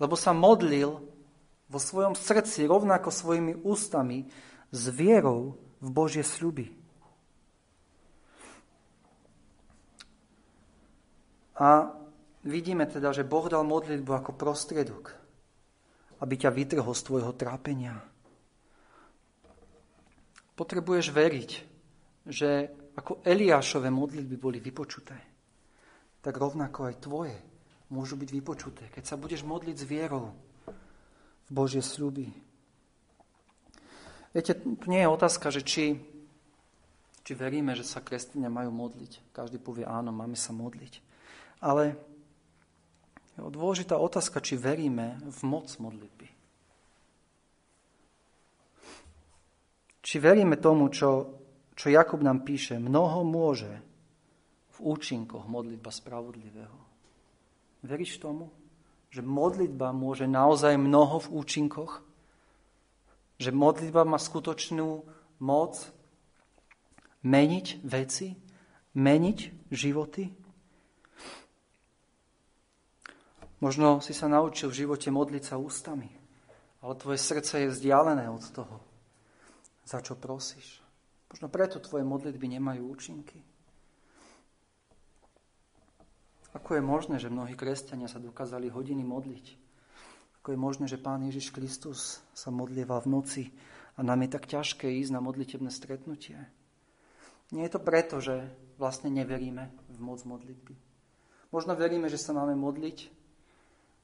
Lebo 0.00 0.16
sa 0.16 0.32
modlil 0.32 1.00
vo 1.68 1.78
svojom 1.80 2.12
srdci 2.16 2.68
rovnako 2.68 3.08
svojimi 3.08 3.64
ústami 3.64 4.28
s 4.72 4.82
vierou 4.92 5.56
v 5.80 5.88
Božie 5.88 6.24
sľuby. 6.24 6.81
A 11.62 11.94
vidíme 12.42 12.90
teda, 12.90 13.14
že 13.14 13.22
Boh 13.22 13.46
dal 13.46 13.62
modlitbu 13.62 14.10
ako 14.10 14.34
prostriedok, 14.34 15.14
aby 16.18 16.34
ťa 16.34 16.50
vytrhol 16.50 16.90
z 16.90 17.06
tvojho 17.06 17.32
trápenia. 17.38 18.02
Potrebuješ 20.58 21.14
veriť, 21.14 21.50
že 22.26 22.66
ako 22.98 23.22
Eliášové 23.22 23.94
modlitby 23.94 24.36
boli 24.36 24.58
vypočuté, 24.58 25.16
tak 26.18 26.34
rovnako 26.34 26.90
aj 26.90 26.94
tvoje 26.98 27.36
môžu 27.94 28.18
byť 28.18 28.30
vypočuté, 28.34 28.84
keď 28.90 29.04
sa 29.06 29.16
budeš 29.20 29.46
modliť 29.46 29.76
s 29.78 29.84
vierou 29.86 30.34
v 31.46 31.50
Božie 31.50 31.84
sľuby. 31.84 32.26
Viete, 34.32 34.56
tu 34.56 34.86
nie 34.88 35.04
je 35.04 35.12
otázka, 35.12 35.52
že 35.52 35.60
či, 35.60 36.00
či 37.20 37.32
veríme, 37.36 37.76
že 37.76 37.84
sa 37.84 38.00
kresťania 38.00 38.48
majú 38.48 38.72
modliť. 38.72 39.36
Každý 39.36 39.60
povie 39.60 39.84
áno, 39.84 40.08
máme 40.08 40.40
sa 40.40 40.56
modliť. 40.56 41.11
Ale 41.62 41.94
je 43.38 43.40
dôležitá 43.40 43.96
otázka, 43.96 44.42
či 44.42 44.58
veríme 44.58 45.22
v 45.22 45.40
moc 45.46 45.70
modlitby. 45.78 46.28
Či 50.02 50.16
veríme 50.18 50.58
tomu, 50.58 50.90
čo, 50.90 51.40
čo 51.78 51.86
Jakub 51.88 52.20
nám 52.20 52.42
píše, 52.42 52.76
mnoho 52.76 53.22
môže 53.22 53.70
v 54.74 54.78
účinkoch 54.82 55.46
modlitba 55.46 55.94
spravodlivého. 55.94 56.74
Veríš 57.86 58.18
tomu, 58.18 58.50
že 59.08 59.22
modlitba 59.22 59.94
môže 59.94 60.26
naozaj 60.26 60.74
mnoho 60.74 61.22
v 61.22 61.28
účinkoch? 61.38 62.02
Že 63.38 63.50
modlitba 63.54 64.02
má 64.02 64.18
skutočnú 64.18 65.06
moc 65.38 65.74
meniť 67.22 67.66
veci, 67.86 68.34
meniť 68.98 69.38
životy. 69.70 70.41
Možno 73.62 74.02
si 74.02 74.10
sa 74.10 74.26
naučil 74.26 74.74
v 74.74 74.82
živote 74.82 75.14
modliť 75.14 75.54
sa 75.54 75.54
ústami, 75.54 76.10
ale 76.82 76.98
tvoje 76.98 77.22
srdce 77.22 77.62
je 77.62 77.70
vzdialené 77.70 78.26
od 78.26 78.42
toho, 78.50 78.82
za 79.86 80.02
čo 80.02 80.18
prosíš. 80.18 80.82
Možno 81.30 81.46
preto 81.46 81.78
tvoje 81.78 82.02
modlitby 82.02 82.58
nemajú 82.58 82.90
účinky. 82.90 83.38
Ako 86.58 86.74
je 86.74 86.82
možné, 86.82 87.16
že 87.22 87.30
mnohí 87.30 87.54
kresťania 87.54 88.10
sa 88.10 88.18
dokázali 88.18 88.66
hodiny 88.66 89.06
modliť? 89.06 89.46
Ako 90.42 90.52
je 90.52 90.58
možné, 90.58 90.84
že 90.90 90.98
Pán 90.98 91.22
Ježiš 91.22 91.54
Kristus 91.54 92.18
sa 92.34 92.50
modlieval 92.50 93.06
v 93.06 93.12
noci 93.14 93.44
a 93.94 94.02
nám 94.02 94.26
je 94.26 94.34
tak 94.34 94.50
ťažké 94.50 94.90
ísť 94.90 95.14
na 95.14 95.22
modlitebné 95.22 95.70
stretnutie? 95.70 96.34
Nie 97.54 97.70
je 97.70 97.72
to 97.72 97.80
preto, 97.80 98.18
že 98.18 98.42
vlastne 98.74 99.06
neveríme 99.06 99.70
v 99.86 99.98
moc 100.02 100.18
modlitby. 100.26 100.74
Možno 101.54 101.78
veríme, 101.78 102.10
že 102.10 102.18
sa 102.18 102.34
máme 102.34 102.58
modliť, 102.58 103.21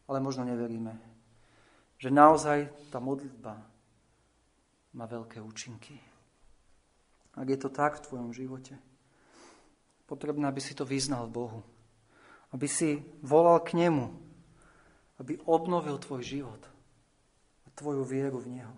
ale 0.08 0.24
možno 0.24 0.48
neveríme, 0.48 0.96
že 2.00 2.08
naozaj 2.08 2.72
tá 2.88 2.98
modlitba 2.98 3.60
má 4.96 5.04
veľké 5.04 5.38
účinky. 5.44 6.00
Ak 7.36 7.46
je 7.46 7.58
to 7.60 7.68
tak 7.70 8.00
v 8.00 8.04
tvojom 8.08 8.30
živote, 8.32 8.74
potrebné, 10.08 10.48
aby 10.48 10.58
si 10.64 10.72
to 10.72 10.88
vyznal 10.88 11.28
Bohu. 11.28 11.60
Aby 12.48 12.64
si 12.64 13.04
volal 13.20 13.60
k 13.60 13.76
nemu, 13.76 14.08
aby 15.20 15.36
obnovil 15.44 16.00
tvoj 16.00 16.24
život 16.24 16.62
a 17.62 17.68
tvoju 17.76 18.02
vieru 18.08 18.40
v 18.40 18.56
Neho. 18.56 18.74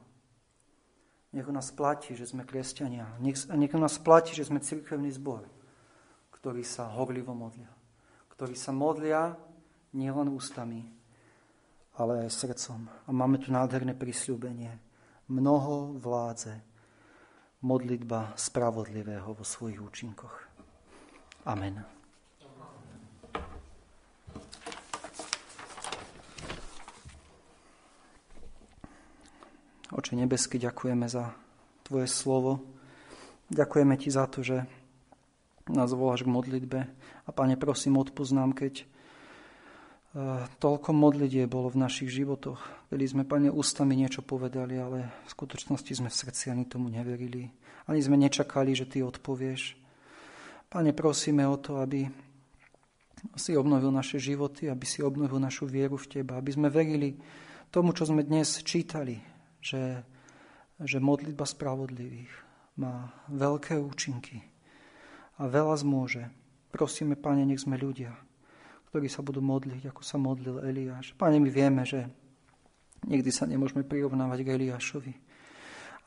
Nech 1.31 1.47
nás 1.47 1.70
platí, 1.70 2.18
že 2.18 2.26
sme 2.26 2.43
kresťania. 2.43 3.07
Nech, 3.22 3.47
nech 3.47 3.70
nás 3.78 4.03
platí, 4.03 4.35
že 4.35 4.51
sme 4.51 4.59
cirkevný 4.59 5.14
zbor, 5.14 5.47
ktorý 6.35 6.66
sa 6.66 6.91
horlivo 6.91 7.31
modlia. 7.31 7.70
Ktorý 8.35 8.59
sa 8.59 8.74
modlia 8.74 9.39
nielen 9.95 10.35
ústami, 10.35 10.91
ale 12.01 12.24
aj 12.24 12.32
srdcom. 12.32 12.88
A 12.88 13.11
máme 13.12 13.36
tu 13.36 13.53
nádherné 13.53 13.92
prisľúbenie. 13.92 14.72
Mnoho 15.28 16.01
vládze 16.01 16.64
modlitba 17.61 18.32
spravodlivého 18.40 19.36
vo 19.36 19.44
svojich 19.44 19.76
účinkoch. 19.84 20.48
Amen. 21.44 21.84
Oče 29.92 30.16
nebesky, 30.16 30.57
ďakujeme 30.57 31.05
za 31.05 31.36
Tvoje 31.84 32.09
slovo. 32.09 32.64
Ďakujeme 33.53 33.98
Ti 34.01 34.09
za 34.09 34.24
to, 34.30 34.40
že 34.40 34.64
nás 35.68 35.92
voláš 35.92 36.24
k 36.24 36.32
modlitbe. 36.32 36.80
A 37.26 37.30
Pane, 37.34 37.61
prosím, 37.61 38.01
odpoznám, 38.01 38.57
keď 38.57 38.88
toľko 40.58 40.90
modlitie 40.90 41.46
bolo 41.46 41.70
v 41.70 41.86
našich 41.86 42.11
životoch. 42.11 42.58
Kedy 42.90 43.04
sme, 43.06 43.22
Pane, 43.22 43.46
ústami 43.46 43.94
niečo 43.94 44.26
povedali, 44.26 44.74
ale 44.74 45.06
v 45.22 45.28
skutočnosti 45.30 45.92
sme 45.94 46.11
v 46.11 46.18
srdci 46.18 46.50
ani 46.50 46.66
tomu 46.66 46.90
neverili. 46.90 47.46
Ani 47.86 48.02
sme 48.02 48.18
nečakali, 48.18 48.74
že 48.74 48.90
Ty 48.90 49.06
odpovieš. 49.06 49.78
Pane, 50.66 50.90
prosíme 50.90 51.46
o 51.46 51.54
to, 51.58 51.78
aby 51.78 52.11
si 53.38 53.54
obnovil 53.54 53.94
naše 53.94 54.18
životy, 54.18 54.66
aby 54.66 54.82
si 54.82 55.04
obnovil 55.04 55.38
našu 55.38 55.70
vieru 55.70 55.94
v 55.94 56.08
Teba, 56.11 56.42
aby 56.42 56.50
sme 56.50 56.72
verili 56.72 57.14
tomu, 57.70 57.94
čo 57.94 58.08
sme 58.08 58.26
dnes 58.26 58.66
čítali, 58.66 59.22
že, 59.62 60.02
že 60.82 60.98
modlitba 60.98 61.46
spravodlivých 61.46 62.32
má 62.80 63.14
veľké 63.30 63.78
účinky 63.78 64.42
a 65.38 65.46
veľa 65.46 65.78
zmôže. 65.78 66.26
Prosíme, 66.74 67.14
Pane, 67.14 67.46
nech 67.46 67.62
sme 67.62 67.78
ľudia, 67.78 68.14
ktorí 68.91 69.07
sa 69.07 69.22
budú 69.22 69.38
modliť, 69.38 69.86
ako 69.86 70.03
sa 70.03 70.18
modlil 70.18 70.66
Eliáš. 70.66 71.14
Pane, 71.14 71.38
my 71.38 71.51
vieme, 71.51 71.86
že 71.86 72.11
nikdy 73.07 73.30
sa 73.30 73.47
nemôžeme 73.47 73.86
prirovnávať 73.86 74.43
k 74.43 74.53
Eliášovi. 74.59 75.14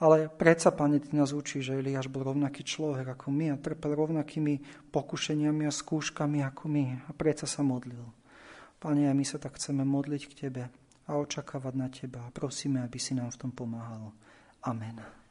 Ale 0.03 0.27
predsa, 0.27 0.75
Pane, 0.75 0.99
Ty 0.99 1.15
nás 1.15 1.31
učí, 1.31 1.63
že 1.63 1.79
Eliáš 1.79 2.11
bol 2.11 2.27
rovnaký 2.27 2.67
človek 2.67 3.15
ako 3.15 3.31
my 3.31 3.55
a 3.55 3.61
trpel 3.61 3.95
rovnakými 3.95 4.85
pokušeniami 4.91 5.63
a 5.63 5.71
skúškami 5.71 6.43
ako 6.43 6.63
my 6.67 7.07
a 7.07 7.11
predsa 7.15 7.47
sa 7.47 7.63
modlil. 7.63 8.03
Pane, 8.83 9.07
my 9.15 9.23
sa 9.23 9.39
tak 9.39 9.55
chceme 9.55 9.87
modliť 9.87 10.21
k 10.27 10.33
Tebe 10.35 10.63
a 11.07 11.11
očakávať 11.15 11.73
na 11.79 11.87
Teba. 11.87 12.27
Prosíme, 12.35 12.83
aby 12.83 12.99
si 12.99 13.15
nám 13.15 13.31
v 13.31 13.47
tom 13.47 13.51
pomáhal. 13.55 14.11
Amen. 14.67 15.22